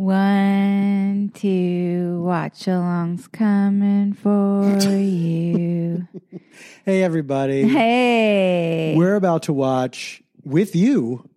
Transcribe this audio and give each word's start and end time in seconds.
One, 0.00 1.30
two, 1.34 2.22
watch 2.22 2.66
along's 2.66 3.28
coming 3.28 4.14
for 4.14 4.78
you. 4.80 6.08
Hey, 6.86 7.02
everybody. 7.02 7.68
hey. 7.68 8.94
We're 8.96 9.16
about 9.16 9.42
to 9.44 9.52
watch 9.52 10.22
with 10.42 10.74
you 10.74 11.28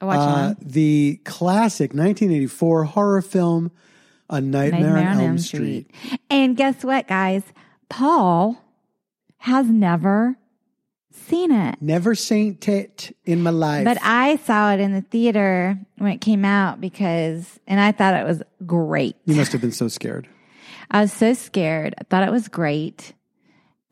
watch 0.00 0.16
uh, 0.18 0.54
the 0.62 1.20
classic 1.24 1.90
1984 1.90 2.84
horror 2.84 3.20
film, 3.20 3.70
A 4.30 4.40
Nightmare, 4.40 4.96
on 4.96 5.20
Elm, 5.20 5.38
Street. 5.38 5.90
And 6.30 6.56
guess 6.56 6.82
what, 6.82 7.06
guys? 7.06 7.42
Paul 7.90 8.64
has 9.36 9.66
never 9.66 10.38
seen 11.16 11.52
it. 11.52 11.76
Never 11.80 12.14
seen 12.14 12.58
it 12.66 13.16
in 13.24 13.42
my 13.42 13.50
life. 13.50 13.84
But 13.84 13.98
I 14.02 14.36
saw 14.36 14.72
it 14.72 14.80
in 14.80 14.92
the 14.92 15.02
theater 15.02 15.78
when 15.98 16.12
it 16.12 16.20
came 16.20 16.44
out 16.44 16.80
because, 16.80 17.58
and 17.66 17.80
I 17.80 17.92
thought 17.92 18.14
it 18.14 18.24
was 18.24 18.42
great. 18.64 19.16
you 19.24 19.34
must 19.34 19.52
have 19.52 19.60
been 19.60 19.72
so 19.72 19.88
scared. 19.88 20.28
I 20.90 21.00
was 21.00 21.12
so 21.12 21.34
scared. 21.34 21.94
I 21.98 22.04
thought 22.04 22.26
it 22.26 22.30
was 22.30 22.48
great. 22.48 23.12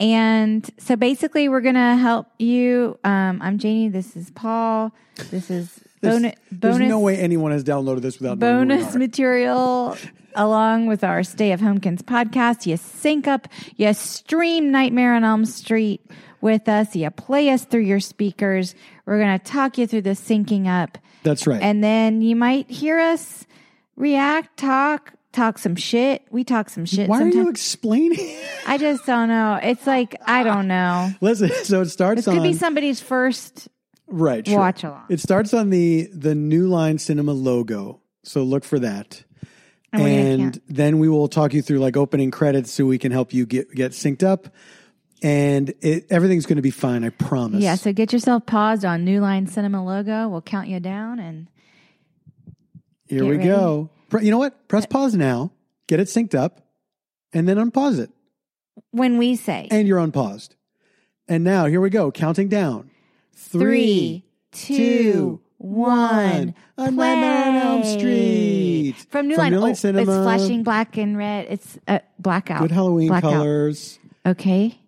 And 0.00 0.68
so 0.78 0.96
basically, 0.96 1.48
we're 1.48 1.60
going 1.60 1.74
to 1.76 1.96
help 1.96 2.26
you. 2.38 2.98
Um, 3.04 3.40
I'm 3.42 3.58
Janie. 3.58 3.88
This 3.88 4.16
is 4.16 4.30
Paul. 4.30 4.92
This 5.30 5.50
is 5.50 5.80
There's, 6.00 6.16
bonus, 6.20 6.34
there's 6.52 6.78
no 6.80 7.00
way 7.00 7.16
anyone 7.16 7.52
has 7.52 7.64
downloaded 7.64 8.02
this 8.02 8.18
without 8.18 8.38
knowing 8.38 8.68
who 8.68 8.76
we 8.76 8.82
bonus 8.82 8.94
material 8.94 9.96
along 10.34 10.86
with 10.86 11.02
our 11.02 11.22
Stay 11.22 11.50
at 11.52 11.60
Homekins 11.60 12.02
podcast. 12.02 12.66
You 12.66 12.76
sync 12.76 13.26
up, 13.26 13.48
you 13.76 13.94
stream 13.94 14.70
Nightmare 14.70 15.14
on 15.14 15.24
Elm 15.24 15.46
Street 15.46 16.02
with 16.44 16.68
us, 16.68 16.94
you 16.94 17.10
play 17.10 17.48
us 17.48 17.64
through 17.64 17.80
your 17.80 17.98
speakers. 17.98 18.76
We're 19.06 19.18
going 19.18 19.36
to 19.36 19.44
talk 19.44 19.78
you 19.78 19.86
through 19.86 20.02
the 20.02 20.10
syncing 20.10 20.66
up. 20.66 20.98
That's 21.24 21.46
right. 21.46 21.60
And 21.60 21.82
then 21.82 22.20
you 22.20 22.36
might 22.36 22.70
hear 22.70 23.00
us 23.00 23.46
react, 23.96 24.58
talk, 24.58 25.14
talk 25.32 25.58
some 25.58 25.74
shit. 25.74 26.22
We 26.30 26.44
talk 26.44 26.68
some 26.68 26.84
shit 26.84 27.08
Why 27.08 27.18
sometimes. 27.18 27.36
are 27.36 27.42
you 27.44 27.48
explaining? 27.48 28.36
I 28.66 28.76
just 28.76 29.06
don't 29.06 29.28
know. 29.28 29.58
It's 29.62 29.86
like 29.86 30.16
I 30.26 30.44
don't 30.44 30.68
know. 30.68 31.10
Listen, 31.22 31.50
so 31.64 31.80
it 31.80 31.86
starts 31.86 32.18
This 32.18 32.26
could 32.26 32.38
on 32.38 32.42
be 32.42 32.52
somebody's 32.52 33.00
first 33.00 33.68
right. 34.06 34.46
Sure. 34.46 34.58
watch 34.58 34.84
along. 34.84 35.06
It 35.08 35.20
starts 35.20 35.54
on 35.54 35.70
the 35.70 36.10
the 36.12 36.34
New 36.34 36.68
Line 36.68 36.98
Cinema 36.98 37.32
logo, 37.32 38.02
so 38.22 38.42
look 38.42 38.64
for 38.64 38.78
that. 38.78 39.24
And 39.92 40.60
then 40.66 40.98
we 40.98 41.08
will 41.08 41.28
talk 41.28 41.54
you 41.54 41.62
through 41.62 41.78
like 41.78 41.96
opening 41.96 42.32
credits, 42.32 42.72
so 42.72 42.84
we 42.84 42.98
can 42.98 43.12
help 43.12 43.32
you 43.32 43.46
get 43.46 43.70
get 43.70 43.92
synced 43.92 44.24
up. 44.24 44.48
And 45.24 45.72
it, 45.80 46.06
everything's 46.10 46.44
going 46.44 46.56
to 46.56 46.62
be 46.62 46.70
fine, 46.70 47.02
I 47.02 47.08
promise. 47.08 47.62
Yeah, 47.62 47.76
so 47.76 47.94
get 47.94 48.12
yourself 48.12 48.44
paused 48.44 48.84
on 48.84 49.06
New 49.06 49.20
Line 49.22 49.46
Cinema 49.46 49.82
logo. 49.82 50.28
We'll 50.28 50.42
count 50.42 50.68
you 50.68 50.80
down 50.80 51.18
and 51.18 51.46
Here 53.08 53.24
we 53.24 53.38
ready. 53.38 53.48
go. 53.48 53.88
You 54.20 54.30
know 54.30 54.36
what? 54.38 54.68
Press 54.68 54.84
pause 54.84 55.14
now. 55.14 55.50
Get 55.86 55.98
it 55.98 56.08
synced 56.08 56.34
up, 56.34 56.60
and 57.32 57.48
then 57.48 57.56
unpause 57.56 57.98
it, 57.98 58.10
when 58.90 59.16
we 59.18 59.34
say 59.34 59.66
and 59.70 59.88
you're 59.88 59.98
unpaused. 59.98 60.56
And 61.26 61.42
now 61.42 61.66
here 61.66 61.80
we 61.80 61.88
go, 61.90 62.10
counting 62.12 62.48
down. 62.48 62.90
three, 63.34 64.24
two, 64.52 65.40
one, 65.56 66.54
A 66.76 66.90
Nightmare 66.90 67.48
on 67.48 67.54
Elm. 67.56 67.84
Street 67.84 68.94
From 69.08 69.28
New 69.28 69.36
From 69.36 69.42
Line, 69.44 69.52
New 69.52 69.58
Line 69.60 69.70
oh, 69.70 69.74
Cinema. 69.74 70.00
it's 70.12 70.22
flashing 70.22 70.62
black 70.62 70.98
and 70.98 71.16
red. 71.16 71.46
It's 71.48 71.78
uh, 71.88 72.00
blackout. 72.18 72.60
Good 72.60 72.72
Halloween 72.72 73.08
Blackout. 73.08 73.32
colors. 73.32 73.98
Okay. 74.26 74.78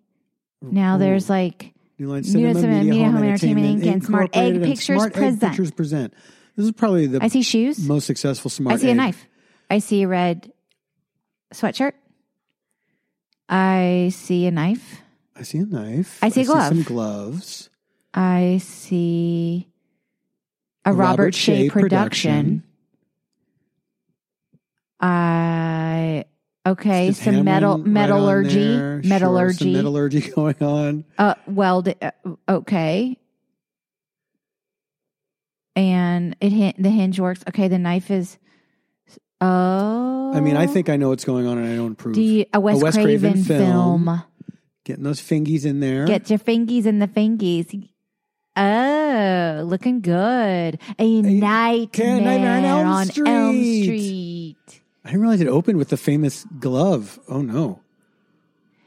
Now 0.63 0.99
there's 0.99 1.29
like 1.31 1.75
New 1.99 2.09
Line 2.09 2.23
New 2.23 2.31
Cinema, 2.31 2.55
Cinema, 2.55 2.75
Media, 2.79 2.91
Media, 2.91 3.05
Home, 3.05 3.15
Home 3.15 3.25
Entertainment, 3.25 3.67
Entertainment, 3.67 3.95
and 3.95 4.05
Smart 4.05 4.37
Egg 4.37 4.55
and 4.55 4.65
Pictures 4.65 4.97
Smart 4.97 5.13
Egg 5.13 5.19
present. 5.19 5.41
Pictures 5.41 5.71
present. 5.71 6.15
This 6.57 6.67
is 6.67 6.73
probably 6.73 7.07
the 7.07 7.23
I 7.23 7.29
see 7.29 7.43
shoes. 7.43 7.79
most 7.79 8.07
successful 8.07 8.51
Smart 8.51 8.75
I 8.75 8.79
see 8.79 8.91
a 8.91 8.95
knife. 8.95 9.27
I 9.71 9.79
see 9.79 10.03
a 10.03 10.09
red 10.09 10.53
sweatshirt. 11.55 11.93
I 13.49 14.11
see 14.13 14.47
a 14.47 14.51
knife. 14.51 15.03
I 15.37 15.43
see 15.43 15.59
a 15.59 15.67
knife. 15.67 16.19
I 16.23 16.31
see 16.31 16.43
a 16.43 16.45
glove. 16.45 16.69
some 16.69 16.83
gloves. 16.83 17.71
I 18.15 18.59
see 18.63 19.69
a 20.85 20.93
Robert, 20.93 21.35
Shaye, 21.35 21.71
production. 21.71 22.63
I 25.01 26.25
okay, 26.67 27.13
some 27.13 27.45
metal 27.45 27.79
right 27.79 27.85
on 27.87 27.93
metallurgy. 27.93 28.77
Sure, 28.77 29.01
metallurgy. 29.05 29.59
some 29.59 29.73
metallurgy 29.73 30.21
going 30.35 30.63
on. 30.63 31.05
uh, 31.19 31.35
weld. 31.47 31.89
Uh, 31.89 32.11
okay, 32.49 33.19
and 35.75 36.37
it 36.41 36.77
the 36.79 36.91
hinge 36.91 37.21
works. 37.21 37.43
Okay, 37.49 37.69
the 37.69 37.79
knife 37.79 38.11
is. 38.11 38.39
Oh, 39.41 40.33
I 40.35 40.41
mean, 40.41 40.57
I 40.57 40.67
think 40.67 40.89
I 40.89 40.97
know 40.97 41.11
what's 41.11 41.25
going 41.25 41.47
on, 41.47 41.59
and 41.59 41.71
I 41.71 41.77
don't 41.77 41.93
approve. 41.93 42.15
Do 42.15 42.23
you, 42.23 42.47
a 42.55 42.61
Wes, 42.61 42.83
Wes 42.83 42.95
Craven, 42.95 43.33
Craven 43.33 43.45
film. 43.45 44.05
film. 44.05 44.23
Getting 44.85 45.05
those 45.05 45.21
fingies 45.21 45.67
in 45.67 45.81
there. 45.81 46.07
Get 46.07 46.31
your 46.31 46.39
fingies 46.39 46.87
in 46.87 47.01
the 47.01 47.09
fingies. 47.09 47.89
Oh, 48.57 49.63
looking 49.67 50.01
good. 50.01 50.79
A, 50.99 51.23
nightmare, 51.23 52.21
Nightmare 52.21 52.57
on 52.57 52.65
Elm 52.65 52.89
on 52.89 53.09
Elm 53.27 53.83
Street. 53.83 54.57
I 55.07 55.11
didn't 55.11 55.21
realize 55.21 55.41
it 55.41 55.47
opened 55.47 55.79
with 55.79 55.91
the 55.91 55.97
famous 55.97 56.45
glove. 56.59 57.21
Oh 57.29 57.41
no, 57.41 57.79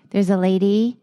There's 0.09 0.29
a 0.29 0.35
lady, 0.35 0.97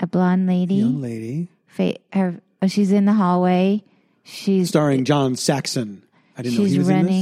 a 0.00 0.06
blonde 0.06 0.46
lady. 0.46 0.76
young 0.76 1.02
lady, 1.02 1.48
Fa- 1.66 1.96
her, 2.14 2.40
oh, 2.62 2.66
she's 2.66 2.90
in 2.90 3.04
the 3.04 3.12
hallway. 3.12 3.84
She's 4.24 4.70
starring 4.70 5.04
John 5.04 5.36
Saxon. 5.36 6.02
I 6.34 6.40
didn't 6.42 6.58
know 6.58 6.64
he 6.64 6.78
was 6.78 6.88
in 6.88 7.04
this. 7.04 7.14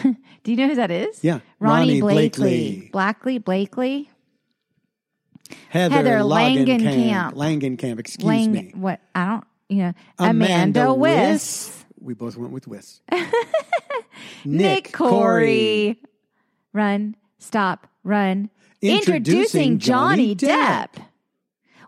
running. 0.00 0.16
Do 0.44 0.50
you 0.52 0.56
know 0.56 0.68
who 0.68 0.76
that 0.76 0.92
is? 0.92 1.18
Yeah, 1.24 1.40
Ronee, 1.60 2.00
Ronee 2.00 2.30
Blakley. 2.30 2.90
Blakley. 2.90 2.90
Blackley 2.92 3.38
Blakley. 3.40 4.06
Heather, 5.68 5.96
Heather 5.96 6.18
Langenkamp. 6.18 7.32
Langenkamp. 7.34 7.78
Langenkamp, 7.78 7.98
excuse 7.98 8.24
Lang- 8.24 8.52
me. 8.52 8.70
What 8.76 9.00
I 9.16 9.26
don't. 9.26 9.44
You 9.68 9.78
know, 9.78 9.92
Amanda, 10.20 10.94
Wyss. 10.94 11.84
We 12.00 12.14
both 12.14 12.36
went 12.36 12.52
with 12.52 12.68
Wyss. 12.68 13.00
Nick 14.44 14.92
Corri. 14.92 15.96
Run, 16.72 17.16
stop, 17.38 17.86
run. 18.02 18.50
Introducing, 18.80 19.78
Johnny, 19.78 20.34
Depp. 20.34 20.88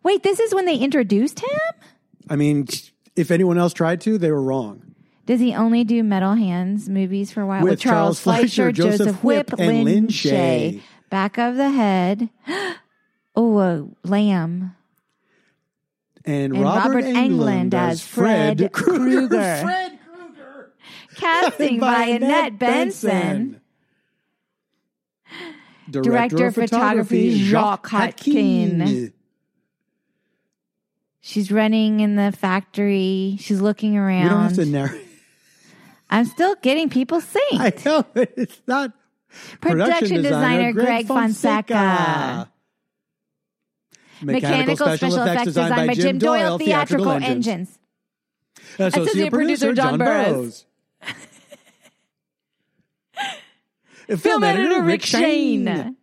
Wait, 0.02 0.22
this 0.22 0.38
is 0.38 0.54
when 0.54 0.66
they 0.66 0.76
introduced 0.76 1.40
him? 1.40 1.60
I 2.28 2.36
mean, 2.36 2.68
if 3.16 3.30
anyone 3.30 3.58
else 3.58 3.72
tried 3.72 4.00
to, 4.02 4.18
they 4.18 4.30
were 4.30 4.42
wrong. 4.42 4.94
Does 5.26 5.40
he 5.40 5.54
only 5.54 5.84
do 5.84 6.02
Metal 6.02 6.34
Hands 6.34 6.88
movies 6.88 7.32
for 7.32 7.40
a 7.40 7.46
while? 7.46 7.62
With 7.64 7.80
Charles 7.80 8.20
Fleischer, 8.20 8.70
Joseph 8.72 9.24
Whipp, 9.24 9.52
and 9.58 9.84
Lin 9.84 10.06
Shaye. 10.08 10.82
Back 11.08 11.38
of 11.38 11.56
the 11.56 11.70
head. 11.70 12.28
oh, 13.36 13.58
a 13.58 13.88
lamb. 14.06 14.76
And, 16.26 16.54
And 16.54 16.62
Robert, 16.62 16.94
Robert 16.94 17.04
Englund, 17.04 17.70
Englund 17.70 17.74
as 17.74 18.02
Fred 18.02 18.72
Krueger. 18.72 19.28
Fred 19.62 19.98
Krueger. 20.06 20.72
Casting 21.16 21.80
by 21.80 22.04
Annette 22.04 22.58
Benson. 22.58 23.60
Director 26.02 26.46
of 26.46 26.54
photography, 26.54 27.38
Jacques 27.44 27.88
Haitkin. 27.88 29.12
She's 31.20 31.50
running 31.50 32.00
in 32.00 32.16
the 32.16 32.32
factory. 32.32 33.36
She's 33.40 33.60
looking 33.60 33.96
around. 33.96 34.24
We 34.24 34.28
don't 34.28 34.42
have 34.42 34.54
to 34.56 34.66
narrate. 34.66 35.06
I'm 36.10 36.26
still 36.26 36.54
getting 36.56 36.90
people 36.90 37.20
synced. 37.22 37.38
I 37.52 37.72
know 37.84 38.04
but 38.12 38.32
it's 38.36 38.60
not. 38.66 38.92
Production 39.60 40.22
designer 40.22 40.72
Greg 40.72 41.06
Fonseca. 41.06 42.50
Mechanical 44.22 44.76
special 44.76 45.22
effects 45.22 45.44
designed 45.44 45.86
by 45.88 45.94
Jim 45.94 46.18
Doyle, 46.18 46.58
theatrical 46.58 47.10
engines. 47.10 47.78
Associate 48.78 49.28
uh, 49.28 49.30
producer 49.30 49.72
John 49.72 49.98
Burrows. 49.98 50.66
Film 54.08 54.44
editor 54.44 54.82
Rick 54.82 55.02
Shaine. 55.02 55.96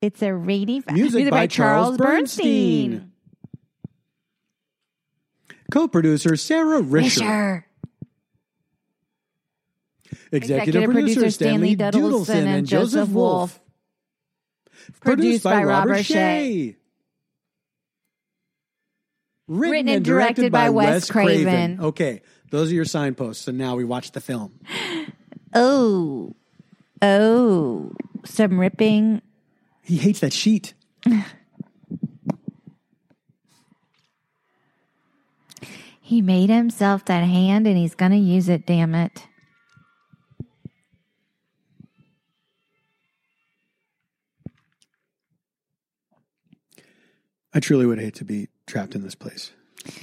It's 0.00 0.22
a 0.22 0.32
rainy 0.32 0.82
Music 0.92 1.30
by 1.30 1.46
Charles 1.46 1.96
Bernstein. 1.96 3.12
Co-producer 5.72 6.36
Sara 6.36 6.80
Risher. 6.80 7.64
Executive, 10.30 10.90
producer 10.90 11.30
Stanley 11.30 11.76
Dudelson 11.76 12.46
and 12.46 12.66
Joseph 12.66 13.08
Wolf. 13.08 13.60
Produced 15.00 15.42
by 15.42 15.64
Robert 15.64 15.98
Shaye. 15.98 16.76
Written 19.48 19.88
and 19.88 20.04
directed 20.04 20.52
by 20.52 20.70
Wes 20.70 21.10
Craven. 21.10 21.80
Okay, 21.80 22.22
those 22.50 22.70
are 22.70 22.74
your 22.74 22.84
signposts. 22.84 23.44
So 23.44 23.52
now 23.52 23.76
we 23.76 23.84
watch 23.84 24.12
the 24.12 24.20
film. 24.20 24.58
Oh, 25.54 26.36
oh, 27.00 27.90
some 28.26 28.60
ripping. 28.60 29.22
He 29.82 29.96
hates 29.96 30.20
that 30.20 30.34
sheet. 30.34 30.74
He 36.08 36.22
made 36.22 36.48
himself 36.48 37.04
that 37.04 37.20
hand 37.24 37.66
and 37.66 37.76
he's 37.76 37.94
going 37.94 38.12
to 38.12 38.16
use 38.16 38.48
it, 38.48 38.64
damn 38.64 38.94
it. 38.94 39.26
I 47.52 47.60
truly 47.60 47.84
would 47.84 47.98
hate 47.98 48.14
to 48.14 48.24
be 48.24 48.48
trapped 48.66 48.94
in 48.94 49.02
this 49.02 49.14
place 49.14 49.52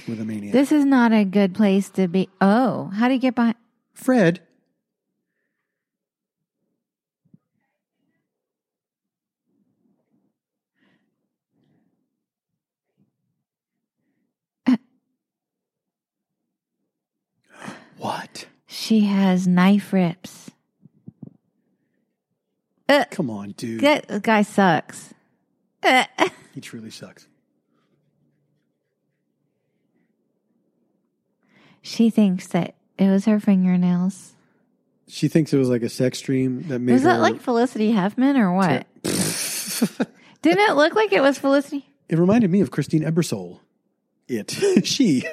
with 0.08 0.20
a 0.20 0.24
maniac. 0.24 0.52
This 0.52 0.72
is 0.72 0.84
not 0.84 1.12
a 1.12 1.24
good 1.24 1.54
place 1.54 1.88
to 1.90 2.08
be. 2.08 2.28
Oh, 2.40 2.90
how 2.94 3.08
do 3.08 3.14
you 3.14 3.20
get 3.20 3.34
by? 3.34 3.54
Fred. 3.94 4.40
what? 17.98 18.46
She 18.66 19.00
has 19.00 19.46
knife 19.46 19.92
rips. 19.92 20.50
Uh, 22.88 23.04
Come 23.10 23.30
on, 23.30 23.50
dude. 23.52 23.80
That 23.80 24.22
guy 24.22 24.42
sucks. 24.42 25.12
Uh, 25.82 26.04
he 26.54 26.60
truly 26.60 26.90
sucks. 26.90 27.26
She 31.86 32.10
thinks 32.10 32.48
that 32.48 32.74
it 32.98 33.08
was 33.08 33.26
her 33.26 33.38
fingernails. 33.38 34.34
She 35.06 35.28
thinks 35.28 35.52
it 35.52 35.56
was 35.56 35.68
like 35.68 35.82
a 35.82 35.88
sex 35.88 36.20
dream 36.20 36.64
that 36.66 36.80
made 36.80 36.94
Was 36.94 37.02
her. 37.02 37.10
that 37.10 37.20
like 37.20 37.40
Felicity 37.40 37.92
Huffman 37.92 38.36
or 38.36 38.52
what? 38.52 38.88
Didn't 39.04 40.68
it 40.68 40.74
look 40.74 40.96
like 40.96 41.12
it 41.12 41.20
was 41.20 41.38
Felicity? 41.38 41.86
It 42.08 42.18
reminded 42.18 42.50
me 42.50 42.60
of 42.60 42.72
Christine 42.72 43.04
Ebersole. 43.04 43.60
It. 44.26 44.50
she. 44.84 45.24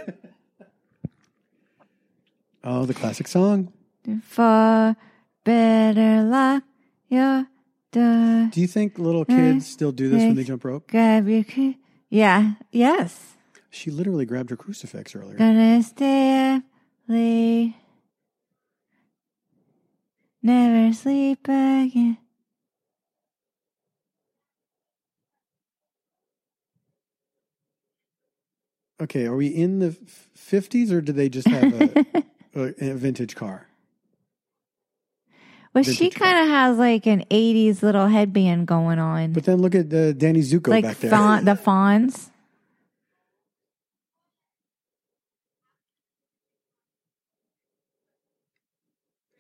oh, 2.64 2.86
the 2.86 2.94
classic 2.94 3.28
song. 3.28 3.74
For 4.22 4.96
better 5.44 6.22
luck, 6.22 6.64
your 7.10 7.48
door. 7.92 8.50
Do 8.52 8.62
you 8.62 8.68
think 8.68 9.00
little 9.00 9.26
kids 9.26 9.66
still 9.66 9.92
do 9.92 10.08
this 10.08 10.20
when 10.22 10.36
they 10.36 10.44
jump 10.44 10.64
rope? 10.66 10.88
Grab 10.92 11.28
your 11.28 11.44
key. 11.44 11.80
Yeah. 12.10 12.54
Yes. 12.72 13.33
She 13.74 13.90
literally 13.90 14.26
grabbed 14.26 14.52
her 14.52 14.56
crucifix 14.56 15.16
earlier. 15.16 15.36
Gonna 15.36 15.82
stay 15.82 16.56
up 16.56 16.64
late. 17.08 17.74
Never 20.44 20.94
sleep 20.94 21.40
again. 21.46 22.18
Okay, 29.02 29.26
are 29.26 29.36
we 29.36 29.48
in 29.48 29.80
the 29.80 29.90
50s 30.38 30.92
or 30.92 31.02
do 31.02 31.12
they 31.12 31.28
just 31.28 31.48
have 31.48 31.74
a, 31.74 32.06
a, 32.56 32.92
a 32.92 32.94
vintage 32.94 33.36
car? 33.36 33.68
Well, 35.74 35.84
she 35.84 36.12
kind 36.12 36.38
of 36.44 36.48
has 36.48 36.78
like 36.78 37.08
an 37.08 37.26
80s 37.32 37.82
little 37.82 38.06
headband 38.06 38.68
going 38.68 39.00
on. 39.00 39.34
But 39.34 39.46
then 39.46 39.62
look 39.64 39.74
at 39.74 39.92
uh, 39.92 40.12
Danny 40.12 40.42
Zuko 40.42 40.68
like 40.68 40.84
back 40.84 40.98
there. 40.98 41.10
Fawn, 41.10 41.44
the 41.46 41.56
fawns. 41.56 42.30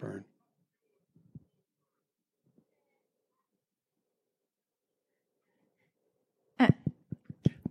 Burn. 0.04 0.26
Uh. 6.60 6.68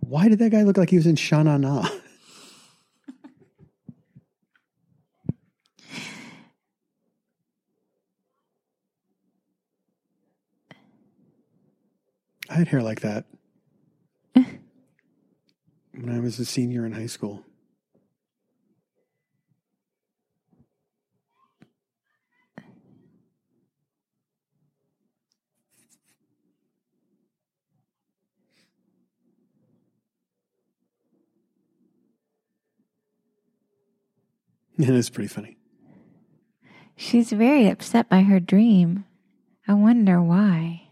Why 0.07 0.27
did 0.27 0.39
that 0.39 0.51
guy 0.51 0.63
look 0.63 0.77
like 0.77 0.89
he 0.89 0.97
was 0.97 1.07
in 1.07 1.15
Sha 1.15 1.43
Na 1.43 1.57
Na? 1.57 1.87
I 12.49 12.55
had 12.55 12.67
hair 12.67 12.83
like 12.83 12.99
that 13.01 13.25
when 14.35 14.49
I 16.09 16.19
was 16.19 16.37
a 16.39 16.45
senior 16.45 16.85
in 16.85 16.91
high 16.91 17.07
school. 17.07 17.45
It 34.77 34.89
is 34.89 35.09
pretty 35.09 35.27
funny. 35.27 35.57
She's 36.95 37.31
very 37.31 37.67
upset 37.67 38.09
by 38.09 38.21
her 38.21 38.39
dream. 38.39 39.05
I 39.67 39.73
wonder 39.73 40.21
why. 40.21 40.82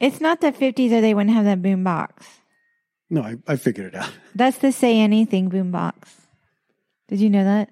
It's 0.00 0.20
not 0.20 0.40
the 0.40 0.52
50s 0.52 0.92
or 0.92 1.00
they 1.00 1.14
wouldn't 1.14 1.34
have 1.34 1.44
that 1.44 1.62
boom 1.62 1.84
box. 1.84 2.26
No, 3.10 3.22
I, 3.22 3.36
I 3.46 3.56
figured 3.56 3.94
it 3.94 3.94
out. 3.94 4.10
That's 4.34 4.58
the 4.58 4.72
say 4.72 4.98
anything 4.98 5.48
boom 5.48 5.70
box. 5.70 6.10
Did 7.08 7.20
you 7.20 7.30
know 7.30 7.44
that? 7.44 7.70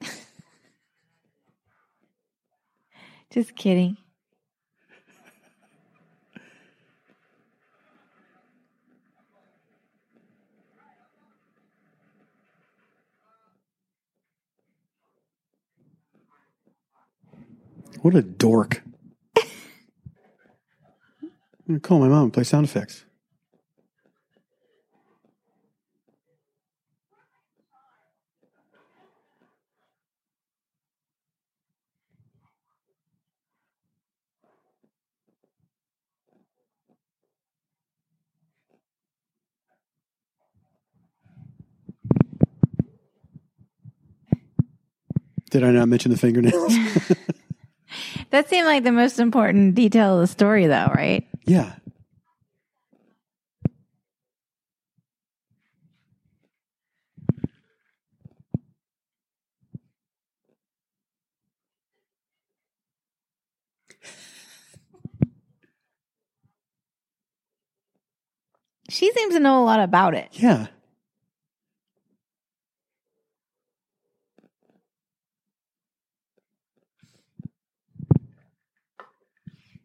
Just 3.30 3.56
kidding. 3.56 3.96
What 18.02 18.14
a 18.14 18.22
dork. 18.22 18.82
I'm 21.68 21.74
gonna 21.74 21.80
call 21.80 21.98
my 21.98 22.08
mom 22.08 22.24
and 22.24 22.32
play 22.32 22.44
sound 22.44 22.64
effects. 22.64 23.04
Did 45.50 45.64
I 45.64 45.70
not 45.70 45.88
mention 45.88 46.10
the 46.10 46.18
fingernails? 46.18 46.74
that 48.30 48.48
seemed 48.48 48.66
like 48.66 48.84
the 48.84 48.92
most 48.92 49.18
important 49.18 49.74
detail 49.74 50.14
of 50.14 50.20
the 50.20 50.26
story, 50.26 50.66
though, 50.66 50.90
right? 50.94 51.26
Yeah. 51.48 51.76
She 68.90 69.10
seems 69.12 69.34
to 69.34 69.40
know 69.40 69.62
a 69.62 69.64
lot 69.64 69.80
about 69.80 70.14
it. 70.14 70.28
Yeah. 70.32 70.66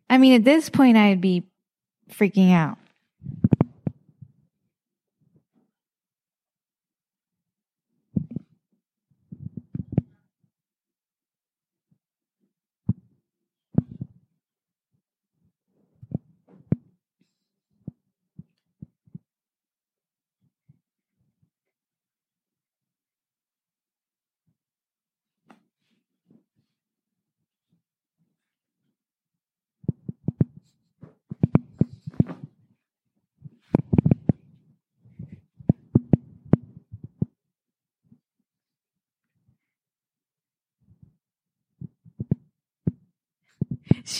I 0.09 0.17
mean, 0.17 0.33
at 0.33 0.43
this 0.43 0.69
point, 0.69 0.97
I'd 0.97 1.21
be 1.21 1.43
freaking 2.13 2.51
out. 2.53 2.77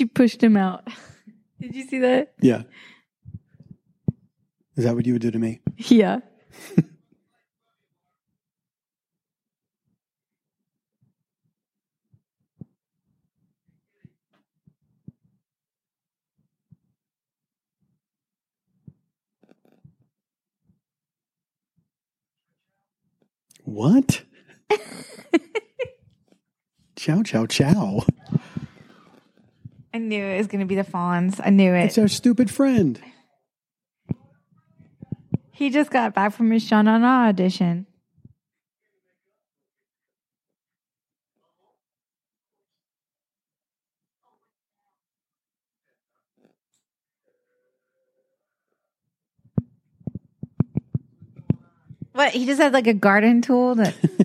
She 0.03 0.07
pushed 0.09 0.43
him 0.43 0.57
out. 0.57 0.85
Did 1.61 1.75
you 1.75 1.87
see 1.87 1.99
that? 1.99 2.33
Yeah. 2.41 2.63
Is 4.75 4.83
that 4.83 4.95
what 4.95 5.05
you 5.05 5.13
would 5.13 5.21
do 5.21 5.31
to 5.31 5.39
me? 5.39 5.61
Yeah. 5.77 6.19
What? 23.63 24.23
chow, 26.97 27.23
chow, 27.23 27.45
chow. 27.45 28.05
I 29.93 29.99
knew 29.99 30.25
it 30.25 30.37
was 30.37 30.47
going 30.47 30.61
to 30.61 30.65
be 30.65 30.75
the 30.75 30.83
Fonz. 30.83 31.39
I 31.43 31.51
knew 31.51 31.71
it. 31.75 31.85
It's 31.85 31.99
our 31.99 32.07
stupid 32.07 32.49
friend. 32.49 32.99
He 35.51 35.69
just 35.69 35.91
got 35.91 36.15
back 36.15 36.33
from 36.33 36.49
his 36.49 36.63
Sha 36.67 36.81
Na 36.81 36.97
Na 36.97 37.27
audition. 37.27 37.85
What? 52.13 52.31
He 52.31 52.47
just 52.47 52.59
had 52.59 52.73
like 52.73 52.87
a 52.87 52.93
garden 52.93 53.43
tool 53.43 53.75
that. 53.75 53.93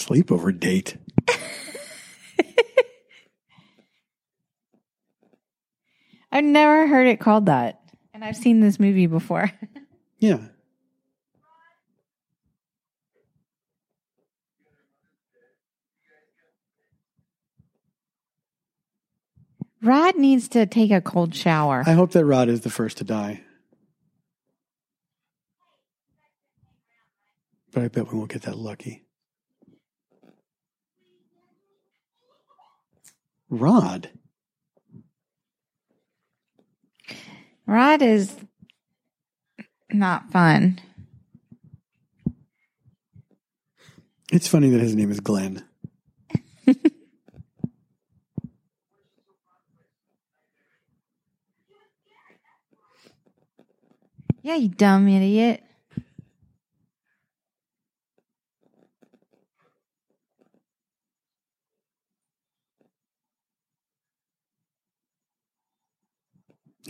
Sleepover 0.00 0.58
date. 0.58 0.96
I've 6.32 6.44
never 6.44 6.86
heard 6.86 7.06
it 7.06 7.20
called 7.20 7.46
that. 7.46 7.80
And 8.14 8.24
I've 8.24 8.36
seen 8.36 8.60
this 8.60 8.78
movie 8.78 9.06
before. 9.06 9.50
yeah. 10.18 10.38
Rod 19.82 20.16
needs 20.16 20.48
to 20.48 20.66
take 20.66 20.90
a 20.90 21.00
cold 21.00 21.34
shower. 21.34 21.82
I 21.86 21.92
hope 21.92 22.12
that 22.12 22.24
Rod 22.24 22.48
is 22.48 22.60
the 22.60 22.70
first 22.70 22.98
to 22.98 23.04
die. 23.04 23.42
But 27.72 27.84
I 27.84 27.88
bet 27.88 28.12
we 28.12 28.18
won't 28.18 28.30
get 28.32 28.42
that 28.42 28.58
lucky. 28.58 29.04
Rod. 33.50 34.10
Rod 37.66 38.02
is 38.02 38.34
not 39.92 40.30
fun. 40.30 40.80
It's 44.32 44.46
funny 44.46 44.70
that 44.70 44.80
his 44.80 44.94
name 44.94 45.10
is 45.10 45.20
Glenn. 45.20 45.64
Yeah, 54.42 54.56
you 54.56 54.68
dumb 54.68 55.06
idiot. 55.06 55.62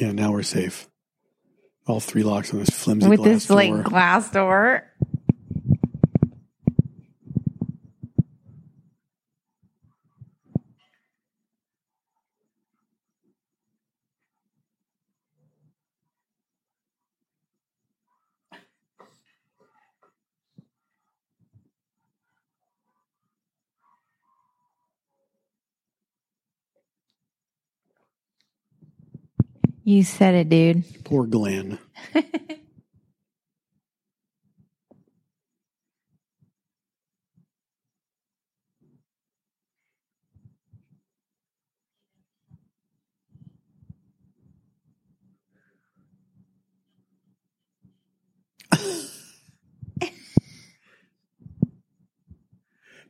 Yeah, 0.00 0.12
now 0.12 0.33
we're 0.33 0.42
safe. 0.42 0.88
All 1.87 2.00
three 2.00 2.23
locks 2.23 2.52
on 2.52 2.61
this 2.61 2.71
flimsy 2.71 3.09
With 3.09 3.19
glass 3.21 3.28
this 3.28 3.47
door. 3.47 3.57
like 3.57 3.85
glass 3.85 4.30
door. 4.30 4.89
You 29.90 30.04
said 30.04 30.35
it, 30.37 30.49
dude. 30.49 30.85
Poor 31.02 31.26
Glenn. 31.26 31.80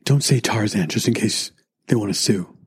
Don't 0.03 0.23
say 0.23 0.39
Tarzan 0.39 0.89
just 0.89 1.07
in 1.07 1.13
case 1.13 1.51
they 1.85 1.95
want 1.95 2.11
to 2.11 2.19
sue. 2.19 2.57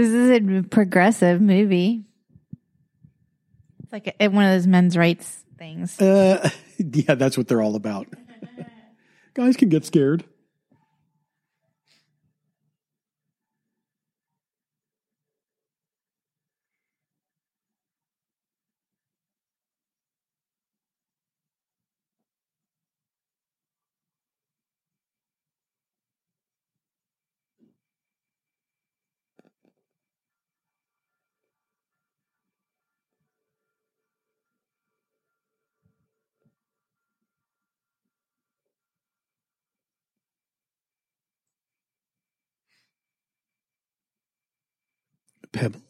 This 0.00 0.14
is 0.14 0.30
a 0.30 0.62
progressive 0.62 1.42
movie. 1.42 2.04
It's 3.82 3.92
like 3.92 4.16
a, 4.18 4.28
one 4.28 4.46
of 4.46 4.52
those 4.52 4.66
men's 4.66 4.96
rights 4.96 5.44
things. 5.58 6.00
Uh, 6.00 6.48
yeah, 6.78 7.16
that's 7.16 7.36
what 7.36 7.48
they're 7.48 7.60
all 7.60 7.76
about. 7.76 8.06
Guys 9.34 9.58
can 9.58 9.68
get 9.68 9.84
scared. 9.84 10.24
Pebble. 45.60 45.82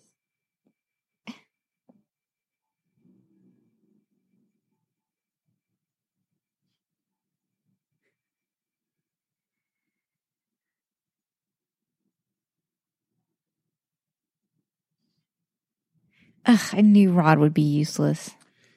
Ugh, 16.46 16.58
I 16.72 16.80
knew 16.80 17.12
Rod 17.12 17.38
would 17.38 17.54
be 17.54 17.62
useless. 17.62 18.30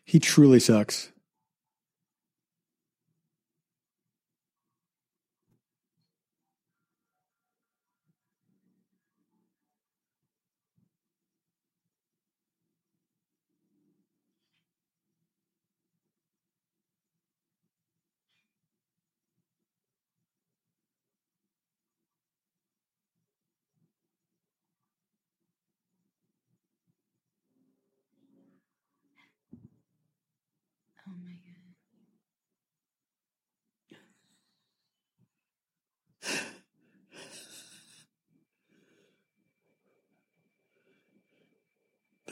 He 0.03 0.19
truly 0.19 0.59
sucks. 0.59 1.12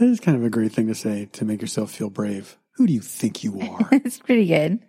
That 0.02 0.10
is 0.10 0.20
kind 0.20 0.36
of 0.36 0.44
a 0.44 0.50
great 0.50 0.72
thing 0.72 0.88
to 0.88 0.96
say 0.96 1.30
to 1.34 1.46
make 1.46 1.62
yourself 1.62 1.92
feel 1.92 2.10
brave. 2.10 2.58
Who 2.78 2.88
do 2.88 2.94
you 2.94 3.02
think 3.02 3.44
you 3.44 3.62
are? 3.62 3.88
it's 3.92 4.18
pretty 4.18 4.48
good. 4.48 4.80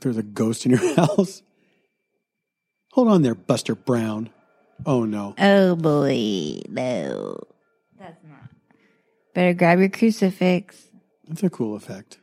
There's 0.00 0.16
a 0.16 0.22
ghost 0.22 0.64
in 0.64 0.70
your 0.70 0.94
house. 0.96 1.42
Hold 2.92 3.08
on 3.08 3.20
there, 3.20 3.34
Buster 3.34 3.74
Brown. 3.74 4.30
Oh 4.86 5.04
no. 5.04 5.34
Oh 5.38 5.76
boy, 5.76 6.62
no. 6.70 7.40
That's 7.98 8.24
not. 8.24 8.48
Better 9.34 9.52
grab 9.52 9.80
your 9.80 9.90
crucifix. 9.90 10.88
That's 11.26 11.42
a 11.42 11.50
cool 11.50 11.76
effect. 11.76 12.16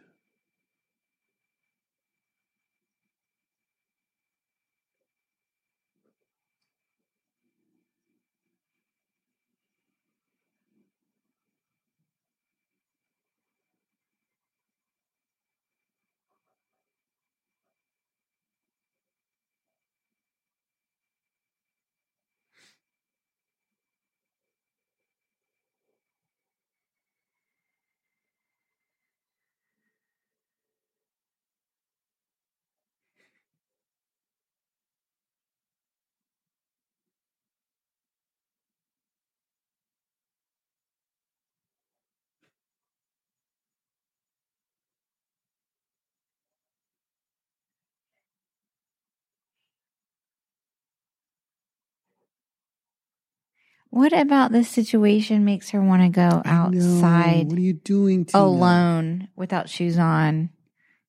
What 53.96 54.12
about 54.12 54.52
this 54.52 54.68
situation 54.68 55.46
makes 55.46 55.70
her 55.70 55.82
want 55.82 56.02
to 56.02 56.10
go 56.10 56.42
outside? 56.44 57.48
What 57.48 57.58
are 57.58 57.62
you 57.62 57.76
doing 57.76 58.26
Tina? 58.26 58.44
alone 58.44 59.30
without 59.38 59.70
shoes 59.70 59.98
on 59.98 60.50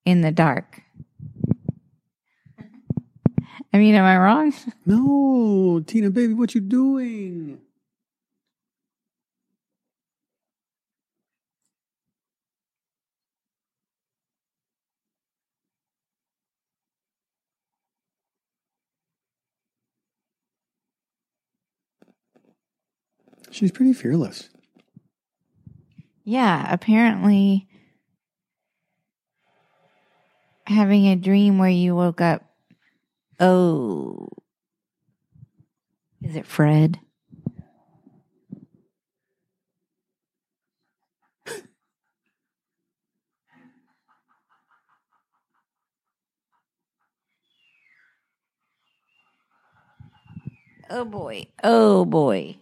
in 0.04 0.20
the 0.20 0.30
dark? 0.30 0.82
I 3.74 3.78
mean, 3.78 3.96
am 3.96 4.04
I 4.04 4.16
wrong? 4.16 4.54
No, 4.86 5.82
Tina, 5.84 6.10
baby, 6.10 6.32
what 6.34 6.54
you 6.54 6.60
doing? 6.60 7.58
She's 23.56 23.72
pretty 23.72 23.94
fearless. 23.94 24.50
Yeah, 26.24 26.70
apparently 26.70 27.66
having 30.66 31.06
a 31.06 31.16
dream 31.16 31.56
where 31.56 31.70
you 31.70 31.96
woke 31.96 32.20
up. 32.20 32.42
Oh, 33.40 34.28
is 36.20 36.36
it 36.36 36.44
Fred? 36.44 37.00
oh 50.90 51.06
boy. 51.06 51.46
Oh 51.64 52.04
boy. 52.04 52.58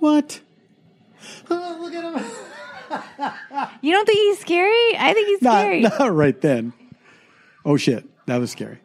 What? 0.00 0.40
Oh, 1.50 1.78
look 1.78 1.92
at 1.92 2.02
him. 2.02 3.74
you 3.82 3.92
don't 3.92 4.06
think 4.06 4.18
he's 4.18 4.38
scary? 4.38 4.96
I 4.98 5.12
think 5.12 5.28
he's 5.28 5.42
not, 5.42 5.60
scary. 5.60 5.80
Not 5.98 6.14
right 6.14 6.40
then. 6.40 6.72
Oh 7.66 7.76
shit, 7.76 8.08
that 8.26 8.38
was 8.38 8.50
scary. 8.50 8.78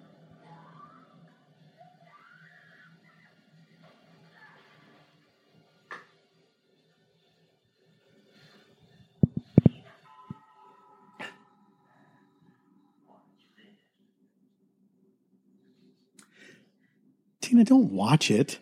Tina, 17.39 17.63
don't 17.63 17.93
watch 17.93 18.29
it. 18.29 18.59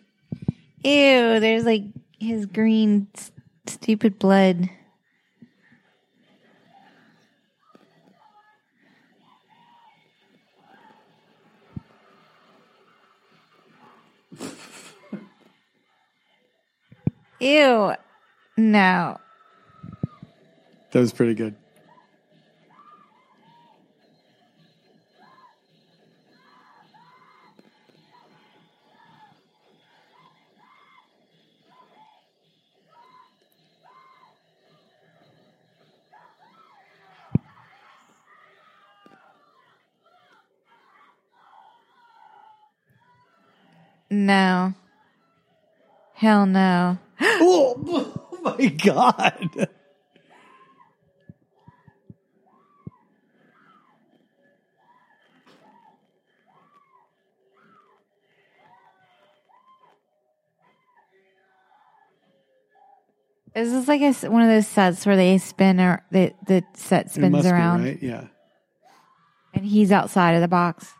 Ew, 0.84 1.40
there's 1.40 1.64
like 1.64 1.82
his 2.24 2.46
green 2.46 3.06
stupid 3.66 4.18
blood. 4.18 4.70
Ew. 17.40 17.94
No. 18.56 19.18
That 20.92 21.00
was 21.00 21.12
pretty 21.12 21.34
good. 21.34 21.54
No. 44.14 44.74
Hell 46.14 46.46
no. 46.46 46.98
oh, 47.20 48.14
oh 48.32 48.38
my 48.58 48.66
God. 48.66 49.68
Is 63.56 63.72
this 63.72 63.88
like 63.88 64.00
a, 64.00 64.12
one 64.30 64.42
of 64.42 64.48
those 64.48 64.66
sets 64.68 65.04
where 65.06 65.16
they 65.16 65.38
spin 65.38 65.80
or 65.80 66.04
the 66.12 66.32
the 66.46 66.62
set 66.74 67.10
spins 67.10 67.46
around? 67.46 67.82
Be, 67.82 67.88
right? 67.90 68.02
Yeah. 68.02 68.26
And 69.52 69.64
he's 69.64 69.90
outside 69.90 70.34
of 70.34 70.40
the 70.40 70.48
box. 70.48 70.92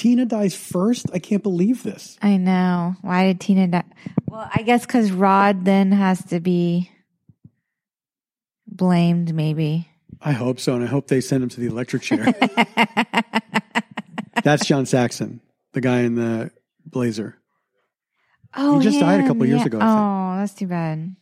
Tina 0.00 0.24
dies 0.24 0.56
first? 0.56 1.10
I 1.12 1.18
can't 1.18 1.42
believe 1.42 1.82
this. 1.82 2.16
I 2.22 2.38
know. 2.38 2.96
Why 3.02 3.26
did 3.26 3.38
Tina 3.38 3.66
die? 3.66 3.84
Well, 4.26 4.48
I 4.54 4.62
guess 4.62 4.86
because 4.86 5.12
Rod 5.12 5.66
then 5.66 5.92
has 5.92 6.24
to 6.26 6.40
be 6.40 6.90
blamed, 8.66 9.34
maybe. 9.34 9.89
I 10.22 10.32
hope 10.32 10.60
so. 10.60 10.74
And 10.74 10.84
I 10.84 10.86
hope 10.86 11.08
they 11.08 11.20
send 11.20 11.42
him 11.42 11.48
to 11.50 11.60
the 11.60 11.66
electric 11.66 12.02
chair. 12.02 12.26
That's 14.44 14.66
John 14.66 14.86
Saxon, 14.86 15.40
the 15.72 15.80
guy 15.80 16.00
in 16.00 16.14
the 16.14 16.50
blazer. 16.84 17.36
Oh, 18.54 18.78
he 18.78 18.84
just 18.84 18.96
him. 18.96 19.02
died 19.02 19.20
a 19.20 19.26
couple 19.26 19.46
years 19.46 19.60
yeah. 19.60 19.66
ago. 19.66 19.78
Oh, 19.80 20.36
that's 20.38 20.54
too 20.54 20.66
bad. 20.66 21.14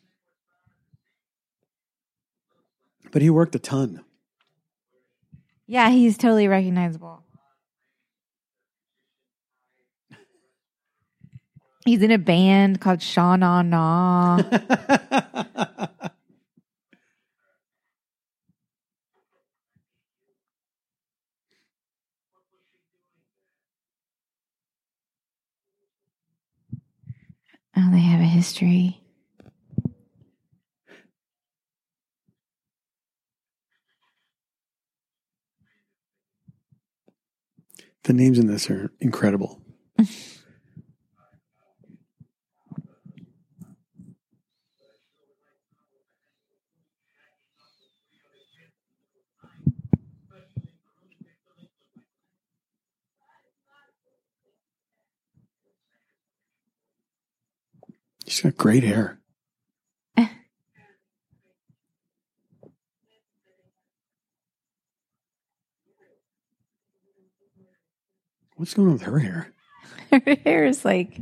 But 3.12 3.20
he 3.22 3.28
worked 3.28 3.54
a 3.54 3.58
ton. 3.58 4.04
Yeah, 5.66 5.90
he's 5.90 6.16
totally 6.16 6.48
recognizable. 6.48 7.22
He's 11.84 12.00
in 12.02 12.10
a 12.10 12.18
band 12.18 12.80
called 12.80 13.02
Sha 13.02 13.36
Na 13.36 13.60
Na. 13.62 14.38
history. 27.96 29.00
The 38.04 38.12
names 38.12 38.38
in 38.38 38.46
this 38.46 38.70
are 38.70 38.92
incredible. 39.00 39.60
She's 58.28 58.42
got 58.42 58.56
great 58.58 58.82
hair. 58.84 59.18
What's 68.56 68.74
going 68.74 68.88
on 68.88 68.94
with 68.94 69.02
her 69.02 69.18
hair? 69.18 69.52
Her 70.10 70.36
hair 70.44 70.66
is 70.66 70.84
like 70.84 71.18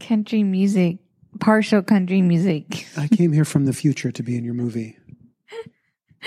country 0.00 0.42
music, 0.42 0.98
partial 1.38 1.82
country 1.82 2.22
music. 2.22 2.88
I 2.96 3.06
came 3.06 3.32
here 3.32 3.44
from 3.44 3.66
the 3.66 3.72
future 3.72 4.10
to 4.10 4.22
be 4.22 4.36
in 4.36 4.44
your 4.44 4.54
movie. 4.54 4.96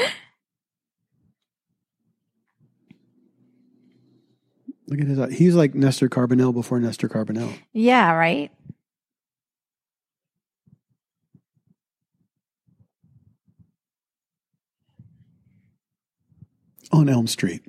Look 4.87 5.01
at 5.01 5.07
his. 5.07 5.37
He's 5.37 5.55
like 5.55 5.75
Nestor 5.75 6.07
Carbonell 6.07 6.53
before 6.53 6.79
Nestor 6.79 7.09
Carbonell. 7.09 7.57
Yeah, 7.73 8.13
right. 8.13 8.49
On 16.91 17.09
Elm 17.09 17.27
Street. 17.27 17.61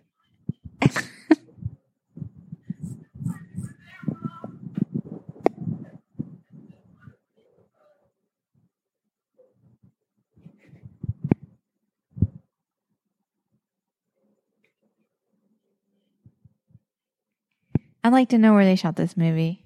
I'd 18.07 18.13
like 18.13 18.29
to 18.29 18.39
know 18.39 18.55
where 18.55 18.65
they 18.65 18.77
shot 18.77 18.95
this 18.95 19.17
movie. 19.17 19.65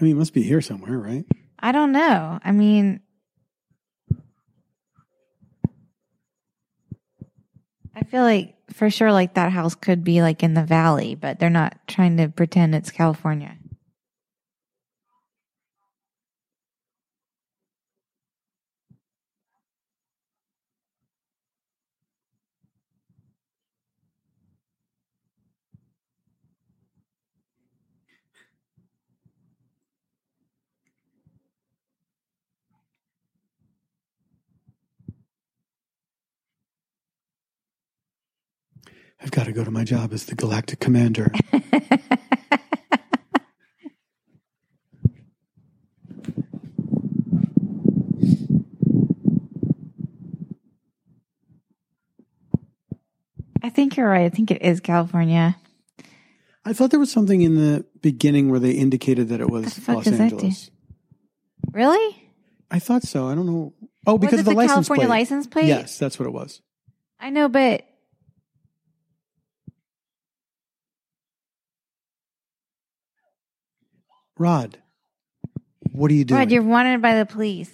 I 0.00 0.02
mean, 0.02 0.16
it 0.16 0.18
must 0.18 0.34
be 0.34 0.42
here 0.42 0.60
somewhere, 0.60 0.98
right? 0.98 1.24
I 1.60 1.70
don't 1.70 1.92
know. 1.92 2.40
I 2.42 2.50
mean, 2.50 3.00
I 8.00 8.04
feel 8.04 8.22
like 8.22 8.54
for 8.72 8.88
sure, 8.88 9.12
like 9.12 9.34
that 9.34 9.52
house 9.52 9.74
could 9.74 10.02
be 10.02 10.22
like 10.22 10.42
in 10.42 10.54
the 10.54 10.64
valley, 10.64 11.14
but 11.14 11.38
they're 11.38 11.50
not 11.50 11.76
trying 11.86 12.16
to 12.16 12.28
pretend 12.28 12.74
it's 12.74 12.90
California. 12.90 13.56
I've 39.22 39.30
got 39.30 39.46
to 39.46 39.52
go 39.52 39.64
to 39.64 39.70
my 39.70 39.84
job 39.84 40.12
as 40.12 40.24
the 40.24 40.34
galactic 40.34 40.80
commander. 40.80 41.32
I 53.62 53.68
think 53.68 53.96
you're 53.96 54.08
right. 54.08 54.24
I 54.24 54.30
think 54.30 54.50
it 54.50 54.62
is 54.62 54.80
California. 54.80 55.56
I 56.64 56.72
thought 56.72 56.90
there 56.90 57.00
was 57.00 57.12
something 57.12 57.42
in 57.42 57.54
the 57.56 57.84
beginning 58.00 58.50
where 58.50 58.60
they 58.60 58.72
indicated 58.72 59.28
that 59.28 59.40
it 59.40 59.50
was 59.50 59.86
Los 59.86 60.06
Angeles. 60.06 60.70
Really? 61.72 62.30
I 62.70 62.78
thought 62.78 63.02
so. 63.02 63.28
I 63.28 63.34
don't 63.34 63.46
know. 63.46 63.74
Oh, 64.06 64.18
because 64.18 64.40
of 64.40 64.46
the, 64.46 64.52
the 64.52 64.56
license 64.56 64.88
California 64.88 65.06
plate. 65.06 65.18
license 65.18 65.46
plate? 65.46 65.66
Yes, 65.66 65.98
that's 65.98 66.18
what 66.18 66.26
it 66.26 66.32
was. 66.32 66.62
I 67.18 67.30
know, 67.30 67.48
but 67.48 67.84
Rod, 74.40 74.78
what 75.92 76.10
are 76.10 76.14
you 76.14 76.24
doing? 76.24 76.38
Rod, 76.38 76.50
you're 76.50 76.62
wanted 76.62 77.02
by 77.02 77.14
the 77.14 77.26
police. 77.26 77.70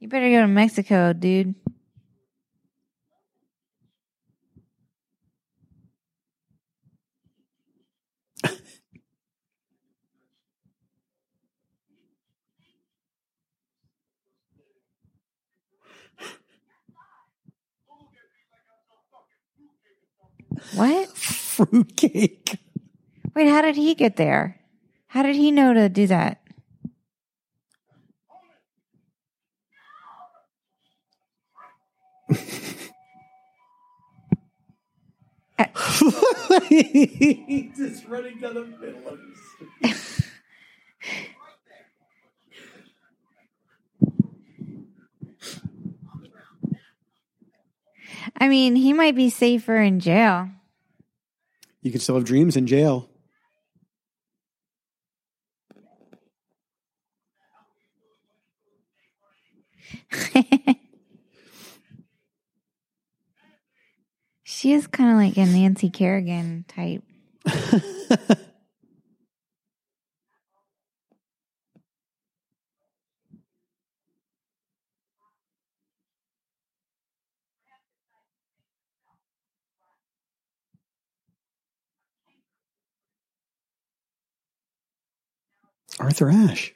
You 0.00 0.08
better 0.08 0.28
go 0.28 0.40
to 0.40 0.48
Mexico, 0.48 1.12
dude. 1.12 1.54
What? 20.74 21.37
Fruitcake. 21.58 22.56
Wait, 23.34 23.48
how 23.48 23.62
did 23.62 23.74
he 23.74 23.96
get 23.96 24.14
there? 24.14 24.60
How 25.08 25.24
did 25.24 25.34
he 25.34 25.50
know 25.50 25.74
to 25.74 25.88
do 25.88 26.06
that? 26.06 26.40
He's 36.68 37.76
just 37.76 38.06
running 38.06 38.38
down 38.38 38.54
the 38.54 38.64
middle 38.64 39.08
of 39.08 39.18
the. 39.18 39.34
I 48.36 48.46
mean, 48.46 48.76
he 48.76 48.92
might 48.92 49.16
be 49.16 49.28
safer 49.30 49.76
in 49.76 49.98
jail. 49.98 50.50
You 51.82 51.90
can 51.92 52.00
still 52.00 52.16
have 52.16 52.24
dreams 52.24 52.56
in 52.56 52.66
jail. 52.66 53.08
she 64.42 64.72
is 64.72 64.86
kind 64.86 65.10
of 65.10 65.16
like 65.16 65.36
a 65.36 65.46
Nancy 65.46 65.90
Kerrigan 65.90 66.64
type. 66.68 67.02
Arthur 86.00 86.30
Ashe. 86.30 86.74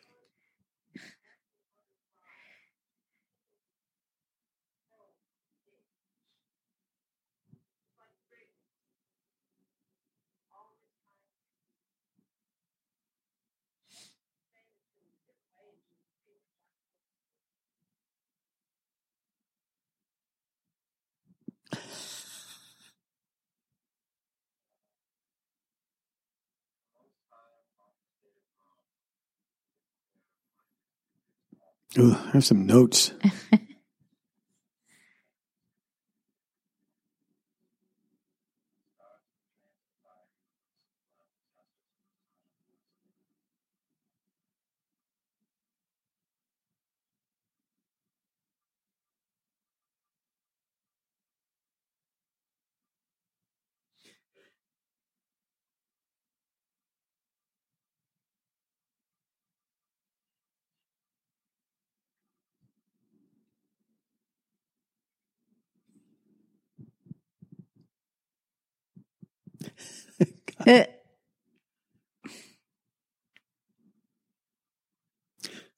I 31.96 32.30
have 32.32 32.44
some 32.44 32.66
notes. 32.66 33.12
Eh. 70.66 70.86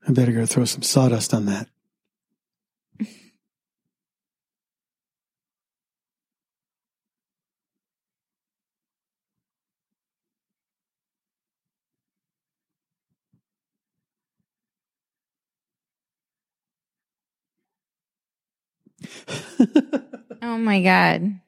I 0.07 0.13
better 0.13 0.33
go 0.33 0.45
throw 0.45 0.67
some 0.67 0.83
sawdust 0.83 1.33
on 1.33 1.47
that. 1.47 1.69
oh 20.43 20.59
my 20.59 20.83
God. 20.83 21.41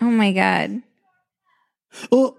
Oh 0.00 0.10
my 0.10 0.32
God. 0.32 0.82
Oh. 2.10 2.36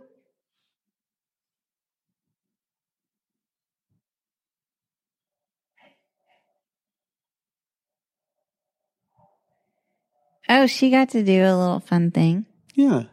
Oh, 10.49 10.67
she 10.67 10.89
got 10.89 11.09
to 11.09 11.23
do 11.23 11.43
a 11.43 11.55
little 11.55 11.79
fun 11.79 12.11
thing. 12.11 12.45
Yeah. 12.75 13.03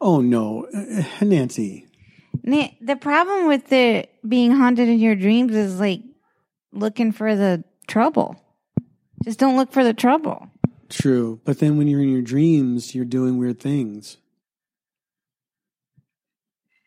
Oh 0.00 0.20
no, 0.20 0.66
Nancy. 1.20 1.87
The 2.48 2.96
problem 2.96 3.46
with 3.46 3.68
the 3.68 4.06
being 4.26 4.52
haunted 4.52 4.88
in 4.88 4.98
your 4.98 5.14
dreams 5.14 5.54
is 5.54 5.78
like 5.78 6.00
looking 6.72 7.12
for 7.12 7.36
the 7.36 7.62
trouble. 7.86 8.42
Just 9.22 9.38
don't 9.38 9.56
look 9.56 9.70
for 9.72 9.84
the 9.84 9.92
trouble. 9.92 10.48
True, 10.88 11.40
but 11.44 11.58
then 11.58 11.76
when 11.76 11.88
you're 11.88 12.00
in 12.00 12.10
your 12.10 12.22
dreams, 12.22 12.94
you're 12.94 13.04
doing 13.04 13.36
weird 13.36 13.60
things. 13.60 14.16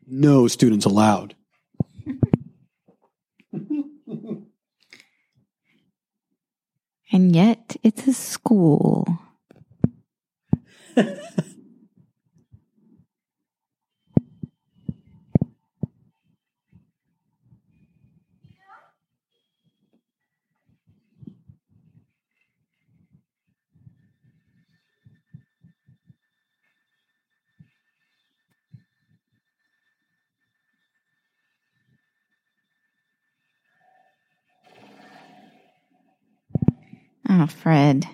No 0.08 0.47
students 0.47 0.86
allowed. 0.86 1.36
and 7.12 7.36
yet, 7.36 7.76
it's 7.84 8.08
a 8.08 8.13
school. 8.13 9.19
Oh, 37.43 37.47
Fred. 37.47 38.08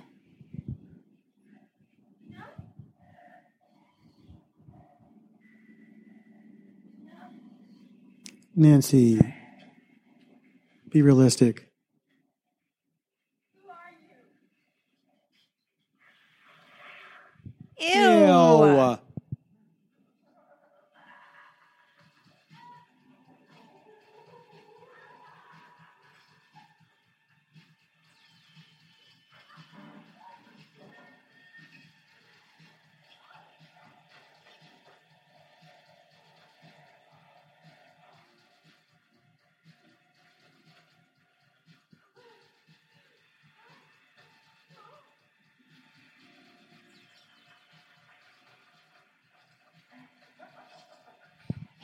Nancy, 8.55 9.19
be 10.89 11.01
realistic. 11.01 11.73
Ew. 17.77 17.99
Ew. 17.99 19.06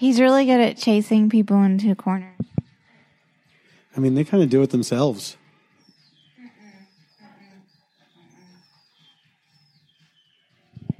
He's 0.03 0.19
really 0.19 0.45
good 0.45 0.59
at 0.59 0.75
chasing 0.75 1.29
people 1.29 1.63
into 1.63 1.95
corners. 1.95 2.35
I 3.95 4.01
mean, 4.01 4.15
they 4.15 4.25
kind 4.25 4.43
of 4.43 4.49
do 4.49 4.61
it 4.61 4.69
themselves. 4.69 5.37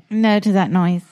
No 0.10 0.40
to 0.40 0.54
that 0.54 0.72
noise. 0.72 1.04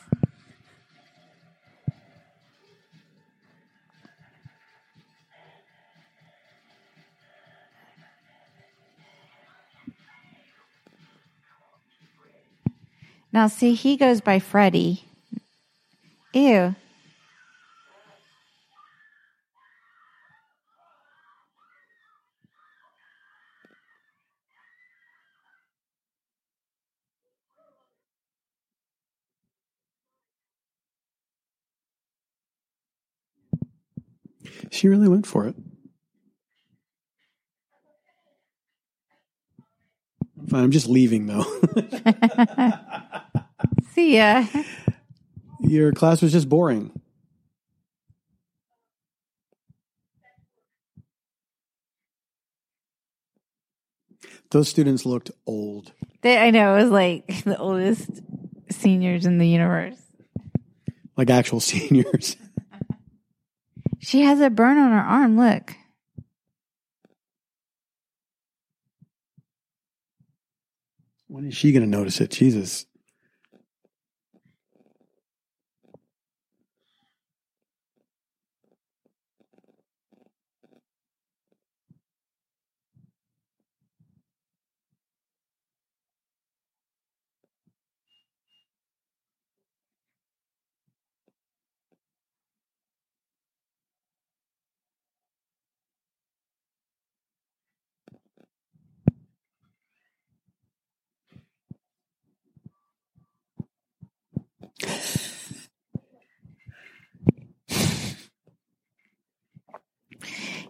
Now, 13.34 13.48
see, 13.48 13.74
he 13.74 13.98
goes 13.98 14.22
by 14.22 14.40
Freddie. 14.40 15.04
Ew. 16.32 16.74
She 34.72 34.88
really 34.88 35.10
went 35.10 35.28
for 35.28 35.48
it. 35.48 35.56
Fine, 40.48 40.64
I'm 40.64 40.72
just 40.72 40.88
leaving 40.88 41.28
though. 41.28 41.44
See 43.94 44.18
ya. 44.18 44.46
Your 45.60 45.92
class 45.92 46.22
was 46.22 46.32
just 46.32 46.50
boring. 46.50 46.92
Those 54.52 54.68
students 54.68 55.06
looked 55.06 55.32
old. 55.46 55.94
They, 56.22 56.38
I 56.38 56.50
know 56.50 56.76
it 56.76 56.84
was 56.84 56.92
like 56.92 57.44
the 57.44 57.58
oldest 57.58 58.10
seniors 58.70 59.26
in 59.26 59.38
the 59.38 59.48
universe. 59.48 59.98
Like 61.18 61.30
actual 61.30 61.60
seniors. 61.60 62.38
She 64.02 64.22
has 64.22 64.42
a 64.42 64.50
burn 64.50 64.80
on 64.80 64.92
her 64.92 65.00
arm. 65.00 65.38
Look. 65.38 65.76
When 71.28 71.46
is 71.46 71.56
she 71.56 71.72
going 71.72 71.84
to 71.84 71.90
notice 71.90 72.20
it? 72.20 72.32
Jesus. 72.32 72.88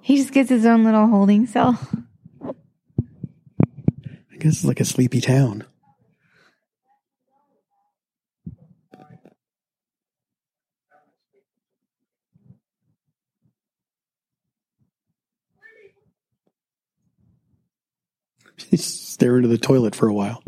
He 0.02 0.18
just 0.18 0.34
gets 0.34 0.50
his 0.50 0.66
own 0.66 0.84
little 0.84 1.08
holding 1.08 1.46
cell. 1.46 1.80
I 2.44 2.54
guess 4.38 4.54
it's 4.54 4.66
like 4.66 4.80
a 4.80 4.86
sleepy 4.86 5.22
town. 5.22 5.66
Stare 18.76 19.38
into 19.38 19.50
the 19.50 19.58
toilet 19.58 19.96
for 19.96 20.08
a 20.08 20.14
while. 20.14 20.44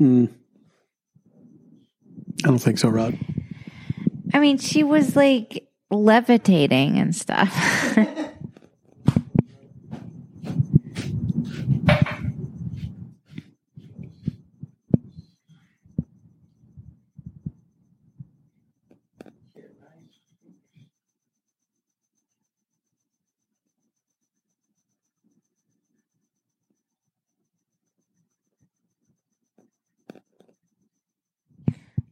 Mm. 0.00 0.30
I 2.44 2.48
don't 2.48 2.58
think 2.58 2.78
so, 2.78 2.88
Rod. 2.88 3.18
I 4.32 4.38
mean, 4.38 4.58
she 4.58 4.82
was 4.82 5.16
like 5.16 5.66
levitating 5.90 6.98
and 6.98 7.14
stuff. 7.14 7.54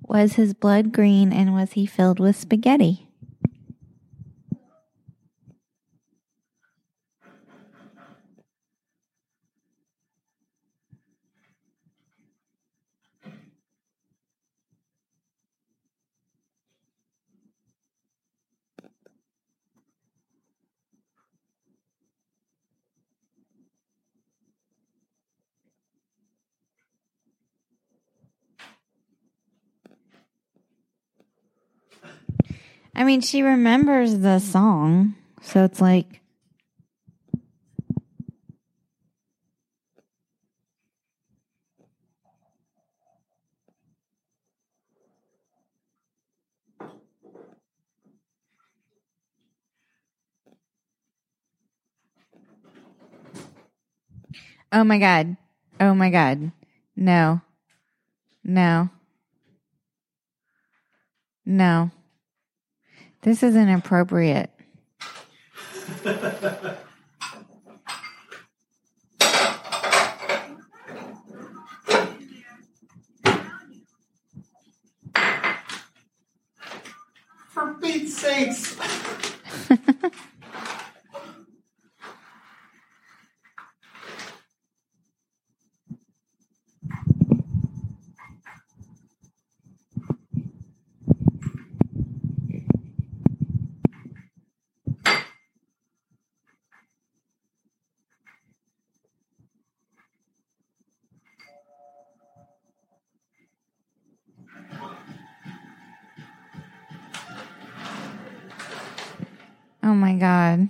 Was 0.09 0.33
his 0.33 0.55
blood 0.55 0.91
green 0.93 1.35
and 1.35 1.53
was 1.53 1.73
he 1.73 1.85
filled 1.85 2.19
with 2.19 2.35
spaghetti? 2.35 3.08
I 32.99 33.05
mean, 33.05 33.21
she 33.21 33.43
remembers 33.43 34.19
the 34.19 34.41
song, 34.41 35.15
so 35.41 35.63
it's 35.63 35.81
like. 35.81 36.21
Oh 54.73 54.83
my 54.83 54.99
God. 54.99 55.37
Oh 55.79 55.95
my 55.95 56.11
God. 56.11 56.51
No. 56.97 57.43
No. 58.43 58.91
No. 61.47 61.93
This 63.29 63.43
is 63.43 63.57
inappropriate. 63.57 64.49
For 77.51 77.75
Pete's 77.83 78.17
sakes. 78.17 78.79
my 109.99 110.15
God. 110.15 110.69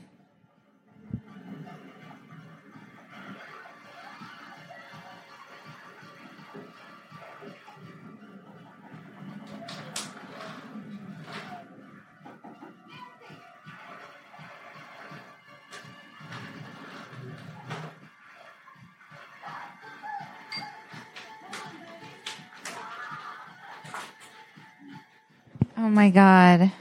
Oh 25.76 25.89
my 25.91 26.11
God. 26.11 26.72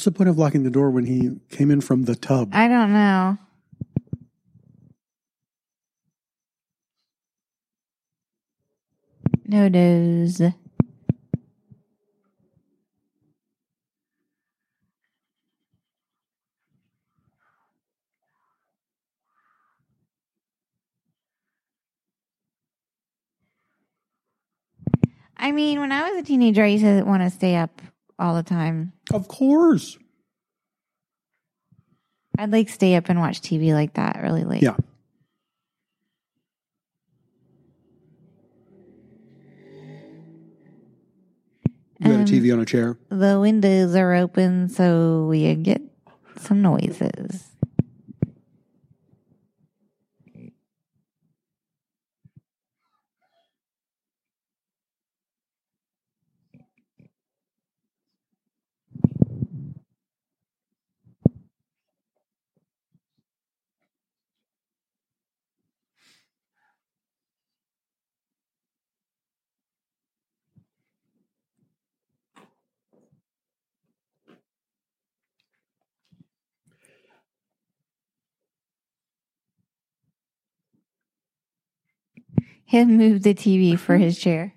What's 0.00 0.06
the 0.06 0.12
point 0.12 0.30
of 0.30 0.38
locking 0.38 0.62
the 0.62 0.70
door 0.70 0.90
when 0.90 1.04
he 1.04 1.32
came 1.50 1.70
in 1.70 1.82
from 1.82 2.04
the 2.04 2.14
tub? 2.14 2.48
I 2.54 2.68
don't 2.68 2.90
know. 2.94 3.36
No 9.44 9.68
news. 9.68 10.40
I 25.36 25.52
mean, 25.52 25.78
when 25.78 25.92
I 25.92 26.10
was 26.10 26.18
a 26.18 26.22
teenager, 26.22 26.64
I 26.64 26.68
used 26.68 26.84
to 26.84 27.02
want 27.02 27.22
to 27.22 27.28
stay 27.28 27.56
up 27.56 27.82
all 28.20 28.34
the 28.34 28.42
time. 28.42 28.92
Of 29.12 29.26
course. 29.26 29.98
I'd 32.38 32.52
like 32.52 32.68
stay 32.68 32.94
up 32.94 33.08
and 33.08 33.18
watch 33.18 33.40
TV 33.40 33.72
like 33.74 33.94
that 33.94 34.20
really 34.22 34.44
late. 34.44 34.62
Yeah. 34.62 34.76
You 41.98 42.06
got 42.12 42.16
a 42.16 42.18
Um, 42.20 42.24
TV 42.24 42.52
on 42.52 42.60
a 42.60 42.64
chair. 42.64 42.96
The 43.10 43.38
windows 43.40 43.94
are 43.94 44.14
open 44.14 44.68
so 44.68 45.26
we 45.26 45.54
get 45.56 45.82
some 46.38 46.62
noises. 46.62 47.50
He'll 82.70 82.86
move 82.86 83.24
the 83.24 83.34
TV 83.34 83.76
for 83.76 83.96
mm-hmm. 83.96 84.04
his 84.04 84.16
chair. 84.16 84.54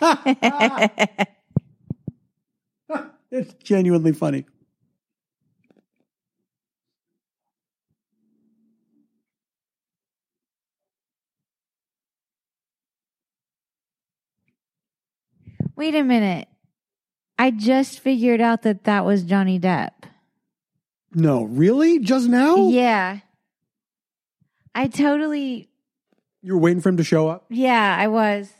It's 3.30 3.54
genuinely 3.64 4.12
funny. 4.12 4.44
Wait 15.82 15.96
a 15.96 16.04
minute. 16.04 16.46
I 17.40 17.50
just 17.50 17.98
figured 17.98 18.40
out 18.40 18.62
that 18.62 18.84
that 18.84 19.04
was 19.04 19.24
Johnny 19.24 19.58
Depp. 19.58 19.90
No, 21.12 21.42
really? 21.42 21.98
Just 21.98 22.28
now? 22.28 22.68
Yeah. 22.68 23.18
I 24.76 24.86
totally, 24.86 25.68
You 26.40 26.52
were 26.52 26.60
waiting 26.60 26.80
for 26.80 26.88
him 26.90 26.98
to 26.98 27.02
show 27.02 27.26
up? 27.26 27.46
yeah, 27.50 27.96
I 27.98 28.06
was. 28.06 28.52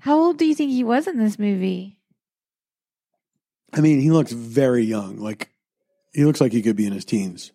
How 0.00 0.18
old 0.18 0.38
do 0.38 0.46
you 0.46 0.54
think 0.54 0.70
he 0.70 0.82
was 0.82 1.06
in 1.06 1.18
this 1.18 1.38
movie? 1.38 1.98
I 3.74 3.82
mean, 3.82 4.00
he 4.00 4.10
looks 4.10 4.32
very 4.32 4.84
young. 4.84 5.18
Like, 5.18 5.50
he 6.14 6.24
looks 6.24 6.40
like 6.40 6.52
he 6.52 6.62
could 6.62 6.76
be 6.76 6.86
in 6.86 6.94
his 6.94 7.04
teens. 7.04 7.52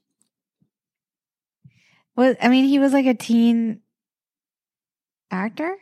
Well, 2.15 2.35
I 2.39 2.47
mean, 2.47 2.65
he 2.65 2.77
was 2.77 2.93
like 2.93 3.07
a 3.07 3.15
teen 3.15 3.81
actor. 5.32 5.77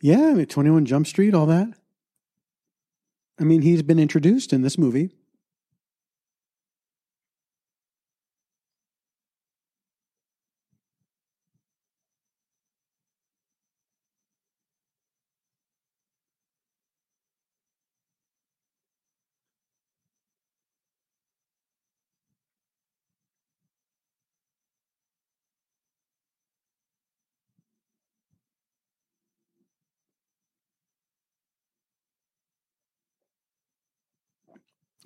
Yeah, 0.00 0.28
I 0.28 0.34
mean, 0.34 0.46
21 0.46 0.86
Jump 0.86 1.06
Street, 1.06 1.34
all 1.34 1.46
that. 1.46 1.68
I 3.40 3.44
mean, 3.44 3.62
he's 3.62 3.82
been 3.82 3.98
introduced 3.98 4.52
in 4.52 4.62
this 4.62 4.78
movie. 4.78 5.10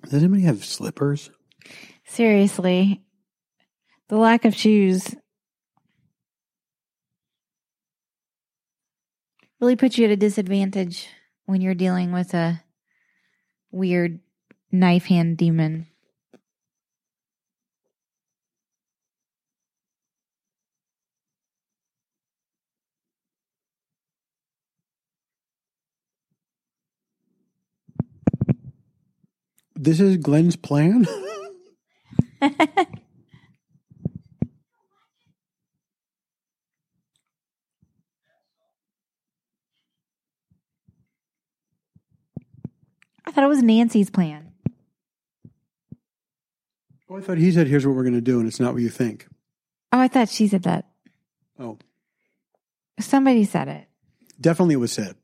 Does 0.03 0.13
anybody 0.13 0.43
have 0.43 0.63
slippers? 0.63 1.31
Seriously, 2.05 3.01
the 4.09 4.17
lack 4.17 4.45
of 4.45 4.55
shoes 4.55 5.15
really 9.59 9.75
puts 9.75 9.97
you 9.97 10.05
at 10.05 10.11
a 10.11 10.17
disadvantage 10.17 11.07
when 11.45 11.61
you're 11.61 11.73
dealing 11.73 12.11
with 12.11 12.33
a 12.33 12.61
weird 13.71 14.19
knife 14.71 15.05
hand 15.05 15.37
demon. 15.37 15.87
This 29.83 29.99
is 29.99 30.15
Glenn's 30.15 30.55
plan? 30.55 31.05
I 43.25 43.31
thought 43.31 43.43
it 43.43 43.47
was 43.47 43.63
Nancy's 43.63 44.09
plan. 44.09 44.51
oh, 47.09 47.17
I 47.17 47.21
thought 47.21 47.37
he 47.37 47.51
said, 47.51 47.67
here's 47.67 47.85
what 47.85 47.95
we're 47.95 48.03
going 48.03 48.13
to 48.15 48.21
do, 48.21 48.39
and 48.39 48.47
it's 48.47 48.59
not 48.59 48.73
what 48.73 48.81
you 48.81 48.89
think. 48.89 49.27
Oh, 49.91 49.99
I 49.99 50.07
thought 50.07 50.29
she 50.29 50.47
said 50.47 50.63
that. 50.63 50.85
Oh, 51.59 51.77
Somebody 52.99 53.43
said 53.45 53.67
it. 53.67 53.87
definitely 54.39 54.75
it 54.75 54.77
was 54.77 54.91
said. 54.91 55.15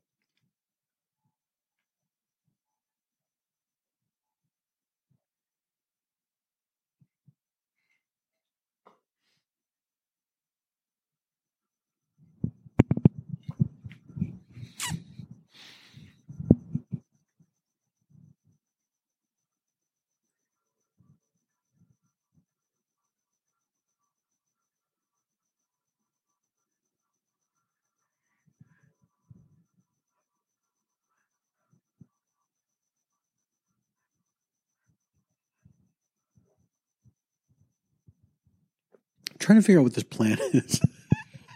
Trying 39.50 39.60
to 39.60 39.66
figure 39.66 39.80
out 39.80 39.84
what 39.84 39.95
this 39.95 40.04
plan 40.04 40.38
is. 40.54 40.80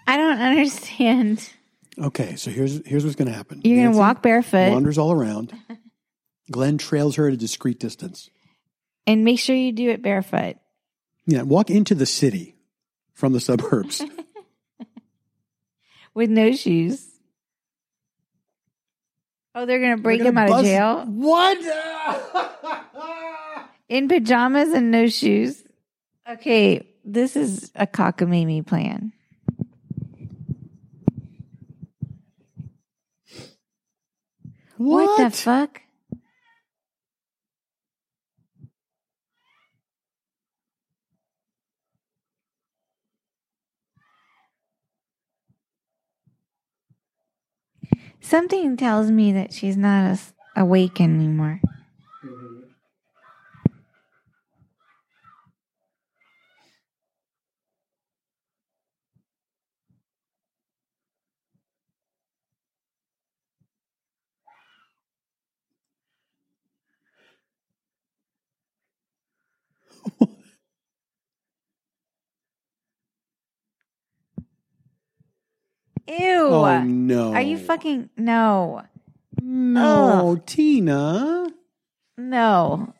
I 0.07 0.17
don't 0.17 0.39
understand. 0.39 1.47
okay, 1.99 2.35
so 2.37 2.49
here's 2.49 2.83
here's 2.87 3.03
what's 3.03 3.15
going 3.15 3.27
to 3.27 3.33
happen. 3.35 3.61
You're 3.63 3.75
going 3.75 3.85
Nancy 3.85 3.97
to 3.97 3.99
walk 3.99 4.23
barefoot 4.23 4.71
wanders 4.71 4.97
all 4.97 5.11
around. 5.11 5.53
Glenn 6.49 6.79
trails 6.79 7.17
her 7.17 7.27
at 7.27 7.33
a 7.33 7.37
discreet 7.37 7.79
distance. 7.79 8.31
and 9.05 9.23
make 9.23 9.39
sure 9.39 9.55
you 9.55 9.71
do 9.71 9.91
it 9.91 10.01
barefoot. 10.01 10.55
Yeah, 11.27 11.43
walk 11.43 11.69
into 11.69 11.93
the 11.93 12.07
city 12.07 12.55
from 13.13 13.31
the 13.31 13.39
suburbs. 13.39 14.01
with 16.15 16.31
no 16.31 16.51
shoes. 16.51 17.07
Oh, 19.53 19.67
they're 19.67 19.79
gonna 19.79 19.97
break 19.97 20.21
him 20.21 20.33
gonna 20.33 20.51
out 20.51 20.59
of 20.61 20.65
jail 20.65 21.05
What? 21.05 21.59
in 23.87 24.07
pajamas 24.07 24.69
and 24.69 24.89
no 24.89 25.07
shoes. 25.07 25.63
Okay, 26.27 26.87
this 27.03 27.35
is 27.35 27.71
a 27.75 27.85
cockamamie 27.85 28.65
plan. 28.65 29.13
What? 34.77 35.05
what, 35.05 35.31
the 35.31 35.37
fuck? 35.37 35.81
Something 48.19 48.77
tells 48.77 49.11
me 49.11 49.31
that 49.33 49.53
she's 49.53 49.77
not 49.77 50.19
awake 50.55 50.99
anymore. 50.99 51.61
Ew. 76.07 76.47
Oh 76.51 76.81
no. 76.83 77.33
Are 77.33 77.41
you 77.41 77.57
fucking 77.57 78.09
no. 78.17 78.83
No, 79.41 80.41
Tina. 80.45 81.47
No. 82.17 82.93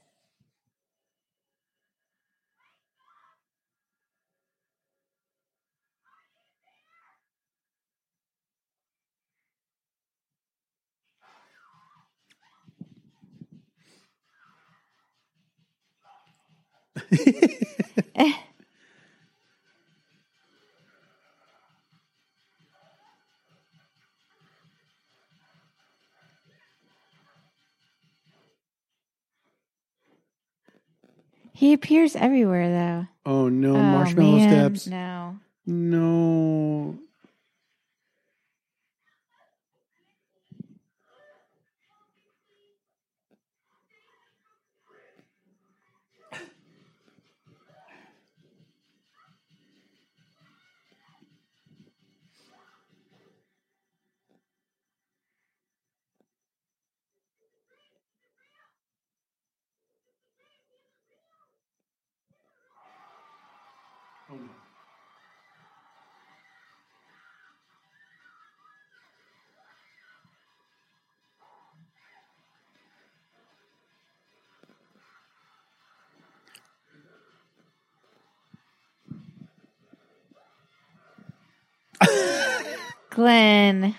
He 31.56 31.72
appears 31.72 32.16
everywhere, 32.16 32.68
though. 32.70 33.32
Oh 33.32 33.48
no, 33.48 33.76
oh, 33.76 33.82
marshmallow 33.82 34.38
man, 34.38 34.76
steps. 34.76 34.88
No. 34.88 35.38
No. 35.66 36.98
Glenn. 83.14 83.96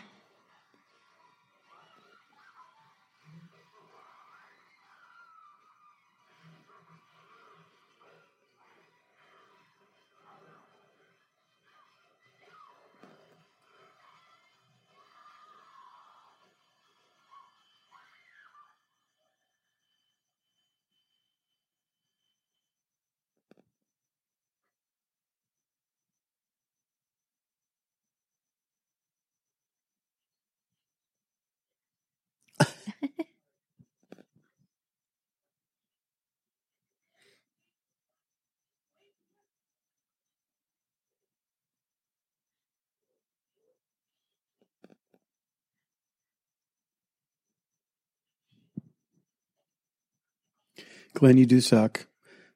Glenn, 51.14 51.38
you 51.38 51.46
do 51.46 51.60
suck. 51.60 52.06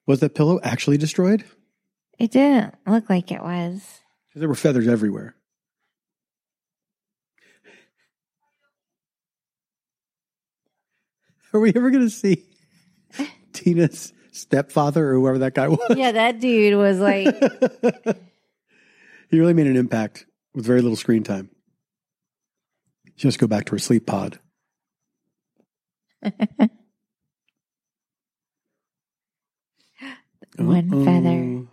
Was 0.06 0.20
that 0.20 0.34
pillow 0.34 0.60
actually 0.62 0.98
destroyed? 0.98 1.44
It 2.18 2.32
didn't 2.32 2.74
look 2.86 3.08
like 3.08 3.30
it 3.30 3.40
was. 3.42 4.00
There 4.34 4.48
were 4.48 4.54
feathers 4.54 4.88
everywhere. 4.88 5.34
Are 11.54 11.60
we 11.60 11.72
ever 11.74 11.90
going 11.90 12.04
to 12.04 12.10
see 12.10 12.44
Tina's 13.52 14.12
stepfather 14.32 15.10
or 15.10 15.14
whoever 15.14 15.38
that 15.38 15.54
guy 15.54 15.68
was? 15.68 15.96
Yeah, 15.96 16.12
that 16.12 16.40
dude 16.40 16.76
was 16.76 16.98
like, 16.98 17.26
he 19.30 19.38
really 19.38 19.54
made 19.54 19.66
an 19.68 19.76
impact 19.76 20.26
with 20.54 20.66
very 20.66 20.82
little 20.82 20.96
screen 20.96 21.22
time. 21.22 21.50
She 23.16 23.26
must 23.26 23.38
go 23.38 23.46
back 23.46 23.66
to 23.66 23.72
her 23.72 23.78
sleep 23.78 24.06
pod. 24.06 24.38
One 30.58 30.92
Uh-oh. 30.92 31.04
feather. 31.04 31.66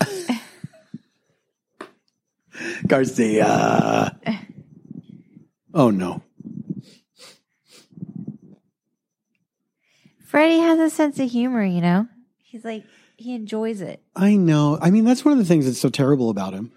Garcia. 2.86 4.18
Oh 5.74 5.90
no. 5.90 6.22
Freddy 10.28 10.58
has 10.58 10.78
a 10.78 10.90
sense 10.90 11.18
of 11.18 11.30
humor, 11.30 11.64
you 11.64 11.80
know? 11.80 12.06
He's 12.42 12.62
like, 12.62 12.84
he 13.16 13.34
enjoys 13.34 13.80
it. 13.80 14.02
I 14.14 14.36
know. 14.36 14.78
I 14.82 14.90
mean, 14.90 15.06
that's 15.06 15.24
one 15.24 15.32
of 15.32 15.38
the 15.38 15.44
things 15.46 15.64
that's 15.64 15.78
so 15.78 15.88
terrible 15.88 16.28
about 16.28 16.52
him. 16.52 16.70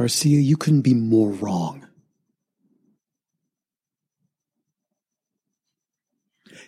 Garcia, 0.00 0.40
you 0.40 0.56
couldn't 0.56 0.80
be 0.80 0.94
more 0.94 1.30
wrong. 1.30 1.86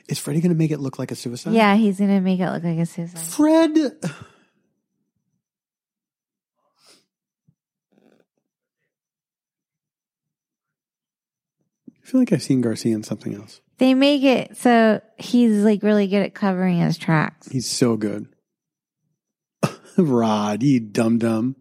Is 0.06 0.18
Freddy 0.18 0.42
going 0.42 0.52
to 0.52 0.54
make 0.54 0.70
it 0.70 0.80
look 0.80 0.98
like 0.98 1.10
a 1.10 1.14
suicide? 1.14 1.54
Yeah, 1.54 1.74
he's 1.76 1.96
going 1.96 2.10
to 2.10 2.20
make 2.20 2.40
it 2.40 2.50
look 2.50 2.62
like 2.62 2.76
a 2.76 2.84
suicide. 2.84 3.18
Fred. 3.18 3.70
I 4.04 4.08
feel 12.02 12.20
like 12.20 12.34
I've 12.34 12.42
seen 12.42 12.60
Garcia 12.60 12.94
in 12.94 13.02
something 13.02 13.34
else. 13.34 13.62
They 13.78 13.94
make 13.94 14.22
it 14.22 14.58
so 14.58 15.00
he's 15.16 15.64
like 15.64 15.82
really 15.82 16.06
good 16.06 16.22
at 16.22 16.34
covering 16.34 16.80
his 16.80 16.98
tracks. 16.98 17.48
He's 17.48 17.70
so 17.70 17.96
good. 17.96 18.26
Rod, 19.96 20.62
you 20.62 20.80
dum 20.80 21.16
dum. 21.16 21.56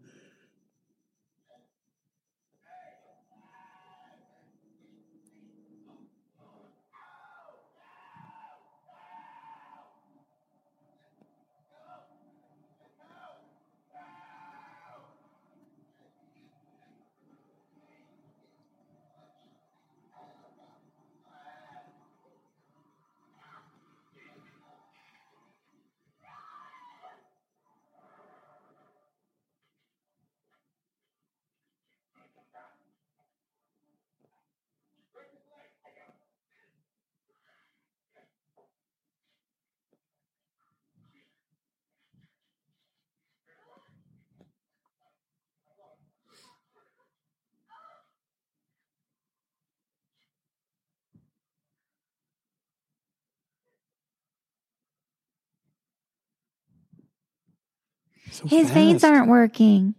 So 58.32 58.46
His 58.46 58.64
fast. 58.64 58.74
veins 58.74 59.04
aren't 59.04 59.28
working. 59.28 59.94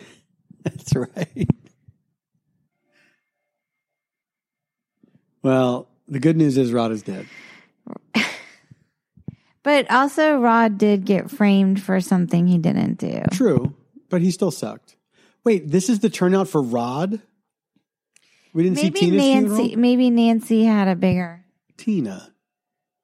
That's 0.62 0.94
right. 0.94 1.48
Well, 5.42 5.88
the 6.06 6.20
good 6.20 6.36
news 6.36 6.56
is 6.56 6.72
Rod 6.72 6.92
is 6.92 7.02
dead. 7.02 7.26
but 9.62 9.90
also, 9.90 10.38
Rod 10.38 10.78
did 10.78 11.04
get 11.04 11.30
framed 11.30 11.82
for 11.82 12.00
something 12.00 12.46
he 12.46 12.58
didn't 12.58 12.98
do. 12.98 13.22
True, 13.32 13.74
but 14.08 14.20
he 14.20 14.30
still 14.30 14.50
sucked. 14.50 14.96
Wait, 15.42 15.68
this 15.68 15.88
is 15.88 16.00
the 16.00 16.10
turnout 16.10 16.48
for 16.48 16.62
Rod? 16.62 17.20
We 18.52 18.62
didn't 18.62 18.76
maybe 18.76 19.00
see 19.00 19.06
Tina's 19.06 19.22
Nancy. 19.22 19.56
Funeral? 19.56 19.78
Maybe 19.78 20.10
Nancy 20.10 20.64
had 20.64 20.88
a 20.88 20.94
bigger. 20.94 21.44
Tina. 21.76 22.32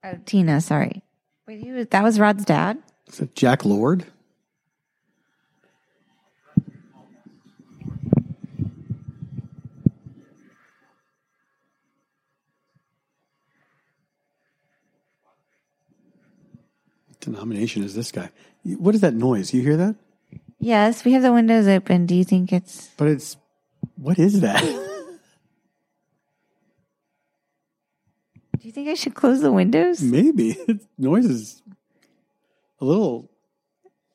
Oh, 0.05 0.19
Tina. 0.27 0.61
Sorry. 0.61 1.03
Wait, 1.47 1.67
was, 1.67 1.87
that 1.89 2.05
was 2.05 2.21
Rod's 2.21 2.45
dad. 2.45 2.79
Is 3.09 3.21
it 3.21 3.35
Jack 3.35 3.65
Lord? 3.65 4.05
Denomination 17.21 17.85
is 17.85 17.95
this 17.95 18.13
guy? 18.13 18.31
What 18.65 18.95
is 18.95 19.01
that 19.03 19.15
noise? 19.15 19.55
You 19.55 19.63
hear 19.63 19.77
that? 19.77 19.97
Yes, 20.61 21.05
we 21.05 21.13
have 21.13 21.23
the 21.23 21.33
windows 21.33 21.69
open. 21.69 22.07
Do 22.07 22.15
you 22.15 22.25
think 22.25 22.53
it's. 22.53 22.89
But 22.97 23.09
it's. 23.09 23.37
What 23.97 24.19
is 24.19 24.41
that? 24.41 24.63
Do 28.61 28.67
you 28.67 28.73
think 28.73 28.89
I 28.89 28.95
should 28.95 29.15
close 29.15 29.41
the 29.41 29.53
windows? 29.53 30.03
Maybe. 30.03 30.57
noise 30.99 31.27
is 31.27 31.63
a 32.81 32.85
little. 32.85 33.31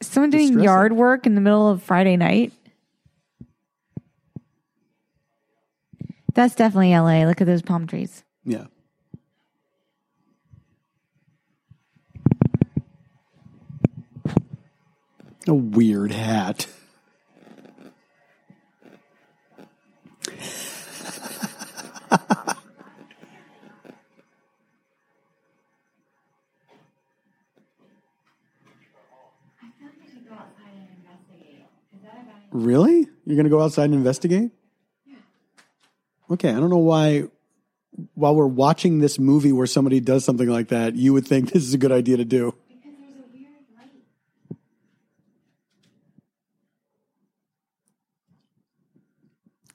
Someone 0.01 0.31
doing 0.31 0.59
yard 0.59 0.91
work 0.91 1.25
in 1.25 1.35
the 1.35 1.41
middle 1.41 1.69
of 1.69 1.81
Friday 1.81 2.17
night? 2.17 2.51
That's 6.33 6.55
definitely 6.55 6.91
LA. 6.91 7.25
Look 7.25 7.39
at 7.41 7.47
those 7.47 7.61
palm 7.61 7.87
trees. 7.87 8.23
Yeah. 8.43 8.65
A 15.47 15.53
weird 15.53 16.11
hat. 16.11 16.67
Really? 32.51 33.07
You're 33.25 33.35
going 33.35 33.45
to 33.45 33.49
go 33.49 33.61
outside 33.61 33.85
and 33.85 33.95
investigate? 33.95 34.51
Okay, 36.29 36.49
I 36.49 36.53
don't 36.53 36.69
know 36.69 36.77
why 36.77 37.23
while 38.13 38.35
we're 38.35 38.47
watching 38.47 38.99
this 38.99 39.19
movie 39.19 39.51
where 39.51 39.67
somebody 39.67 39.99
does 39.99 40.23
something 40.23 40.47
like 40.47 40.69
that, 40.69 40.95
you 40.95 41.13
would 41.13 41.27
think 41.27 41.51
this 41.51 41.63
is 41.63 41.73
a 41.73 41.77
good 41.77 41.91
idea 41.91 42.17
to 42.17 42.25
do. 42.25 42.55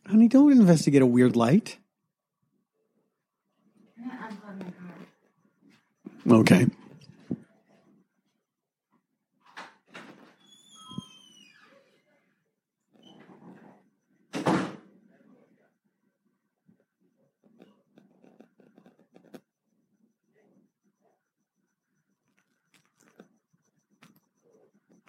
Honey, 0.08 0.26
don't 0.26 0.52
investigate 0.52 1.02
a 1.02 1.06
weird 1.06 1.36
light. 1.36 1.76
Okay. 6.30 6.66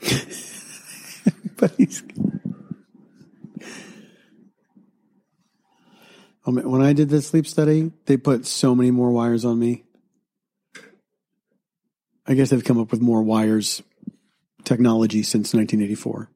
but 1.57 1.71
Oh, 6.49 6.51
when 6.51 6.81
I 6.81 6.93
did 6.93 7.09
the 7.09 7.21
sleep 7.21 7.45
study, 7.45 7.91
they 8.05 8.17
put 8.17 8.47
so 8.47 8.73
many 8.73 8.89
more 8.89 9.11
wires 9.11 9.45
on 9.45 9.59
me. 9.59 9.83
I 12.25 12.33
guess 12.33 12.49
they've 12.49 12.63
come 12.63 12.79
up 12.79 12.89
with 12.89 13.01
more 13.01 13.21
wires 13.21 13.83
technology 14.63 15.21
since 15.21 15.53
1984. 15.53 16.27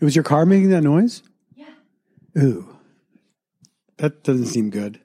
It 0.00 0.04
was 0.04 0.16
your 0.16 0.22
car 0.22 0.46
making 0.46 0.70
that 0.70 0.80
noise? 0.82 1.22
Yeah. 1.54 1.66
Ooh. 2.38 2.66
That 3.98 4.24
doesn't 4.24 4.46
seem 4.46 4.70
good. 4.70 4.98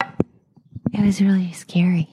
It 0.00 1.04
was 1.04 1.20
really 1.20 1.52
scary. 1.52 2.08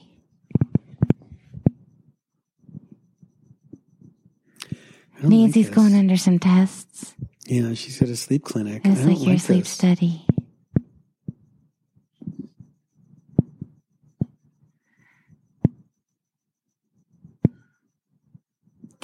Nancy's 5.22 5.66
like 5.66 5.74
going 5.74 5.94
under 5.94 6.16
some 6.16 6.38
tests. 6.38 7.14
Yeah, 7.46 7.74
she's 7.74 8.00
at 8.00 8.08
a 8.08 8.16
sleep 8.16 8.44
clinic. 8.44 8.82
It's 8.84 9.04
like 9.04 9.18
your 9.18 9.30
like 9.30 9.40
sleep 9.40 9.64
this. 9.64 9.70
study. 9.70 10.25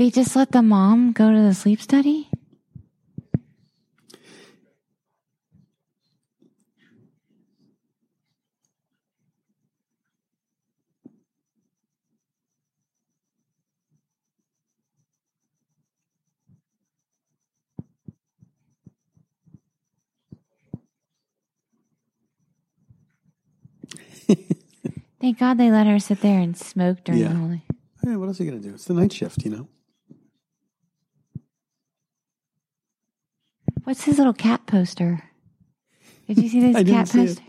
They 0.03 0.11
just 0.11 0.34
let 0.34 0.50
the 0.50 0.62
mom 0.62 1.12
go 1.12 1.30
to 1.30 1.40
the 1.40 1.55
sleep 1.55 1.80
study? 1.80 2.28
Thank 25.20 25.38
God 25.38 25.59
they 25.59 25.70
let 25.70 25.86
her 25.86 26.00
sit 26.00 26.22
there 26.22 26.40
and 26.40 26.57
smoke 26.57 27.05
during 27.05 27.20
yeah. 27.20 27.28
the 27.28 27.34
whole. 27.36 27.61
Yeah, 28.03 28.16
what 28.16 28.26
else 28.26 28.40
are 28.40 28.42
you 28.42 28.50
gonna 28.50 28.61
do? 28.61 28.74
It's 28.74 28.86
the 28.86 28.94
night 28.94 29.12
shift, 29.12 29.44
you 29.44 29.50
know. 29.53 29.68
What's 33.85 34.05
his 34.05 34.18
little 34.18 34.33
cat 34.33 34.66
poster? 34.66 35.22
Did 36.28 36.39
you 36.39 36.49
see 36.49 36.61
this 36.72 36.89
cat 36.89 37.09
poster? 37.11 37.43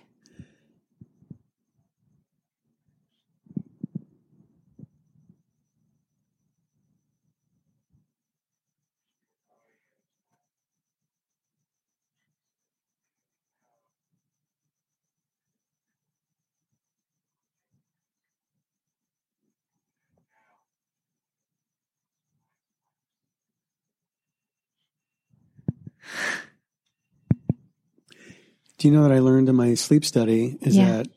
Do 28.84 28.90
you 28.90 28.96
know 28.96 29.04
what 29.04 29.14
I 29.14 29.20
learned 29.20 29.48
in 29.48 29.56
my 29.56 29.76
sleep 29.76 30.04
study 30.04 30.58
is 30.60 30.76
yeah. 30.76 30.98
that 30.98 31.08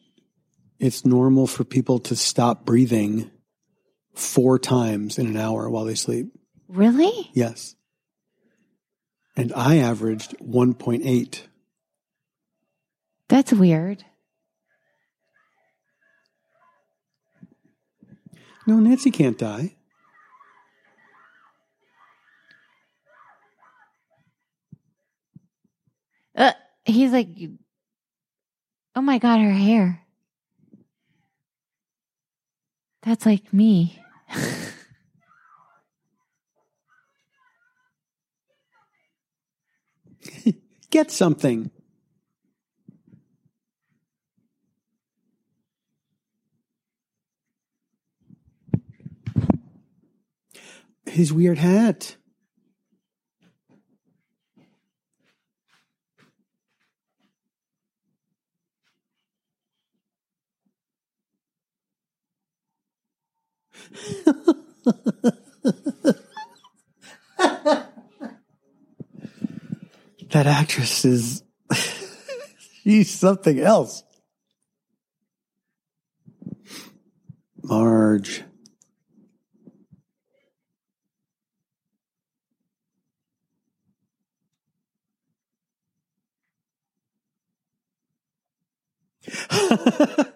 it's 0.78 1.04
normal 1.04 1.48
for 1.48 1.64
people 1.64 1.98
to 1.98 2.14
stop 2.14 2.64
breathing 2.64 3.28
four 4.14 4.60
times 4.60 5.18
in 5.18 5.26
an 5.26 5.36
hour 5.36 5.68
while 5.68 5.84
they 5.84 5.96
sleep. 5.96 6.28
Really? 6.68 7.28
Yes. 7.32 7.74
And 9.36 9.52
I 9.52 9.78
averaged 9.78 10.38
1.8. 10.38 11.40
That's 13.26 13.52
weird. 13.52 14.04
No, 18.64 18.76
Nancy 18.76 19.10
can't 19.10 19.36
die. 19.36 19.74
Uh 26.36 26.52
he's 26.86 27.12
like, 27.12 27.28
oh 28.94 29.00
my 29.00 29.18
God, 29.18 29.40
her 29.40 29.50
hair. 29.50 30.02
That's 33.02 33.26
like 33.26 33.52
me. 33.52 34.02
Get 40.90 41.10
something. 41.10 41.70
His 51.04 51.32
weird 51.32 51.58
hat. 51.58 52.16
that 70.30 70.46
actress 70.46 71.04
is 71.04 71.42
she's 72.82 73.10
something 73.10 73.60
else. 73.60 74.02
Marge. 77.62 78.44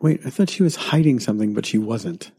Wait, 0.00 0.20
I 0.24 0.30
thought 0.30 0.48
she 0.48 0.62
was 0.62 0.76
hiding 0.76 1.18
something, 1.18 1.54
but 1.54 1.66
she 1.66 1.76
wasn't. 1.76 2.30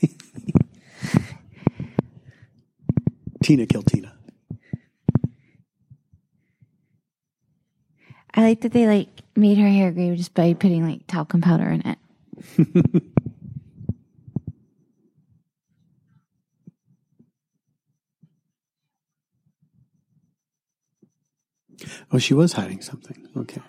Tina 3.42 3.66
killed 3.66 3.86
Tina. 3.86 4.14
I 8.34 8.42
like 8.42 8.60
that 8.60 8.72
they 8.72 8.86
like 8.86 9.08
made 9.34 9.58
her 9.58 9.68
hair 9.68 9.90
gray 9.90 10.14
just 10.16 10.34
by 10.34 10.54
putting 10.54 10.88
like 10.88 11.06
talcum 11.08 11.40
powder 11.40 11.68
in 11.68 11.82
it. 11.84 11.98
Oh, 22.12 22.18
she 22.18 22.34
was 22.34 22.52
hiding 22.52 22.80
something. 22.80 23.28
Okay. 23.36 23.60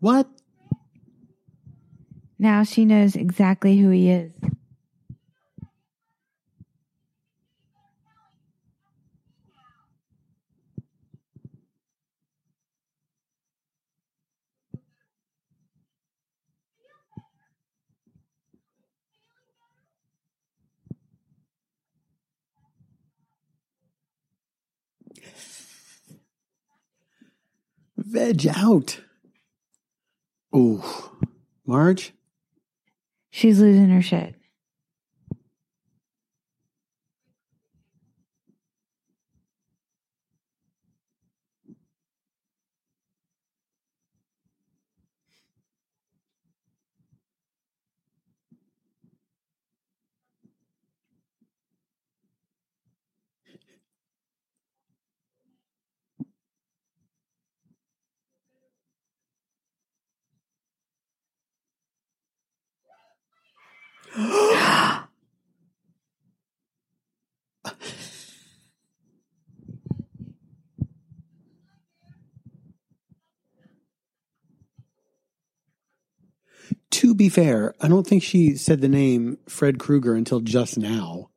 What? 0.00 0.28
Now 2.38 2.62
she 2.62 2.84
knows 2.84 3.16
exactly 3.16 3.78
who 3.78 3.90
he 3.90 4.10
is. 4.10 4.32
Veg 28.10 28.46
out. 28.46 29.00
Ooh. 30.56 30.82
Marge? 31.66 32.14
She's 33.30 33.60
losing 33.60 33.90
her 33.90 34.00
shit. 34.00 34.34
To 76.90 77.14
be 77.14 77.28
fair, 77.28 77.74
I 77.80 77.88
don't 77.88 78.06
think 78.06 78.22
she 78.22 78.56
said 78.56 78.80
the 78.80 78.88
name 78.88 79.38
Fred 79.48 79.78
Krueger 79.78 80.14
until 80.14 80.40
just 80.40 80.76
now. 80.78 81.30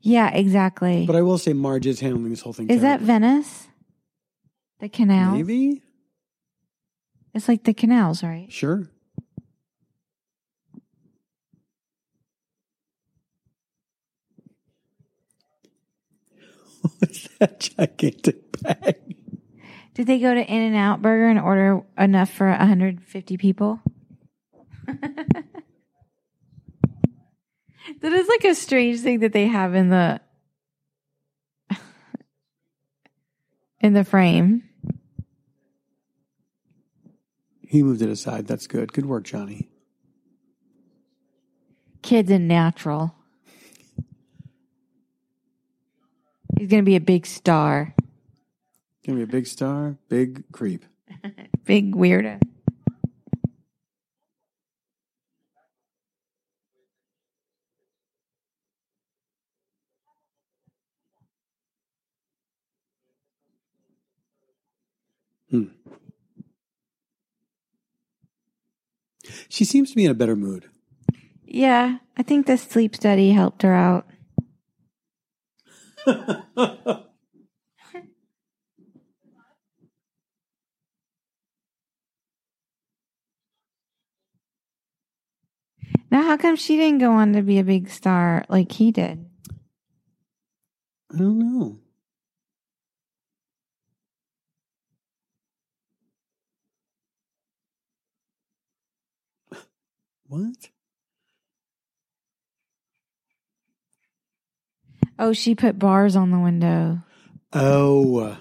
Yeah, 0.00 0.28
exactly. 0.34 1.06
But 1.06 1.16
I 1.16 1.22
will 1.22 1.38
say 1.38 1.54
Marge 1.54 1.86
is 1.86 2.00
handling 2.00 2.30
this 2.30 2.42
whole 2.42 2.52
thing. 2.52 2.68
is 2.68 2.82
that. 2.82 3.00
Venice? 3.00 3.68
The 4.80 4.90
canal? 4.90 5.34
Maybe? 5.34 5.82
It's 7.32 7.48
like 7.48 7.64
the 7.64 7.72
canals, 7.72 8.22
right? 8.22 8.52
Sure. 8.52 8.90
What's 16.98 17.28
that 17.38 17.60
gigantic 17.60 18.60
bag? 18.60 19.16
Did 19.94 20.06
they 20.06 20.18
go 20.18 20.34
to 20.34 20.40
In-N-Out 20.40 21.00
Burger 21.00 21.28
and 21.28 21.38
order 21.38 21.82
enough 21.96 22.30
for 22.30 22.48
150 22.48 23.36
people? 23.38 23.80
that 24.86 25.62
is 28.02 28.28
like 28.28 28.44
a 28.44 28.54
strange 28.54 29.00
thing 29.00 29.20
that 29.20 29.32
they 29.32 29.46
have 29.46 29.74
in 29.74 29.88
the 29.88 30.20
in 33.80 33.94
the 33.94 34.04
frame. 34.04 34.64
He 37.62 37.82
moved 37.82 38.02
it 38.02 38.10
aside. 38.10 38.46
That's 38.46 38.66
good. 38.66 38.92
Good 38.92 39.06
work, 39.06 39.24
Johnny. 39.24 39.70
Kids 42.02 42.30
and 42.30 42.46
natural. 42.46 43.14
He's 46.64 46.70
gonna 46.70 46.82
be 46.82 46.96
a 46.96 47.00
big 47.00 47.26
star, 47.26 47.94
Gonna 49.06 49.18
be 49.18 49.22
a 49.24 49.26
big 49.26 49.46
star, 49.46 49.98
big 50.08 50.50
creep. 50.50 50.86
big 51.66 51.94
weirdo. 51.94 52.40
Hmm. 65.50 65.64
She 69.50 69.66
seems 69.66 69.90
to 69.90 69.96
be 69.96 70.06
in 70.06 70.10
a 70.10 70.14
better 70.14 70.34
mood. 70.34 70.70
Yeah, 71.44 71.98
I 72.16 72.22
think 72.22 72.46
the 72.46 72.56
sleep 72.56 72.96
study 72.96 73.32
helped 73.32 73.60
her 73.60 73.74
out. 73.74 74.06
Now, 86.10 86.22
how 86.22 86.36
come 86.36 86.54
she 86.54 86.76
didn't 86.76 86.98
go 87.00 87.10
on 87.10 87.32
to 87.32 87.42
be 87.42 87.58
a 87.58 87.64
big 87.64 87.88
star 87.88 88.44
like 88.48 88.70
he 88.70 88.92
did? 88.92 89.26
I 91.12 91.18
don't 91.18 91.38
know. 91.40 91.80
What? 100.26 100.70
Oh, 105.18 105.32
she 105.32 105.54
put 105.54 105.78
bars 105.78 106.16
on 106.16 106.30
the 106.30 106.38
window. 106.38 106.98
Oh. 107.52 108.36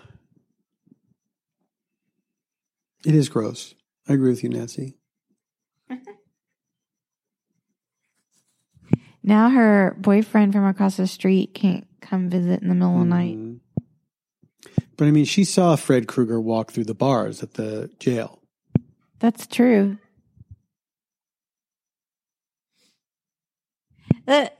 It 3.05 3.15
is 3.15 3.29
gross. 3.29 3.75
I 4.07 4.13
agree 4.13 4.31
with 4.31 4.43
you, 4.43 4.49
Nancy. 4.49 4.95
Now 9.25 9.49
her 9.49 9.95
boyfriend 9.99 10.51
from 10.51 10.65
across 10.65 10.97
the 10.97 11.07
street 11.07 11.53
can't 11.53 11.87
come 12.01 12.29
visit 12.29 12.61
in 12.61 12.67
the 12.67 12.75
middle 12.75 12.93
of 12.95 12.99
the 12.99 13.05
night. 13.05 13.37
Mhm. 13.37 13.59
But 14.97 15.07
I 15.07 15.11
mean, 15.11 15.23
she 15.25 15.45
saw 15.45 15.77
Fred 15.77 16.07
Krueger 16.07 16.41
walk 16.41 16.71
through 16.71 16.83
the 16.83 16.93
bars 16.93 17.41
at 17.41 17.53
the 17.53 17.89
jail. 17.99 18.41
That's 19.19 19.47
true. 19.47 19.97
Uh, 24.27 24.47
what 24.47 24.57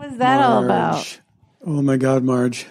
was 0.00 0.16
that 0.18 0.40
all 0.40 0.64
about? 0.64 1.20
Oh 1.64 1.82
my 1.82 1.96
God, 1.96 2.24
Marge. 2.24 2.66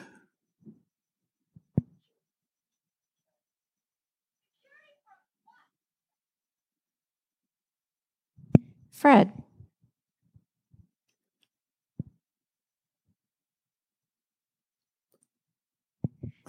Fred. 8.91 9.31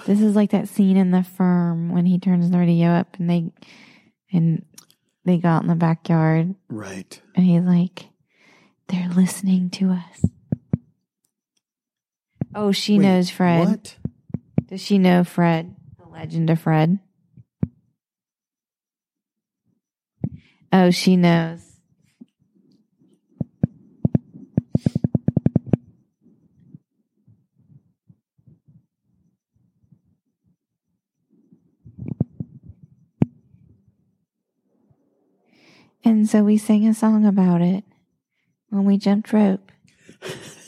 This 0.07 0.21
is 0.21 0.35
like 0.35 0.51
that 0.51 0.69
scene 0.69 0.97
in 0.97 1.11
the 1.11 1.23
firm 1.23 1.91
when 1.93 2.07
he 2.07 2.19
turns 2.19 2.51
the 2.51 2.59
radio 2.59 2.89
up 2.89 3.17
and 3.19 3.29
they 3.29 3.53
and 4.33 4.65
they 5.25 5.37
go 5.39 5.49
out 5.49 5.63
in 5.63 5.69
the 5.69 5.75
backyard 5.75 6.55
Right. 6.69 7.21
and 7.37 7.45
he's 7.45 7.63
like, 7.63 8.07
They're 8.89 9.11
listening 9.11 9.69
to 9.71 9.91
us. 9.91 10.25
Oh, 12.55 12.73
she 12.73 12.99
Wait, 12.99 13.05
knows 13.05 13.31
Fred. 13.31 13.69
What? 13.69 13.97
Does 14.67 14.81
she 14.81 14.99
know 14.99 15.25
Fred? 15.25 15.75
The 15.99 16.09
legend 16.09 16.51
of 16.51 16.61
Fred? 16.61 16.99
Oh, 20.73 20.91
she 20.91 21.17
knows. 21.17 21.61
And 36.05 36.29
so 36.29 36.43
we 36.43 36.57
sang 36.57 36.87
a 36.87 36.95
song 36.95 37.27
about 37.27 37.61
it 37.61 37.85
when 38.71 38.85
we 38.85 38.97
jumped 38.97 39.33
rope. 39.33 39.71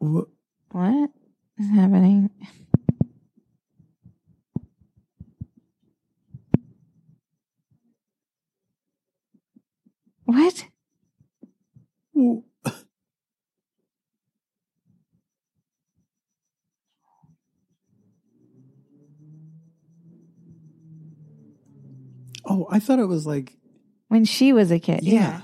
Wha- 0.00 0.24
What 0.72 1.10
is 1.58 1.68
happening? 1.70 2.30
What? 10.24 10.64
wha- 12.14 12.42
Oh, 22.44 22.66
I 22.70 22.78
thought 22.80 22.98
it 22.98 23.06
was 23.06 23.26
like, 23.26 23.56
When 24.08 24.24
she 24.24 24.52
was 24.52 24.70
a 24.70 24.78
kid. 24.78 25.02
yeah. 25.02 25.42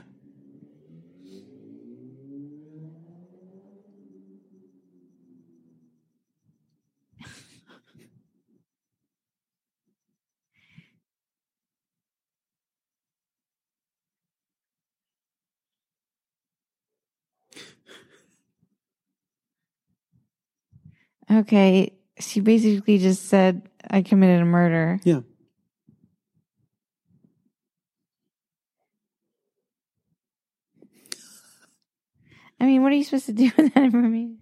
Okay. 21.36 21.92
She 22.18 22.40
basically 22.40 22.98
just 22.98 23.26
said, 23.26 23.68
I 23.90 24.02
committed 24.02 24.40
a 24.40 24.46
murder. 24.46 24.98
Yeah. 25.04 25.20
I 32.58 32.64
mean, 32.64 32.82
what 32.82 32.92
are 32.92 32.94
you 32.94 33.04
supposed 33.04 33.26
to 33.26 33.32
do 33.32 33.50
with 33.56 33.74
that 33.74 33.84
information? 33.84 34.38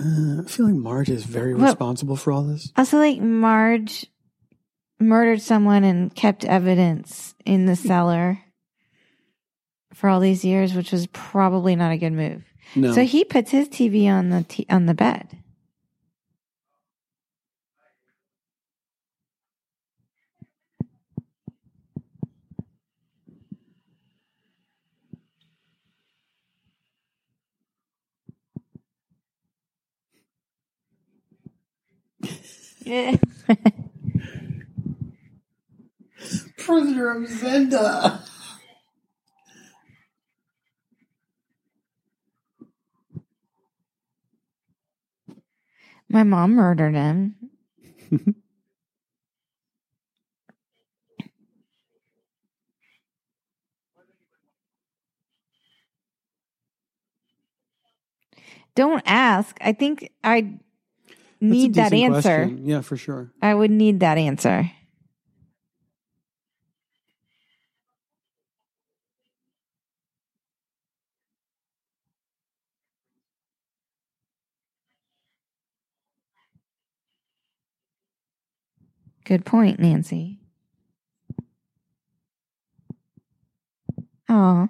Uh, 0.00 0.42
I 0.42 0.44
feel 0.48 0.66
like 0.66 0.74
Marge 0.74 1.10
is 1.10 1.24
very 1.24 1.54
Well- 1.54 1.66
responsible 1.66 2.16
for 2.16 2.32
all 2.32 2.42
this. 2.42 2.72
Also, 2.76 2.98
like 2.98 3.20
Marge 3.20 4.06
murdered 4.98 5.42
someone 5.42 5.84
and 5.84 6.14
kept 6.14 6.44
evidence 6.44 7.34
in 7.44 7.66
the 7.66 7.76
cellar 7.76 8.38
for 9.92 10.08
all 10.08 10.20
these 10.20 10.44
years, 10.44 10.74
which 10.74 10.92
was 10.92 11.06
probably 11.08 11.76
not 11.76 11.92
a 11.92 11.98
good 11.98 12.12
move. 12.12 12.42
No. 12.74 12.92
So 12.94 13.02
he 13.04 13.24
puts 13.24 13.50
his 13.50 13.68
TV 13.68 14.06
on 14.08 14.30
the 14.30 14.44
t- 14.44 14.66
on 14.70 14.86
the 14.86 14.94
bed. 14.94 15.28
Yeah. 32.22 32.79
Prisoner 36.58 37.16
of 37.16 37.28
Zenda. 37.28 38.20
My 46.08 46.24
mom 46.24 46.56
murdered 46.56 46.96
him. 46.96 47.36
Don't 58.74 59.02
ask. 59.06 59.56
I 59.60 59.72
think 59.72 60.10
I 60.24 60.58
need 61.40 61.74
that 61.74 61.92
answer. 61.92 62.46
question. 62.46 62.66
Yeah, 62.66 62.80
for 62.80 62.96
sure. 62.96 63.30
I 63.42 63.54
would 63.54 63.70
need 63.70 64.00
that 64.00 64.18
answer. 64.18 64.70
Good 79.24 79.44
point, 79.44 79.78
Nancy. 79.78 80.40
Oh. 84.28 84.68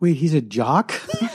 Wait, 0.00 0.16
he's 0.16 0.34
a 0.34 0.40
jock? 0.40 0.92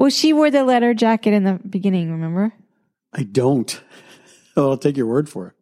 Well, 0.00 0.08
she 0.08 0.32
wore 0.32 0.50
the 0.50 0.64
leather 0.64 0.94
jacket 0.94 1.34
in 1.34 1.44
the 1.44 1.60
beginning, 1.68 2.10
remember? 2.10 2.54
I 3.12 3.22
don't. 3.22 3.82
I'll 4.56 4.78
take 4.78 4.96
your 4.96 5.04
word 5.06 5.28
for 5.28 5.48
it. 5.48 5.54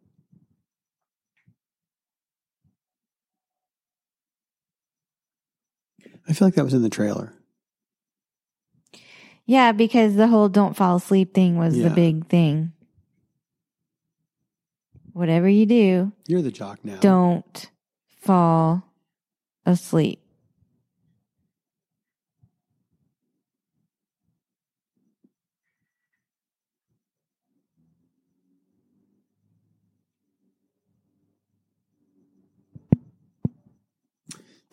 I 6.25 6.31
feel 6.31 6.47
like 6.47 6.55
that 6.55 6.63
was 6.63 6.73
in 6.73 6.83
the 6.83 6.89
trailer. 6.89 7.33
Yeah, 9.45 9.73
because 9.73 10.15
the 10.15 10.27
whole 10.27 10.47
don't 10.47 10.73
fall 10.77 10.95
asleep 10.95 11.33
thing 11.33 11.57
was 11.57 11.77
the 11.77 11.89
big 11.89 12.27
thing. 12.27 12.71
Whatever 15.11 15.49
you 15.49 15.65
do, 15.65 16.13
You're 16.27 16.41
the 16.41 16.49
jock 16.51 16.85
now. 16.85 16.99
don't 17.01 17.69
fall 18.21 18.83
asleep. 19.65 20.19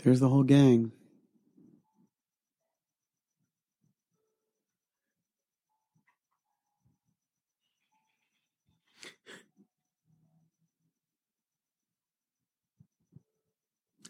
There's 0.03 0.21
the 0.21 0.29
whole 0.29 0.45
gang. 0.45 0.93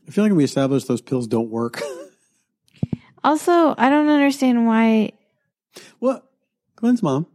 I 0.07 0.11
feel 0.11 0.25
like 0.25 0.33
we 0.33 0.45
established 0.45 0.89
those 0.89 1.01
pills 1.01 1.27
don't 1.27 1.51
work. 1.51 1.83
Also, 3.25 3.75
I 3.77 3.91
don't 3.91 4.07
understand 4.09 4.69
why 4.69 5.11
what? 5.99 6.31
Glenn's 6.77 7.03
mom. 7.03 7.27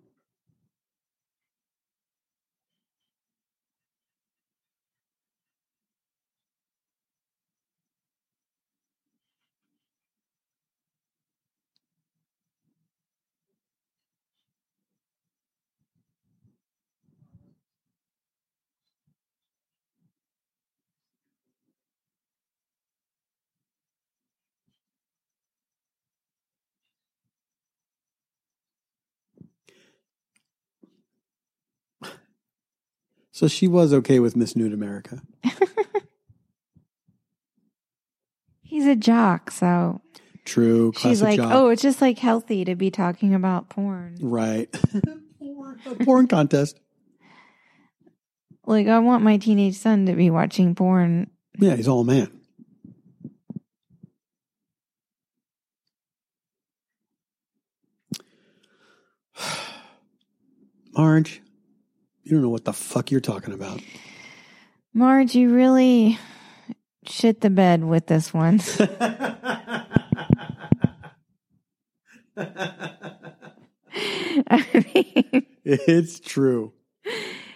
So 33.41 33.47
she 33.47 33.67
was 33.67 33.91
okay 33.91 34.19
with 34.19 34.35
Miss 34.35 34.55
Nude 34.55 34.71
America. 34.71 35.19
he's 38.61 38.85
a 38.85 38.95
jock. 38.95 39.49
So 39.49 39.99
True. 40.45 40.91
Classic 40.91 41.09
she's 41.09 41.23
like, 41.23 41.37
jock. 41.37 41.51
oh, 41.51 41.69
it's 41.69 41.81
just 41.81 42.01
like 42.01 42.19
healthy 42.19 42.63
to 42.65 42.75
be 42.75 42.91
talking 42.91 43.33
about 43.33 43.67
porn. 43.67 44.19
Right. 44.21 44.69
A 45.87 45.95
porn 46.05 46.27
contest. 46.27 46.79
Like, 48.67 48.85
I 48.85 48.99
want 48.99 49.23
my 49.23 49.37
teenage 49.37 49.75
son 49.75 50.05
to 50.05 50.13
be 50.13 50.29
watching 50.29 50.75
porn. 50.75 51.31
Yeah, 51.57 51.75
he's 51.75 51.87
all 51.87 52.03
man. 52.03 52.31
Marge, 60.93 61.41
you 62.31 62.37
don't 62.37 62.43
know 62.43 62.49
what 62.49 62.63
the 62.63 62.73
fuck 62.73 63.11
you're 63.11 63.19
talking 63.19 63.53
about. 63.53 63.81
Marge, 64.93 65.35
you 65.35 65.53
really 65.53 66.17
shit 67.05 67.41
the 67.41 67.49
bed 67.49 67.83
with 67.83 68.07
this 68.07 68.33
one. 68.33 68.61
I 74.47 74.65
mean, 74.73 75.45
it's 75.63 76.19
true. 76.19 76.71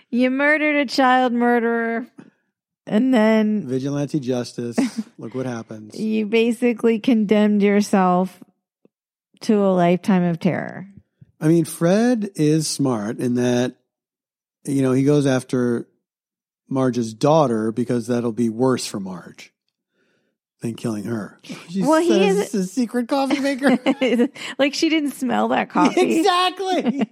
you 0.10 0.30
murdered 0.30 0.76
a 0.76 0.86
child 0.86 1.32
murderer, 1.34 2.08
and 2.86 3.14
then 3.14 3.68
Vigilante 3.68 4.20
justice. 4.20 4.78
Look 5.18 5.34
what 5.34 5.46
happens. 5.46 5.98
you 5.98 6.26
basically 6.26 7.00
condemned 7.00 7.64
yourself 7.64 8.44
to 9.42 9.56
a 9.56 9.72
lifetime 9.74 10.24
of 10.24 10.40
terror. 10.40 10.88
I 11.40 11.48
mean, 11.48 11.66
Fred 11.66 12.32
is 12.36 12.68
smart 12.68 13.20
in 13.20 13.36
that, 13.36 13.76
you 14.66 14.82
know, 14.82 14.92
he 14.92 15.04
goes 15.04 15.26
after 15.26 15.88
Marge's 16.68 17.14
daughter 17.14 17.72
because 17.72 18.08
that'll 18.08 18.32
be 18.32 18.50
worse 18.50 18.86
for 18.86 19.00
Marge 19.00 19.54
than 20.62 20.76
killing 20.76 21.04
her. 21.04 21.40
She 21.44 21.84
Well, 21.84 22.02
he 22.02 22.26
is- 22.28 22.54
a 22.54 22.64
secret 22.66 23.08
coffee 23.08 23.40
maker. 23.40 23.78
like 24.58 24.74
she 24.74 24.90
didn't 24.90 25.12
smell 25.12 25.50
that 25.50 25.70
coffee. 25.70 26.18
exactly. 26.20 27.10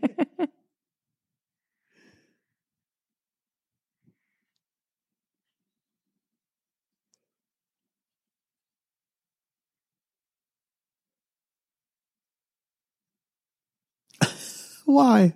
Why? 14.86 15.36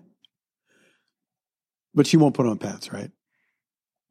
But 1.98 2.06
she 2.06 2.16
won't 2.16 2.36
put 2.36 2.46
on 2.46 2.60
pants, 2.60 2.94
right? 2.94 3.10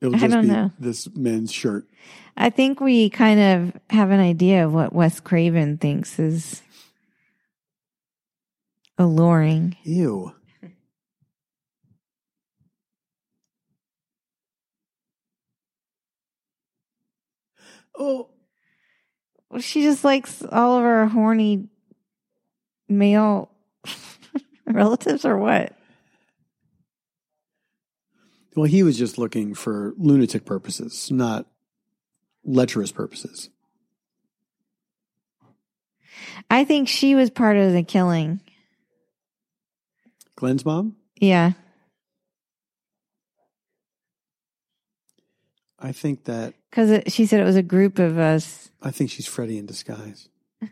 It'll 0.01 0.17
I 0.17 0.19
just 0.19 0.33
don't 0.33 0.43
be 0.43 0.49
know. 0.49 0.73
this 0.81 1.09
men's 1.15 1.53
shirt. 1.53 1.87
I 2.37 2.51
think 2.51 2.81
we 2.81 3.09
kind 3.11 3.39
of 3.39 3.81
have 3.91 4.11
an 4.11 4.19
idea 4.19 4.67
of 4.67 4.75
what 4.75 4.93
Wes 4.93 5.21
Craven 5.21 5.79
thinks 5.79 6.19
is 6.19 6.63
alluring. 8.99 9.77
Ew. 9.85 10.35
Oh, 17.97 18.31
Well, 19.49 19.61
She 19.61 19.83
just 19.83 20.03
likes 20.05 20.43
all 20.51 20.79
of 20.79 20.83
her 20.83 21.07
horny 21.07 21.69
male 22.89 23.51
relatives 24.67 25.25
or 25.25 25.39
what? 25.39 25.73
Well, 28.57 28.65
he 28.65 28.83
was 28.83 28.99
just 28.99 29.19
looking 29.19 29.55
for 29.55 29.93
lunatic 29.99 30.47
purposes, 30.47 31.11
not 31.11 31.47
lecherous 32.43 32.91
purposes. 32.91 33.51
I 36.51 36.65
think 36.65 36.89
she 36.89 37.15
was 37.15 37.29
part 37.29 37.59
of 37.59 37.73
the 37.73 37.83
killing. 37.83 38.41
Glenn's 40.37 40.65
mom? 40.65 40.97
Yeah. 41.21 41.53
I 45.79 45.93
think 45.93 46.25
that 46.25 46.55
Because 46.71 47.13
she 47.13 47.27
said 47.27 47.41
it 47.41 47.45
was 47.45 47.57
a 47.57 47.63
group 47.63 47.99
of 47.99 48.19
us. 48.19 48.71
I 48.81 48.91
think 48.91 49.11
she's 49.11 49.27
Freddy 49.27 49.59
in 49.59 49.67
disguise. 49.67 50.31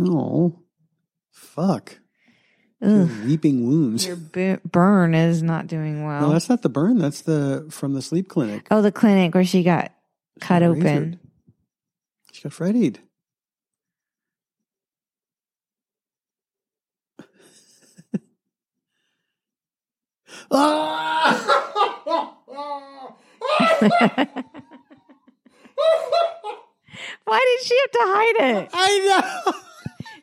oh, 0.00 0.58
fuck! 1.30 2.00
Ugh. 2.80 3.10
Weeping 3.24 3.66
wounds. 3.66 4.06
Your 4.06 4.16
bu- 4.16 4.58
burn 4.70 5.14
is 5.14 5.42
not 5.42 5.66
doing 5.66 6.04
well. 6.04 6.20
No, 6.20 6.32
that's 6.32 6.48
not 6.48 6.62
the 6.62 6.68
burn. 6.68 6.98
That's 6.98 7.22
the 7.22 7.66
from 7.70 7.94
the 7.94 8.02
sleep 8.02 8.28
clinic. 8.28 8.68
oh, 8.70 8.82
the 8.82 8.92
clinic 8.92 9.34
where 9.34 9.44
she 9.44 9.62
got 9.64 9.92
She 10.36 10.40
cut 10.40 10.60
got 10.60 10.70
open. 10.70 10.82
razored. 10.82 11.18
She 12.32 12.42
got 12.42 12.52
Freddied. 12.52 12.98
Why 27.24 27.56
did 27.58 27.66
she 27.66 27.76
have 27.80 27.90
to 27.90 27.98
hide 28.00 28.62
it? 28.62 28.70
I 28.72 29.42
know. 29.52 29.52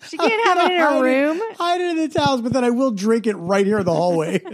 She 0.10 0.18
can't 0.18 0.46
have 0.46 0.58
it 0.58 0.74
in 0.74 0.80
her 0.80 0.88
Hide 0.88 1.02
room. 1.02 1.42
Hide 1.58 1.82
it 1.82 1.90
in 1.92 1.98
the 1.98 2.10
towels, 2.10 2.42
but 2.42 2.54
then 2.54 2.64
I 2.64 2.70
will 2.70 2.92
drink 2.92 3.28
it 3.28 3.36
right 3.36 3.66
here 3.66 3.80
in 3.80 3.86
the 3.86 3.94
hallway. 3.94 4.42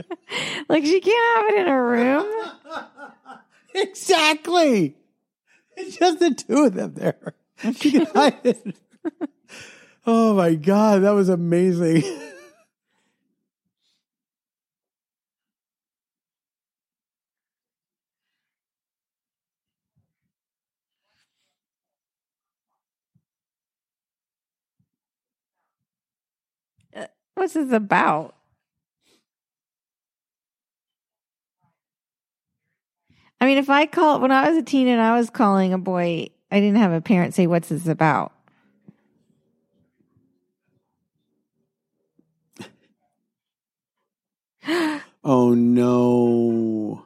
Like 0.70 0.86
she 0.86 1.02
can't 1.02 1.38
have 1.38 1.54
it 1.54 1.62
in 1.62 1.68
her 1.68 1.88
room. 1.88 2.52
exactly. 3.76 4.95
It's 5.76 5.97
just 5.97 6.20
the 6.20 6.34
two 6.34 6.66
of 6.66 6.74
them 6.74 6.93
there. 6.93 7.34
She 7.76 7.91
can 7.91 8.06
hide 8.06 8.39
it. 8.43 8.76
Oh 10.04 10.34
my 10.34 10.56
god, 10.56 11.04
that 11.04 11.12
was 11.12 11.30
amazing. 11.30 12.02
What's 27.41 27.53
this 27.55 27.71
about? 27.71 28.35
I 33.39 33.47
mean, 33.47 33.57
if 33.57 33.67
I 33.67 33.87
called 33.87 34.21
when 34.21 34.31
I 34.31 34.47
was 34.47 34.59
a 34.59 34.61
teen 34.61 34.87
and 34.87 35.01
I 35.01 35.17
was 35.17 35.31
calling 35.31 35.73
a 35.73 35.79
boy, 35.79 36.27
I 36.51 36.59
didn't 36.59 36.77
have 36.77 36.91
a 36.91 37.01
parent 37.01 37.33
say, 37.33 37.47
"What's 37.47 37.69
this 37.69 37.87
about?" 37.87 38.31
Oh 45.23 45.55
no. 45.55 47.05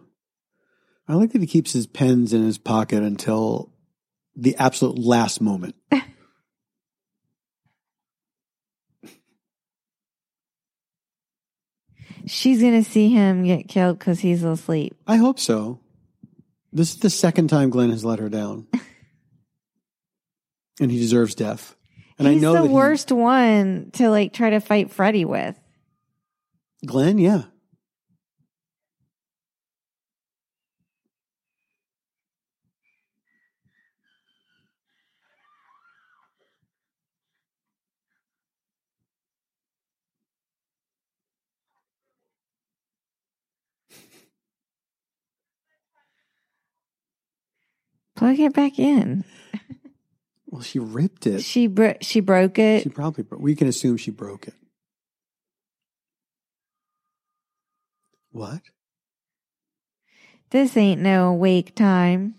I 1.08 1.14
like 1.14 1.32
that 1.32 1.40
he 1.40 1.48
keeps 1.48 1.72
his 1.72 1.88
pens 1.88 2.34
in 2.34 2.44
his 2.44 2.58
pocket 2.58 3.04
until 3.04 3.72
the 4.36 4.58
absolute 4.58 5.00
last 5.00 5.40
moment. 5.40 5.76
She's 12.28 12.62
gonna 12.62 12.84
see 12.84 13.10
him 13.10 13.44
get 13.44 13.68
killed 13.68 14.00
because 14.00 14.20
he's 14.20 14.44
asleep. 14.44 14.96
I 15.08 15.18
hope 15.18 15.40
so. 15.40 15.80
This 16.74 16.94
is 16.94 17.00
the 17.00 17.10
second 17.10 17.50
time 17.50 17.70
Glenn 17.70 17.92
has 17.92 18.04
let 18.04 18.20
her 18.20 18.30
down. 18.30 18.68
and 20.80 20.92
he 20.92 21.00
deserves 21.00 21.36
death. 21.36 21.76
And 22.18 22.28
he's 22.28 22.38
I 22.38 22.42
know 22.42 22.54
the 22.54 22.70
worst 22.70 23.12
one 23.12 23.92
to 23.94 24.10
like 24.10 24.34
try 24.34 24.52
to 24.52 24.60
fight 24.60 24.92
Freddy 24.92 25.26
with. 25.26 25.60
Glenn, 26.86 27.18
yeah. 27.18 27.44
Plug 48.26 48.40
it 48.40 48.54
back 48.54 48.80
in. 48.80 49.24
Well, 50.48 50.64
she 50.64 50.80
ripped 50.80 51.28
it. 51.28 51.44
She 51.44 51.68
bro- 51.68 51.98
she 52.02 52.22
broke 52.22 52.58
it. 52.58 52.82
She 52.82 52.90
probably 52.90 53.24
bro- 53.24 53.38
we 53.38 53.54
can 53.54 53.68
assume 53.68 53.98
she 53.98 54.10
broke 54.10 54.48
it. 54.48 54.56
What? 58.32 58.62
this 60.50 60.76
ain't 60.76 61.02
no 61.02 61.34
wake 61.34 61.76
time. 61.76 62.34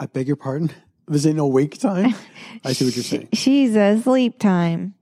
I 0.00 0.06
beg 0.06 0.26
your 0.26 0.34
pardon? 0.34 0.72
This 1.06 1.24
ain't 1.24 1.36
no 1.36 1.46
wake 1.46 1.78
time? 1.78 2.12
I 2.64 2.72
see 2.72 2.86
what 2.86 2.96
you're 2.96 3.04
saying. 3.04 3.28
She's 3.32 3.76
a 3.76 4.02
sleep 4.02 4.40
time. 4.40 4.94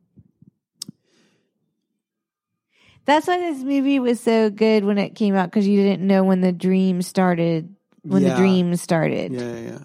That's 3.07 3.27
why 3.27 3.39
this 3.39 3.63
movie 3.63 4.01
was 4.01 4.21
so 4.21 4.51
good 4.51 4.85
when 4.85 4.99
it 4.99 5.15
came 5.15 5.35
out 5.35 5.51
because 5.51 5.67
you 5.67 5.83
didn't 5.83 6.07
know 6.07 6.25
when 6.25 6.43
the 6.43 6.53
dream 6.53 7.01
started. 7.01 7.75
When 8.03 8.23
the 8.25 8.35
dream 8.35 8.75
started. 8.77 9.33
Yeah, 9.33 9.41
yeah, 9.41 9.71
yeah. 9.71 9.79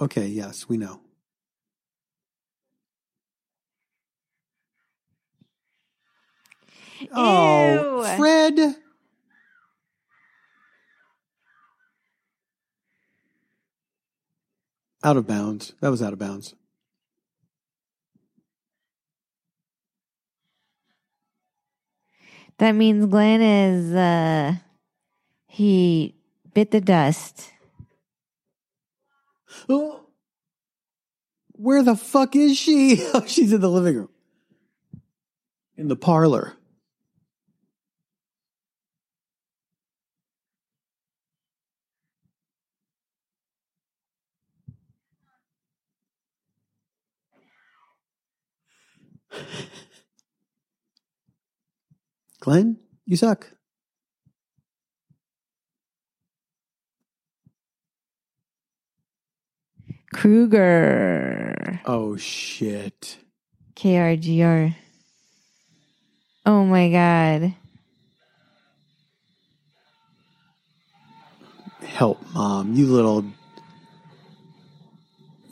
Okay, 0.00 0.26
yes, 0.26 0.68
we 0.68 0.76
know. 0.76 1.00
Oh, 7.12 8.02
Fred. 8.16 8.76
Out 15.02 15.16
of 15.16 15.26
bounds. 15.26 15.72
That 15.80 15.90
was 15.90 16.02
out 16.02 16.12
of 16.12 16.18
bounds. 16.18 16.54
That 22.58 22.72
means 22.72 23.06
Glenn 23.06 23.40
is 23.40 23.94
uh 23.94 24.54
he 25.46 26.14
bit 26.54 26.70
the 26.70 26.80
dust. 26.80 27.50
Oh. 29.68 30.06
Where 31.52 31.82
the 31.82 31.96
fuck 31.96 32.36
is 32.36 32.56
she? 32.56 32.96
She's 33.26 33.52
in 33.52 33.60
the 33.60 33.68
living 33.68 33.96
room. 33.96 34.08
In 35.76 35.88
the 35.88 35.96
parlor. 35.96 36.54
Glenn, 52.40 52.78
you 53.04 53.16
suck. 53.16 53.52
Krueger. 60.12 61.80
Oh 61.84 62.16
shit. 62.16 63.18
KRGR. 63.76 64.74
Oh 66.46 66.64
my 66.64 66.90
god. 66.90 67.54
Help, 71.84 72.18
mom. 72.34 72.74
You 72.74 72.86
little, 72.86 73.24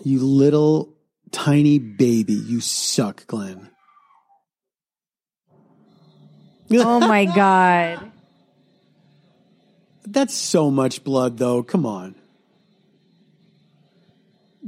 you 0.05 0.21
little 0.21 0.95
tiny 1.31 1.79
baby. 1.79 2.33
You 2.33 2.61
suck, 2.61 3.27
Glenn. 3.27 3.71
Oh 6.71 7.01
my 7.01 7.25
god. 7.37 8.13
That's 10.07 10.35
so 10.35 10.71
much 10.71 11.05
blood, 11.05 11.37
though. 11.39 11.63
Come 11.63 11.85
on. 11.85 12.15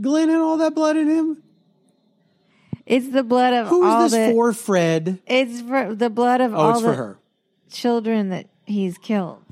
Glenn 0.01 0.29
had 0.29 0.39
all 0.41 0.57
that 0.59 0.75
blood 0.75 0.97
in 0.97 1.09
him. 1.09 1.43
It's 2.87 3.09
the 3.09 3.23
blood 3.23 3.53
of 3.55 3.69
Who 3.69 3.85
all 3.85 4.05
is 4.07 4.13
this 4.13 4.29
the 4.29 4.33
for, 4.33 4.53
Fred? 4.53 5.19
It's 5.27 5.61
for 5.61 5.95
the 5.95 6.11
blood 6.11 6.41
of 6.41 6.55
Oh, 6.55 6.57
all 6.57 6.71
it's 6.73 6.81
the 6.83 6.89
for 6.89 6.95
her. 6.95 7.19
children 7.71 8.31
that 8.31 8.47
he's 8.67 8.99
killed. 8.99 9.43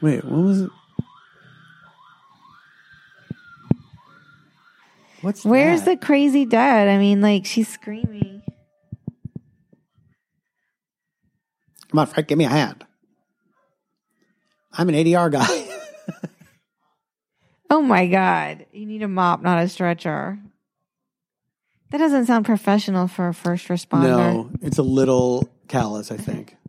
Wait, 0.00 0.24
what 0.24 0.42
was 0.42 0.60
it? 0.62 0.70
What's 5.20 5.44
Where's 5.44 5.82
that? 5.82 6.00
the 6.00 6.04
crazy 6.06 6.44
dad? 6.44 6.88
I 6.88 6.98
mean, 6.98 7.20
like 7.20 7.46
she's 7.46 7.68
screaming. 7.68 8.42
Come 11.90 11.98
on, 12.00 12.06
Fred, 12.08 12.26
give 12.26 12.38
me 12.38 12.44
a 12.44 12.48
hand. 12.48 12.84
I'm 14.72 14.88
an 14.88 14.94
ADR 14.96 15.30
guy. 15.30 15.61
Oh 17.72 17.80
my 17.80 18.06
god. 18.06 18.66
You 18.70 18.84
need 18.84 19.02
a 19.02 19.08
mop, 19.08 19.40
not 19.40 19.58
a 19.58 19.66
stretcher. 19.66 20.38
That 21.90 21.96
doesn't 21.96 22.26
sound 22.26 22.44
professional 22.44 23.08
for 23.08 23.28
a 23.28 23.34
first 23.34 23.68
responder. 23.68 24.02
no, 24.02 24.50
it's 24.60 24.76
a 24.76 24.82
little 24.82 25.48
callous, 25.68 26.10
I 26.10 26.18
think. 26.18 26.56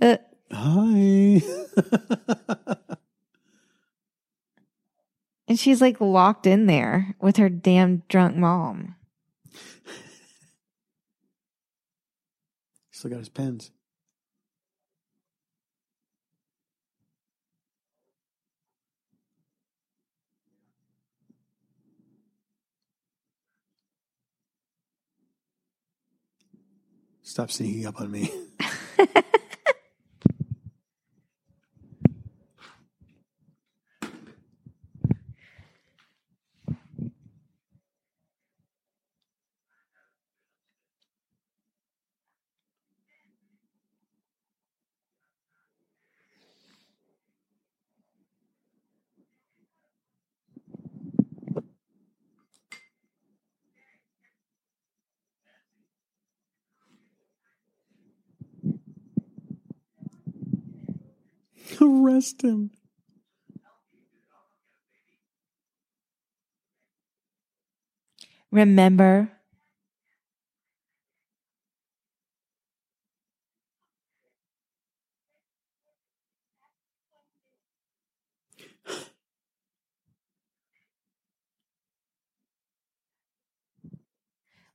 Uh, 0.00 0.16
Hi. 0.50 1.42
and 5.48 5.58
she's 5.58 5.80
like 5.80 6.00
locked 6.00 6.46
in 6.46 6.66
there 6.66 7.14
with 7.20 7.36
her 7.36 7.48
damn 7.48 8.02
drunk 8.08 8.36
mom. 8.36 8.96
Still 12.90 13.10
got 13.10 13.18
his 13.18 13.28
pens. 13.28 13.70
Stop 27.22 27.50
sneaking 27.52 27.86
up 27.86 28.00
on 28.00 28.10
me. 28.10 28.32
Arrest 61.80 62.42
him. 62.42 62.70
Remember? 68.50 69.32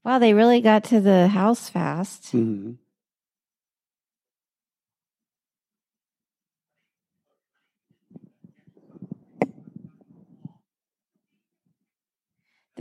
Wow, 0.04 0.20
they 0.20 0.34
really 0.34 0.60
got 0.60 0.84
to 0.86 1.00
the 1.00 1.30
house 1.30 1.70
fast. 1.70 2.32
hmm 2.32 2.74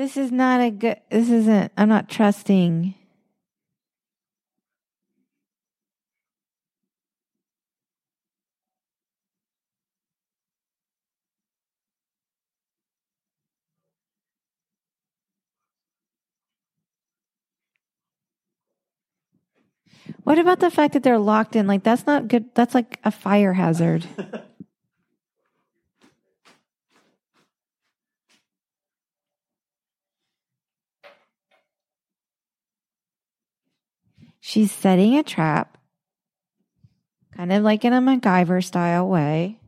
This 0.02 0.16
is 0.16 0.32
not 0.32 0.60
a 0.60 0.68
good. 0.68 1.00
This 1.10 1.30
isn't. 1.30 1.70
I'm 1.76 1.88
not 1.88 2.08
trusting. 2.08 2.96
What 20.24 20.40
about 20.40 20.58
the 20.58 20.68
fact 20.68 20.94
that 20.94 21.04
they're 21.04 21.16
locked 21.16 21.54
in? 21.54 21.68
Like, 21.68 21.84
that's 21.84 22.08
not 22.08 22.26
good. 22.26 22.52
That's 22.56 22.74
like 22.74 22.98
a 23.04 23.12
fire 23.12 23.52
hazard. 23.52 24.04
She's 34.44 34.73
setting 34.73 35.16
a 35.16 35.23
trap, 35.23 35.78
kind 37.36 37.52
of 37.52 37.62
like 37.62 37.85
in 37.85 37.93
a 37.93 38.01
MacGyver 38.01 38.62
style 38.64 39.09
way. 39.09 39.60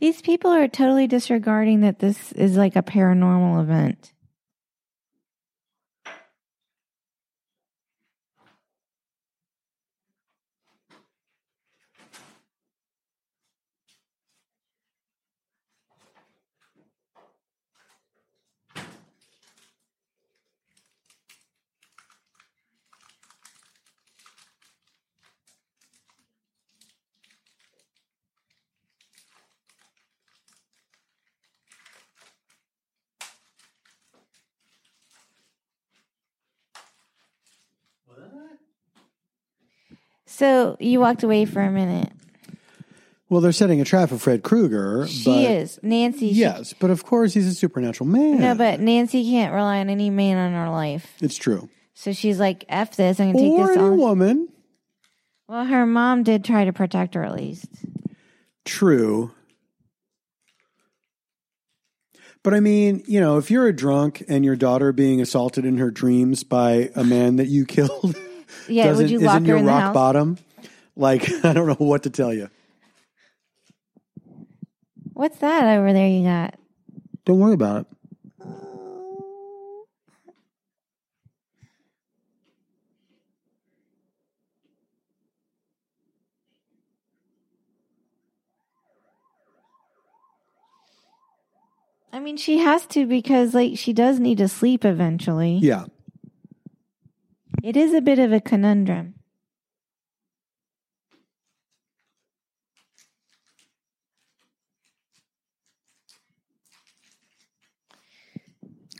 These 0.00 0.22
people 0.22 0.50
are 0.50 0.66
totally 0.66 1.06
disregarding 1.06 1.82
that 1.82 1.98
this 1.98 2.32
is 2.32 2.56
like 2.56 2.74
a 2.74 2.82
paranormal 2.82 3.62
event. 3.62 4.12
So 40.40 40.78
you 40.80 41.00
walked 41.00 41.22
away 41.22 41.44
for 41.44 41.60
a 41.60 41.70
minute. 41.70 42.10
Well, 43.28 43.42
they're 43.42 43.52
setting 43.52 43.78
a 43.82 43.84
trap 43.84 44.08
for 44.08 44.16
Fred 44.16 44.42
Krueger. 44.42 45.06
She 45.06 45.24
but, 45.26 45.50
is 45.50 45.78
Nancy. 45.82 46.28
Yes, 46.28 46.72
but 46.72 46.88
of 46.88 47.04
course 47.04 47.34
he's 47.34 47.46
a 47.46 47.52
supernatural 47.52 48.08
man. 48.08 48.40
no, 48.40 48.54
but 48.54 48.80
Nancy 48.80 49.22
can't 49.30 49.52
rely 49.52 49.80
on 49.80 49.90
any 49.90 50.08
man 50.08 50.38
in 50.38 50.54
her 50.54 50.70
life. 50.70 51.12
it's 51.20 51.36
true. 51.36 51.68
So 51.92 52.14
she's 52.14 52.40
like, 52.40 52.64
"F 52.70 52.96
this! 52.96 53.20
I'm 53.20 53.32
gonna 53.32 53.38
take 53.44 53.52
Or 53.52 53.66
this 53.66 53.76
any 53.76 53.86
on." 53.86 53.98
woman. 53.98 54.48
Well, 55.46 55.66
her 55.66 55.84
mom 55.84 56.22
did 56.22 56.42
try 56.42 56.64
to 56.64 56.72
protect 56.72 57.12
her 57.16 57.22
at 57.22 57.34
least. 57.34 57.68
True. 58.64 59.32
But 62.42 62.54
I 62.54 62.60
mean, 62.60 63.02
you 63.06 63.20
know, 63.20 63.36
if 63.36 63.50
you're 63.50 63.66
a 63.66 63.76
drunk 63.76 64.24
and 64.26 64.42
your 64.42 64.56
daughter 64.56 64.90
being 64.94 65.20
assaulted 65.20 65.66
in 65.66 65.76
her 65.76 65.90
dreams 65.90 66.44
by 66.44 66.88
a 66.96 67.04
man 67.04 67.36
that 67.36 67.48
you 67.48 67.66
killed, 67.66 68.16
Yeah, 68.70 68.84
doesn't, 68.84 69.04
would 69.04 69.10
you 69.10 69.16
isn't 69.18 69.26
lock 69.26 69.40
her 69.42 69.46
your 69.46 69.56
in 69.58 69.64
the 69.66 69.70
rock 69.70 69.80
house? 69.82 69.94
bottom? 69.94 70.38
Like, 70.96 71.28
I 71.44 71.52
don't 71.52 71.66
know 71.66 71.74
what 71.74 72.04
to 72.04 72.10
tell 72.10 72.32
you. 72.32 72.48
What's 75.12 75.38
that 75.38 75.78
over 75.78 75.92
there 75.92 76.08
you 76.08 76.24
got? 76.24 76.54
Don't 77.24 77.38
worry 77.38 77.54
about 77.54 77.82
it. 77.82 77.86
I 92.12 92.18
mean, 92.18 92.36
she 92.36 92.58
has 92.58 92.86
to 92.88 93.06
because 93.06 93.54
like 93.54 93.78
she 93.78 93.92
does 93.92 94.18
need 94.18 94.38
to 94.38 94.48
sleep 94.48 94.84
eventually. 94.84 95.58
Yeah. 95.62 95.84
It 97.62 97.76
is 97.76 97.92
a 97.92 98.00
bit 98.00 98.18
of 98.18 98.32
a 98.32 98.40
conundrum. 98.40 99.14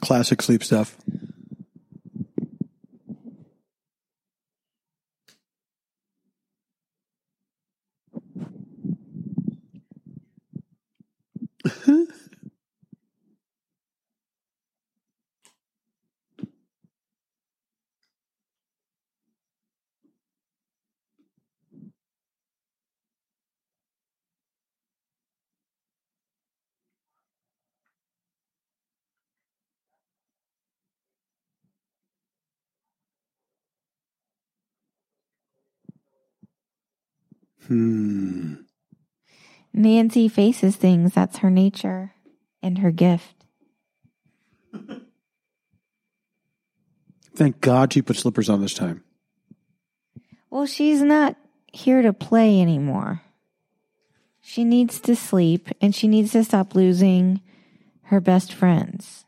Classic 0.02 0.42
sleep 0.42 0.62
stuff. 0.62 0.96
Hmm. 37.70 38.54
Nancy 39.72 40.26
faces 40.26 40.74
things. 40.74 41.14
That's 41.14 41.38
her 41.38 41.50
nature 41.50 42.14
and 42.64 42.78
her 42.78 42.90
gift. 42.90 43.44
Thank 47.36 47.60
God 47.60 47.92
she 47.92 48.02
put 48.02 48.16
slippers 48.16 48.48
on 48.50 48.60
this 48.60 48.74
time. 48.74 49.04
Well, 50.50 50.66
she's 50.66 51.00
not 51.00 51.36
here 51.72 52.02
to 52.02 52.12
play 52.12 52.60
anymore. 52.60 53.22
She 54.40 54.64
needs 54.64 54.98
to 55.02 55.14
sleep 55.14 55.68
and 55.80 55.94
she 55.94 56.08
needs 56.08 56.32
to 56.32 56.42
stop 56.42 56.74
losing 56.74 57.40
her 58.06 58.20
best 58.20 58.52
friends 58.52 59.24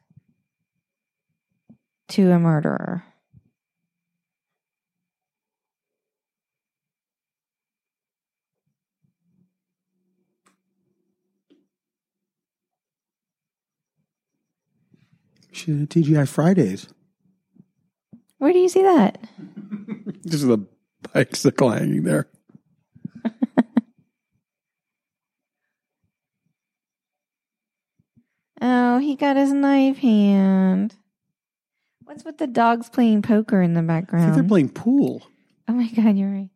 to 2.09 2.33
a 2.33 2.41
murderer. 2.41 3.05
She's 15.53 15.83
at 15.83 15.89
TGI 15.91 16.27
Fridays. 16.29 16.89
Where 18.39 18.53
do 18.53 18.59
you 18.59 18.69
see 18.69 18.83
that? 18.83 19.19
Just 20.27 20.47
the 20.49 20.67
bikes 21.13 21.47
are 21.47 21.51
clanging 21.53 22.03
there. 22.05 22.29
Oh, 28.61 28.99
he 28.99 29.17
got 29.17 29.37
his 29.37 29.53
knife 29.53 29.99
hand. 29.99 30.95
What's 32.05 32.25
with 32.25 32.39
the 32.39 32.47
dogs 32.47 32.89
playing 32.89 33.23
poker 33.23 33.61
in 33.63 33.75
the 33.75 33.79
I 33.81 33.83
think 33.83 33.89
background? 33.89 34.35
they're 34.37 34.45
playing 34.45 34.69
pool. 34.71 35.27
oh 35.69 35.73
my 35.73 35.89
god, 35.89 36.17
you're 36.17 36.31
right. 36.31 36.51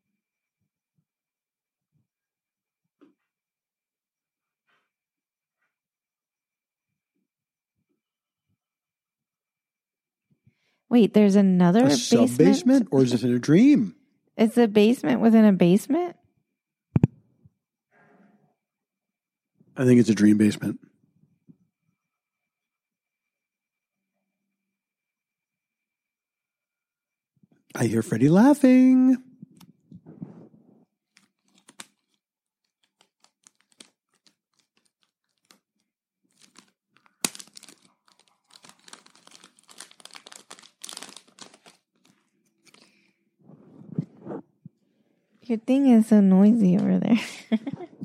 Wait, 10.97 11.13
there's 11.13 11.37
another 11.37 11.81
A 11.85 11.89
basement. 11.89 12.39
basement, 12.39 12.89
or 12.91 13.03
is 13.03 13.11
this 13.13 13.23
in 13.23 13.31
a 13.35 13.39
dream? 13.39 13.95
It's 14.35 14.57
a 14.57 14.67
basement 14.67 15.21
within 15.21 15.45
a 15.45 15.53
basement. 15.53 16.17
I 19.77 19.85
think 19.85 20.01
it's 20.01 20.09
a 20.09 20.15
dream 20.15 20.39
basement. 20.39 20.81
I 27.75 27.85
hear 27.85 28.01
Freddy 28.01 28.31
laughing. 28.31 29.19
Your 45.47 45.59
thing 45.59 45.87
is 45.87 46.09
so 46.09 46.21
noisy 46.21 46.77
over 46.77 46.99
there. 46.99 47.21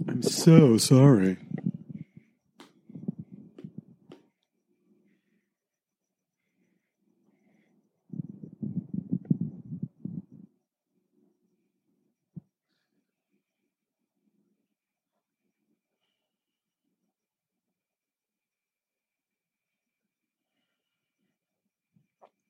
I'm 0.08 0.22
so 0.22 0.78
sorry. 0.78 1.38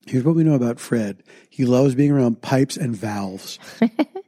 Here's 0.06 0.26
what 0.26 0.36
we 0.36 0.44
know 0.44 0.56
about 0.56 0.82
Fred. 0.82 1.24
He 1.50 1.64
loves 1.64 1.96
being 1.96 2.12
around 2.12 2.42
pipes 2.42 2.76
and 2.76 2.94
valves. 2.94 3.58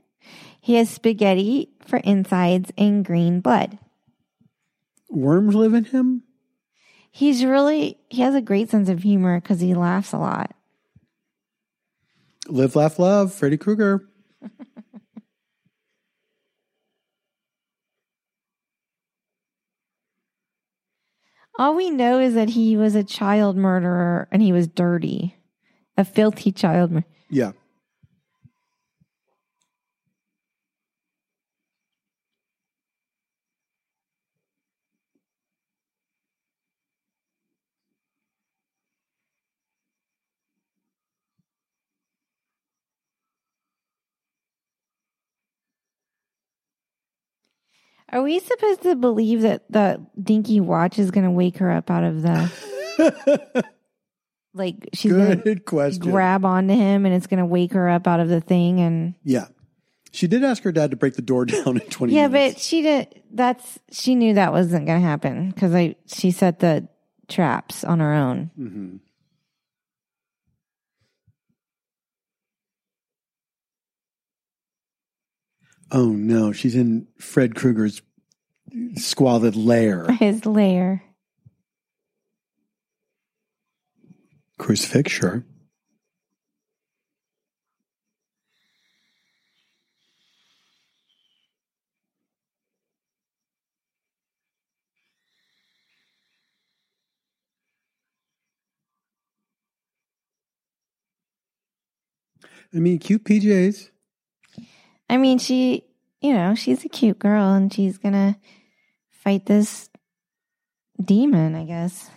he 0.64 0.76
has 0.76 0.90
spaghetti 0.90 1.68
for 1.85 1.98
insides 1.98 2.72
and 2.77 3.03
green 3.03 3.41
blood. 3.41 3.77
Worms 5.10 5.53
live 5.56 5.73
in 5.73 5.84
him? 5.84 6.23
He's 7.11 7.44
really 7.44 7.98
he 8.10 8.22
has 8.22 8.34
a 8.34 8.40
great 8.40 8.69
sense 8.69 8.88
of 8.88 9.03
humor 9.03 9.41
because 9.41 9.60
he 9.60 9.73
laughs 9.76 10.14
a 10.14 10.18
lot. 10.18 10.56
Live, 12.48 12.77
laugh, 12.77 12.98
love. 12.98 13.34
Freddy 13.34 13.57
Krueger. 13.57 14.07
All 21.60 21.76
we 21.76 21.90
know 21.90 22.19
is 22.19 22.35
that 22.35 22.52
he 22.52 22.77
was 22.77 22.95
a 22.95 23.03
child 23.03 23.57
murderer 23.57 24.30
and 24.31 24.41
he 24.41 24.53
was 24.53 24.69
dirty, 24.69 25.35
a 25.98 26.06
filthy 26.06 26.53
child. 26.53 26.90
Mur- 26.91 27.03
Yeah. 27.30 27.52
Are 48.14 48.22
we 48.22 48.40
supposed 48.40 48.84
to 48.84 48.95
believe 48.95 49.41
that 49.41 49.64
the 49.72 49.99
dinky 50.22 50.60
watch 50.60 50.99
is 50.99 51.10
going 51.11 51.26
to 51.26 51.31
wake 51.31 51.57
her 51.57 51.72
up 51.72 51.90
out 51.90 52.03
of 52.03 52.22
the 52.22 53.64
like 54.53 54.90
she's 54.94 55.11
going 55.11 55.30
to 55.38 55.44
Good 55.44 55.65
question. 55.65 56.11
grab 56.11 56.45
onto 56.45 56.76
him 56.76 57.06
and 57.07 57.15
it's 57.15 57.26
going 57.27 57.40
to 57.40 57.45
wake 57.45 57.73
her 57.73 57.90
up 57.90 58.07
out 58.07 58.19
of 58.19 58.30
the 58.30 58.40
thing 58.40 58.80
and 58.80 59.15
yeah. 59.23 59.48
She 60.11 60.27
did 60.27 60.44
ask 60.44 60.61
her 60.61 60.72
dad 60.72 60.91
to 60.91 60.98
break 60.98 61.15
the 61.15 61.23
door 61.23 61.45
down 61.48 61.77
in 61.77 61.90
20 61.90 62.14
yeah, 62.14 62.27
minutes. 62.27 62.53
but 62.56 62.61
she 62.61 62.84
did. 62.84 63.23
That's 63.31 63.80
she 63.91 64.14
knew 64.14 64.35
that 64.35 64.52
wasn't 64.52 64.85
going 64.85 65.02
to 65.02 65.07
happen 65.07 65.49
because 65.49 65.73
I 65.73 65.95
she 66.06 66.30
set 66.30 66.60
the 66.60 66.88
traps 67.27 67.84
on 67.84 67.99
her 67.99 68.14
own. 68.14 68.52
hmm 68.56 68.95
Oh 75.94 76.10
no, 76.10 76.52
she's 76.52 76.74
in 76.74 77.07
Fred 77.20 77.53
Krueger's 77.53 78.02
squalid 78.95 79.56
lair. 79.56 80.11
His 80.20 80.44
lair. 80.44 81.03
Crucifix, 84.57 85.11
sure. 85.11 85.45
I 102.76 102.80
mean, 102.80 102.98
cute 102.98 103.24
PJs. 103.26 103.91
I 105.09 105.17
mean, 105.17 105.38
she, 105.38 105.84
you 106.21 106.34
know, 106.34 106.55
she's 106.55 106.84
a 106.85 106.89
cute 106.89 107.19
girl 107.19 107.53
and 107.53 107.71
she's 107.73 107.97
going 107.97 108.13
to 108.13 108.35
fight 109.09 109.45
this 109.45 109.89
demon, 111.03 111.55
I 111.55 111.65
guess. 111.65 112.09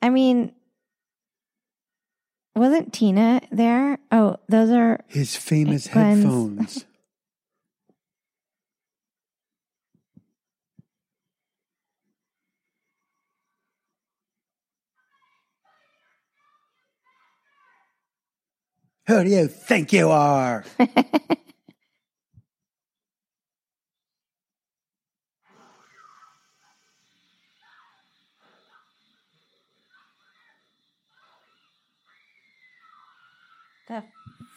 I 0.00 0.10
mean, 0.10 0.52
wasn't 2.54 2.92
Tina 2.92 3.40
there? 3.50 3.98
Oh, 4.10 4.36
those 4.48 4.70
are 4.70 5.00
His 5.08 5.36
famous 5.36 5.86
Glenn's- 5.88 6.24
headphones. 6.24 6.84
Who 19.08 19.24
do 19.24 19.30
you 19.30 19.48
think 19.48 19.92
you 19.92 20.10
are? 20.10 20.64
the 20.78 21.24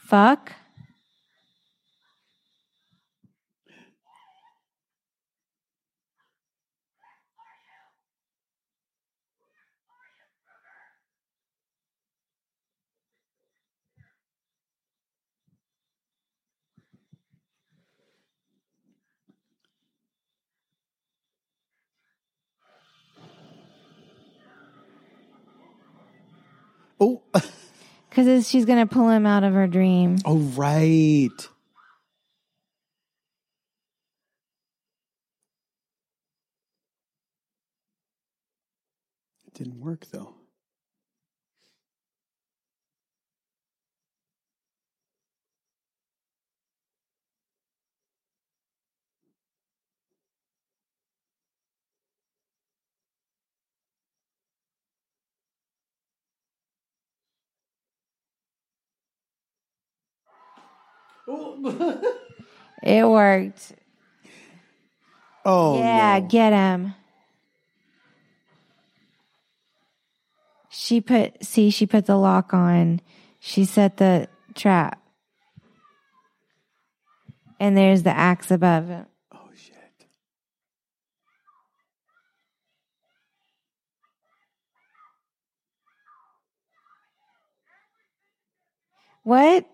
fuck. 0.05 0.51
Oh, 26.99 27.21
because 28.09 28.47
she's 28.47 28.65
going 28.65 28.85
to 28.87 28.93
pull 28.93 29.09
him 29.09 29.25
out 29.25 29.43
of 29.43 29.53
her 29.53 29.67
dream. 29.67 30.17
oh, 30.25 30.37
right. 30.37 31.29
It 39.47 39.53
didn't 39.53 39.79
work 39.79 40.05
though. 40.11 40.34
It 62.83 63.07
worked. 63.07 63.73
Oh, 65.43 65.79
yeah, 65.79 66.19
no. 66.19 66.27
get 66.27 66.53
him. 66.53 66.93
She 70.69 71.01
put, 71.01 71.43
see, 71.43 71.71
she 71.71 71.87
put 71.87 72.05
the 72.05 72.15
lock 72.15 72.53
on. 72.53 73.01
She 73.39 73.65
set 73.65 73.97
the 73.97 74.27
trap. 74.53 75.01
And 77.59 77.75
there's 77.75 78.03
the 78.03 78.15
axe 78.15 78.51
above 78.51 78.91
it. 78.91 79.05
Oh, 79.33 79.49
shit. 79.55 79.75
What? 89.23 89.65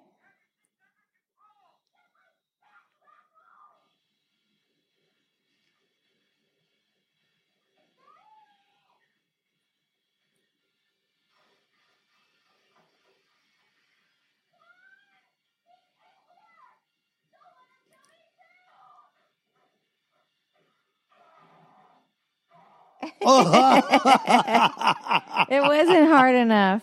It 25.50 25.62
wasn't 25.62 26.08
hard 26.08 26.36
enough. 26.36 26.82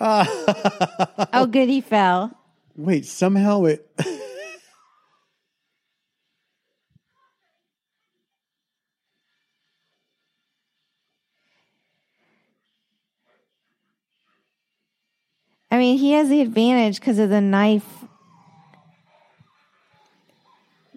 Oh, 0.00 1.46
good, 1.50 1.68
he 1.68 1.80
fell. 1.80 2.36
Wait, 2.76 3.06
somehow 3.06 3.64
it. 3.64 3.88
I 15.70 15.78
mean, 15.78 15.98
he 15.98 16.12
has 16.12 16.28
the 16.28 16.40
advantage 16.42 17.00
because 17.00 17.18
of 17.18 17.30
the 17.30 17.40
knife. 17.40 18.04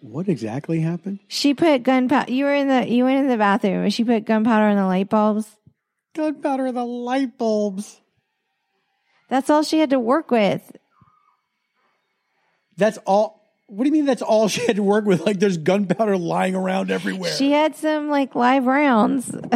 What 0.05 0.29
exactly 0.29 0.79
happened? 0.81 1.19
She 1.27 1.53
put 1.53 1.83
gunpowder. 1.83 2.31
You 2.31 2.45
were 2.45 2.53
in 2.53 2.67
the 2.67 2.87
you 2.87 3.05
went 3.05 3.19
in 3.19 3.27
the 3.27 3.37
bathroom. 3.37 3.83
and 3.83 3.93
She 3.93 4.03
put 4.03 4.25
gunpowder 4.25 4.69
in 4.69 4.77
the 4.77 4.85
light 4.85 5.09
bulbs. 5.09 5.47
Gunpowder 6.15 6.71
the 6.71 6.85
light 6.85 7.37
bulbs. 7.37 7.99
That's 9.29 9.49
all 9.49 9.63
she 9.63 9.79
had 9.79 9.89
to 9.89 9.99
work 9.99 10.31
with. 10.31 10.71
That's 12.77 12.97
all. 13.05 13.43
What 13.67 13.83
do 13.83 13.89
you 13.89 13.93
mean 13.93 14.05
that's 14.05 14.21
all 14.21 14.47
she 14.47 14.65
had 14.65 14.75
to 14.75 14.83
work 14.83 15.05
with? 15.05 15.21
Like 15.25 15.39
there's 15.39 15.57
gunpowder 15.57 16.17
lying 16.17 16.53
around 16.53 16.91
everywhere. 16.91 17.33
She 17.33 17.51
had 17.51 17.75
some 17.75 18.09
like 18.09 18.35
live 18.35 18.65
rounds. 18.65 19.29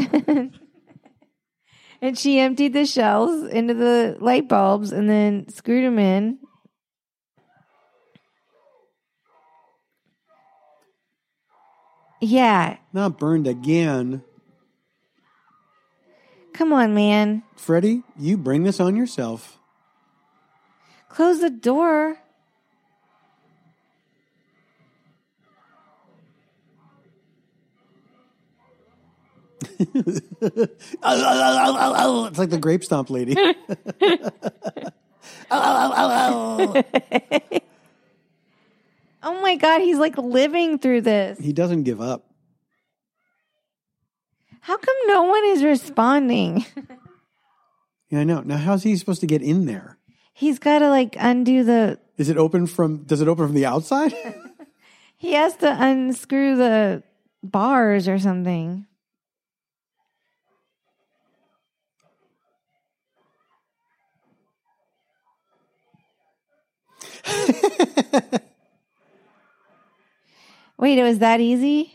and 2.02 2.18
she 2.18 2.40
emptied 2.40 2.74
the 2.74 2.86
shells 2.86 3.46
into 3.48 3.76
the 3.76 4.18
light 4.20 4.50
bulbs 4.50 4.92
and 4.92 5.08
then 5.08 5.48
screwed 5.50 5.86
them 5.86 6.00
in. 6.00 6.40
Yeah. 12.22 12.78
Not 12.94 13.18
burned 13.18 13.48
again. 13.48 14.24
Come 16.54 16.74
on, 16.74 16.94
man. 16.94 17.44
Freddy, 17.56 18.04
you 18.18 18.38
bring 18.38 18.64
this 18.64 18.80
on 18.80 18.96
yourself. 18.96 19.58
Close 21.08 21.40
the 21.40 21.50
door. 21.50 22.18
It's 31.02 32.38
like 32.38 32.50
the 32.50 32.60
grape 32.60 32.84
stomp 32.84 33.10
lady. 33.10 33.36
Oh 39.22 39.42
my 39.42 39.56
God, 39.56 39.82
he's 39.82 39.98
like 39.98 40.18
living 40.18 40.80
through 40.80 41.02
this. 41.02 41.38
he 41.40 41.52
doesn't 41.54 41.84
give 41.84 42.00
up. 42.02 42.26
How 44.62 44.78
come 44.78 44.96
no 45.08 45.24
one 45.24 45.46
is 45.46 45.64
responding? 45.64 46.66
Yeah, 48.12 48.22
I 48.22 48.24
know. 48.24 48.42
Now, 48.42 48.58
how's 48.58 48.82
he 48.82 48.98
supposed 48.98 49.22
to 49.22 49.28
get 49.28 49.44
in 49.44 49.68
there? 49.68 50.00
He's 50.34 50.58
got 50.58 50.80
to 50.80 50.90
like 50.90 51.16
undo 51.20 51.64
the. 51.64 52.00
Is 52.18 52.28
it 52.28 52.38
open 52.38 52.66
from? 52.66 53.04
Does 53.04 53.22
it 53.22 53.28
open 53.28 53.46
from 53.46 53.54
the 53.56 53.68
outside? 53.68 54.14
He 55.16 55.34
has 55.34 55.56
to 55.58 55.70
unscrew 55.70 56.56
the 56.56 57.04
bars 57.44 58.08
or 58.08 58.18
something. 58.18 58.88
Wait, 70.80 70.98
it 70.98 71.04
was 71.04 71.20
that 71.20 71.42
easy? 71.42 71.94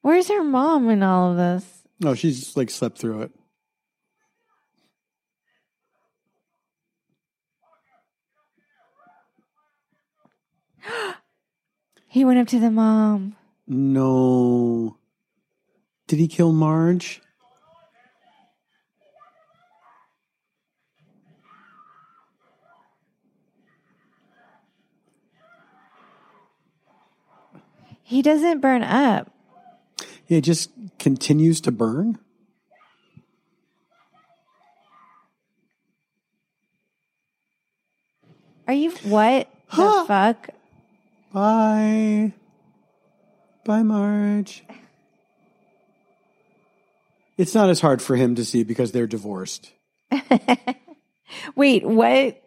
Where's 0.00 0.28
her 0.28 0.42
mom 0.42 0.88
in 0.88 1.02
all 1.02 1.32
of 1.32 1.36
this? 1.36 1.82
no, 2.00 2.14
she's 2.14 2.56
like 2.56 2.70
slept 2.70 2.96
through 2.96 3.22
it. 3.22 3.30
He 12.12 12.24
went 12.24 12.40
up 12.40 12.48
to 12.48 12.58
the 12.58 12.72
mom. 12.72 13.36
No. 13.68 14.96
Did 16.08 16.18
he 16.18 16.26
kill 16.26 16.50
Marge? 16.50 17.22
He 28.10 28.22
doesn't 28.22 28.58
burn 28.58 28.82
up. 28.82 29.30
It 30.26 30.40
just 30.40 30.72
continues 30.98 31.60
to 31.60 31.70
burn. 31.70 32.18
Are 38.66 38.74
you 38.74 38.90
what 39.04 39.48
the 39.70 40.04
fuck? 40.08 40.48
Bye. 41.32 42.32
Bye, 43.64 43.84
Marge. 43.84 44.64
It's 47.38 47.54
not 47.54 47.70
as 47.70 47.80
hard 47.80 48.02
for 48.02 48.16
him 48.16 48.34
to 48.34 48.44
see 48.44 48.64
because 48.64 48.90
they're 48.90 49.06
divorced. 49.06 49.70
Wait, 51.54 51.86
what? 51.86 52.42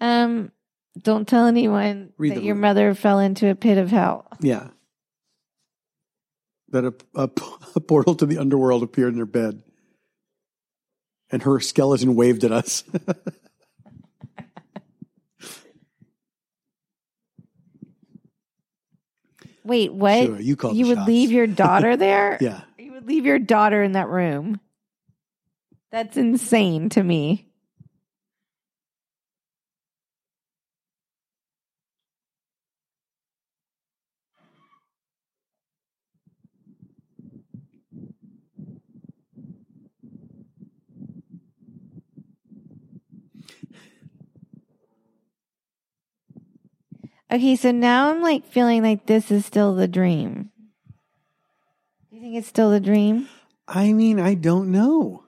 Um, 0.00 0.52
don't 1.00 1.26
tell 1.26 1.46
anyone 1.46 2.12
Read 2.18 2.30
that 2.32 2.36
the 2.40 2.44
your 2.44 2.54
room. 2.54 2.62
mother 2.62 2.94
fell 2.94 3.18
into 3.18 3.48
a 3.50 3.54
pit 3.54 3.78
of 3.78 3.90
hell. 3.90 4.26
yeah. 4.40 4.68
That 6.70 6.84
a, 6.84 6.94
a, 7.14 7.30
a 7.76 7.80
portal 7.80 8.16
to 8.16 8.26
the 8.26 8.38
underworld 8.38 8.82
appeared 8.82 9.12
in 9.12 9.18
her 9.20 9.24
bed, 9.26 9.62
and 11.30 11.42
her 11.44 11.60
skeleton 11.60 12.16
waved 12.16 12.42
at 12.44 12.50
us. 12.50 12.82
Wait, 19.64 19.92
what? 19.92 20.24
Sure, 20.26 20.40
you 20.40 20.56
call 20.56 20.74
You 20.74 20.86
would 20.86 20.98
shots. 20.98 21.08
leave 21.08 21.32
your 21.32 21.46
daughter 21.46 21.96
there? 21.96 22.38
Yeah. 22.40 22.60
You 22.78 22.92
would 22.92 23.06
leave 23.06 23.26
your 23.26 23.38
daughter 23.38 23.82
in 23.82 23.92
that 23.92 24.08
room. 24.08 24.60
That's 25.90 26.16
insane 26.16 26.88
to 26.90 27.02
me. 27.02 27.45
Okay, 47.36 47.54
so 47.54 47.70
now 47.70 48.08
I'm 48.08 48.22
like 48.22 48.46
feeling 48.46 48.82
like 48.82 49.04
this 49.04 49.30
is 49.30 49.44
still 49.44 49.74
the 49.74 49.86
dream. 49.86 50.48
Do 52.08 52.16
you 52.16 52.22
think 52.22 52.36
it's 52.36 52.48
still 52.48 52.70
the 52.70 52.80
dream? 52.80 53.28
I 53.68 53.92
mean, 53.92 54.18
I 54.18 54.32
don't 54.32 54.72
know. 54.72 55.25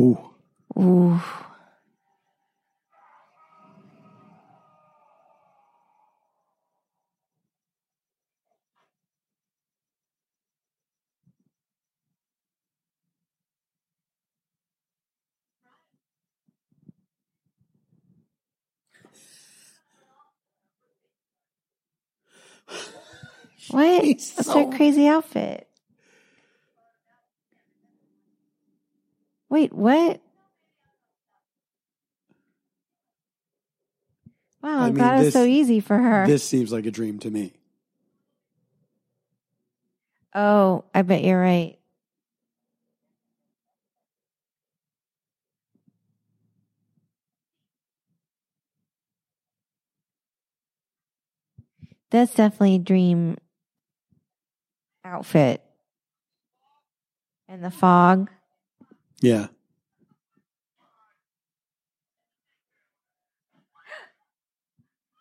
Ooh. 0.00 0.18
Ooh. 0.78 1.20
What? 23.70 24.04
He's 24.04 24.34
That's 24.34 24.48
so- 24.48 24.70
her 24.70 24.76
crazy 24.76 25.08
outfit. 25.08 25.69
Wait, 29.50 29.72
what? 29.72 30.20
Wow, 34.62 34.80
I 34.82 34.86
mean, 34.86 34.94
glad 34.94 35.24
it's 35.26 35.34
so 35.34 35.44
easy 35.44 35.80
for 35.80 35.98
her. 35.98 36.26
This 36.26 36.44
seems 36.44 36.70
like 36.70 36.86
a 36.86 36.90
dream 36.90 37.18
to 37.20 37.30
me. 37.30 37.52
oh, 40.34 40.84
I 40.94 41.02
bet 41.02 41.24
you're 41.24 41.40
right. 41.40 41.76
That's 52.10 52.34
definitely 52.34 52.76
a 52.76 52.80
dream 52.80 53.36
outfit. 55.04 55.62
And 57.48 57.64
the 57.64 57.70
fog. 57.70 58.30
Yeah. 59.20 59.48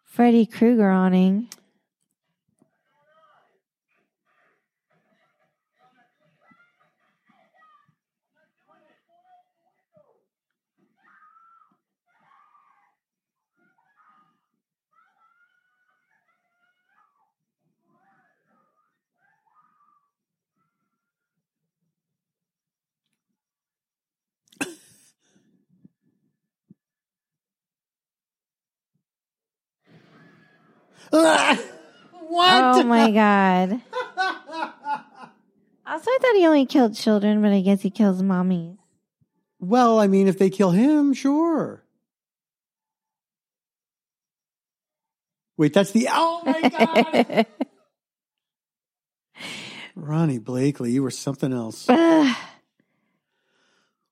Freddy 0.05 0.45
Krueger 0.45 0.89
awning. 0.89 1.49
What? 31.11 31.65
Oh 32.31 32.83
my 32.83 33.11
god. 33.11 33.81
Also, 35.91 36.11
I 36.11 36.17
thought 36.21 36.35
he 36.35 36.45
only 36.45 36.67
killed 36.67 36.93
children, 36.93 37.41
but 37.41 37.51
I 37.51 37.61
guess 37.61 37.81
he 37.81 37.89
kills 37.89 38.21
mommies. 38.21 38.77
Well, 39.59 39.99
I 39.99 40.05
mean, 40.05 40.27
if 40.27 40.37
they 40.37 40.51
kill 40.51 40.69
him, 40.69 41.15
sure. 41.15 41.83
Wait, 45.57 45.73
that's 45.73 45.89
the. 45.89 46.07
Oh 46.11 46.43
my 46.45 46.69
God. 46.69 47.45
Ronee 49.97 50.39
Blakley, 50.39 50.91
you 50.91 51.01
were 51.01 51.09
something 51.09 51.51
else. 51.51 51.87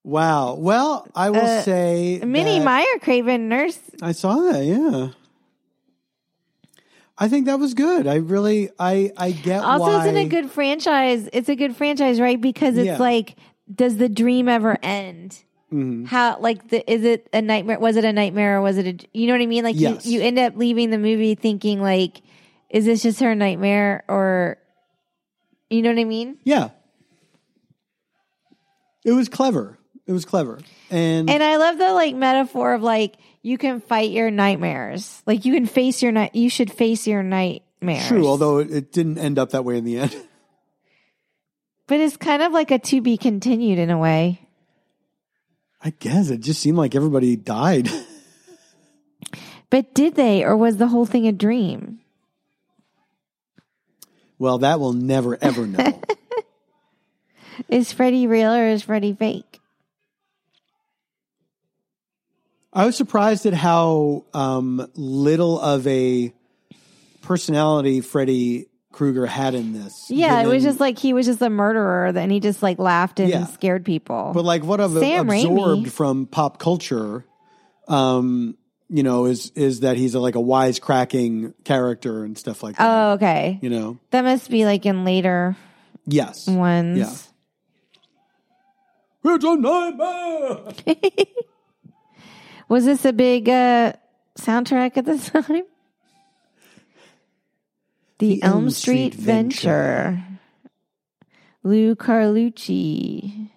Wow. 0.04 0.56
Well, 0.56 1.08
I 1.14 1.30
will 1.30 1.46
Uh, 1.46 1.62
say. 1.62 2.20
Minnie 2.26 2.58
that- 2.58 2.66
Meyer 2.66 2.98
Craven 3.02 3.50
nurse. 3.50 3.80
I 4.02 4.14
saw 4.14 4.34
that, 4.52 4.66
yeah. 4.66 5.10
I 7.18 7.28
think 7.30 7.48
that 7.48 7.58
was 7.60 7.74
good. 7.74 8.06
I 8.08 8.16
really, 8.16 8.70
I, 8.80 9.12
I 9.18 9.32
get 9.32 9.64
Also, 9.64 9.86
why. 9.86 10.02
isn't 10.02 10.18
a 10.18 10.26
good 10.28 10.52
franchise? 10.52 11.28
It's 11.34 11.50
a 11.50 11.56
good 11.56 11.76
franchise, 11.76 12.20
right? 12.20 12.40
Because 12.40 12.78
it's 12.78 12.86
Yeah. 12.86 12.98
like, 12.98 13.36
does 13.74 13.98
the 13.98 14.08
dream 14.08 14.48
ever 14.48 14.78
end? 14.84 15.44
Mhm. 15.74 16.08
How 16.08 16.38
like 16.40 16.70
the 16.70 16.90
is 16.90 17.04
it 17.04 17.28
a 17.34 17.42
nightmare? 17.42 17.78
Was 17.80 17.98
it 17.98 18.06
a 18.06 18.14
nightmare 18.14 18.58
or 18.60 18.62
was 18.62 18.78
it 18.78 18.88
a? 18.88 19.08
You 19.18 19.28
know 19.28 19.34
what 19.34 19.42
I 19.42 19.48
mean? 19.48 19.64
Like 19.66 19.76
Yes. 19.78 20.06
you, 20.06 20.20
you 20.22 20.26
end 20.26 20.40
up 20.40 20.56
leaving 20.56 20.92
the 20.92 20.98
movie 20.98 21.36
thinking 21.36 21.82
like, 21.82 22.22
is 22.70 22.86
this 22.86 23.02
just 23.04 23.20
her 23.20 23.36
nightmare 23.36 24.04
or? 24.08 24.58
You 25.70 25.82
know 25.82 25.90
what 25.90 26.00
I 26.00 26.06
mean? 26.06 26.38
Yeah. 26.46 26.70
It 29.04 29.12
was 29.12 29.28
clever. 29.30 29.78
It 30.06 30.14
was 30.14 30.24
clever. 30.26 30.60
And, 30.90 31.30
And 31.30 31.44
I 31.44 31.58
love 31.58 31.78
the 31.78 31.92
like 31.94 32.16
metaphor 32.16 32.74
of 32.74 32.82
like 32.82 33.16
you 33.48 33.58
can 33.58 33.80
fight 33.80 34.12
your 34.12 34.30
nightmares. 34.30 35.24
Like 35.26 35.46
you 35.46 35.54
can 35.54 35.66
face 35.66 36.04
your 36.04 36.12
night. 36.12 36.36
You 36.36 36.50
should 36.50 36.72
face 36.72 37.08
your 37.08 37.24
nightmares. 37.24 38.08
true, 38.08 38.28
although 38.28 38.60
it, 38.60 38.72
it 38.72 38.92
didn't 38.92 39.18
end 39.18 39.40
up 39.40 39.52
that 39.52 39.64
way 39.64 39.78
in 39.78 39.86
the 39.86 40.00
end. 40.00 40.16
but 41.88 42.00
it's 42.00 42.18
kind 42.18 42.42
of 42.42 42.52
like 42.52 42.72
a 42.72 42.80
to 42.80 43.02
be 43.02 43.18
continued 43.18 43.80
in 43.80 43.90
a 43.90 43.98
way. 43.98 44.42
I 45.82 45.92
guess 45.92 46.30
it 46.30 46.42
just 46.42 46.62
seemed 46.62 46.78
like 46.78 46.96
everybody 46.96 47.36
died. 47.36 47.90
But 49.70 49.94
did 49.94 50.16
they, 50.16 50.46
or 50.46 50.56
was 50.56 50.78
the 50.78 50.88
whole 50.88 51.06
thing 51.06 51.28
a 51.28 51.34
dream? 51.34 52.00
well, 54.40 54.60
that 54.60 54.80
we'll 54.80 54.94
never, 54.94 55.38
ever 55.42 55.68
know. 55.68 56.02
Is 57.68 57.92
Freddy 57.92 58.28
real 58.28 58.54
or 58.54 58.68
is 58.68 58.84
Freddy 58.84 59.14
fake? 59.14 59.57
I 62.74 62.86
was 62.86 62.96
surprised 62.96 63.46
at 63.46 63.54
how 63.54 64.26
um, 64.34 64.88
little 64.96 65.60
of 65.60 65.88
a 65.88 66.34
personality 67.22 68.02
Freddy 68.02 68.68
Krueger 68.92 69.26
had 69.26 69.54
in 69.56 69.74
this. 69.74 69.94
Yeah, 70.10 70.42
it 70.42 70.48
was 70.48 70.64
just 70.64 70.80
like 70.80 70.98
he 71.00 71.14
was 71.14 71.26
just 71.26 71.42
a 71.42 71.50
murderer, 71.50 72.08
and 72.08 72.32
he 72.32 72.40
just 72.40 72.62
like 72.64 72.80
laughed 72.80 73.20
and 73.20 73.30
Yeah. 73.30 73.46
scared 73.46 73.86
people. 73.86 74.32
But 74.34 74.44
like 74.46 74.64
what 74.64 74.82
I've 74.82 74.92
Sam 74.92 75.30
absorbed 75.30 75.88
Raimi. 75.88 75.92
from 75.92 76.26
pop 76.26 76.58
culture, 76.60 77.26
um, 77.88 78.58
you 78.90 79.04
know, 79.04 79.26
is 79.26 79.52
is 79.56 79.82
that 79.82 79.98
he's 79.98 80.16
a, 80.16 80.20
like 80.20 80.36
a 80.36 80.40
wisecracking 80.40 81.54
character 81.64 82.24
and 82.24 82.38
stuff 82.38 82.64
like 82.64 82.76
that. 82.78 82.86
oh, 82.88 83.12
okay. 83.14 83.60
you 83.62 83.70
know, 83.70 83.98
That 84.12 84.24
must 84.24 84.50
be 84.50 84.66
like 84.66 84.86
in 84.86 85.04
later 85.06 85.56
yes, 86.06 86.48
ones. 86.48 86.98
Yeah. 86.98 87.14
It's 89.36 89.44
a 89.44 89.56
nightmare. 89.58 90.60
Was 92.70 92.86
this 92.86 93.06
a 93.06 93.14
big 93.14 93.48
uh, 93.48 93.94
soundtrack 94.38 94.98
at 94.98 95.06
the 95.06 95.18
time? 95.42 95.64
The, 98.20 98.42
Elm, 98.42 98.70
Street, 98.72 99.14
Venture. 99.14 100.24
Lou 101.64 101.96
Carlucci. 101.96 103.50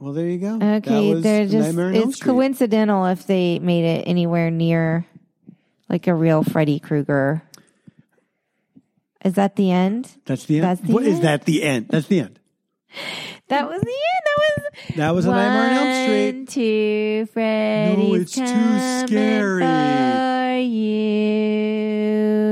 Well, 0.00 0.12
there 0.12 0.26
you 0.26 0.38
go. 0.38 0.54
Okay, 0.56 0.78
That 0.80 1.14
was 1.14 1.22
they're 1.22 1.46
just 1.46 1.76
Elm 1.76 1.94
it's 1.94 2.22
coincidental 2.22 3.04
if 3.06 3.26
they 3.26 3.58
made 3.58 3.84
it 3.84 4.04
anywhere 4.06 4.50
near 4.50 5.04
like 5.88 6.06
a 6.06 6.14
real 6.14 6.42
Freddy 6.44 6.78
Krueger. 6.78 7.42
Is 9.24 9.34
that 9.34 9.56
the 9.56 9.72
end? 9.72 10.08
That's 10.24 10.44
the 10.44 10.56
end. 10.60 10.64
That's 10.64 10.80
the 10.82 10.92
What 10.92 11.02
is 11.04 11.16
end. 11.16 11.24
that? 11.24 11.44
The 11.44 11.62
end. 11.64 11.88
That's 11.88 12.06
the 12.06 12.20
end. 12.20 12.38
That 13.48 13.68
was 13.68 13.80
the 13.80 13.88
end. 13.88 14.24
That 14.24 14.36
was 14.38 14.96
that 14.96 15.10
was 15.14 15.24
a 15.26 15.30
Nightmare 15.30 15.70
on 15.70 15.76
Elm 15.76 16.04
Street. 16.04 16.48
Two 16.48 17.26
Freddy's 17.32 18.08
no, 18.08 18.14
it's 18.14 18.34
too 18.34 19.06
scary 19.06 19.62
for 19.62 20.58
you. 20.58 22.47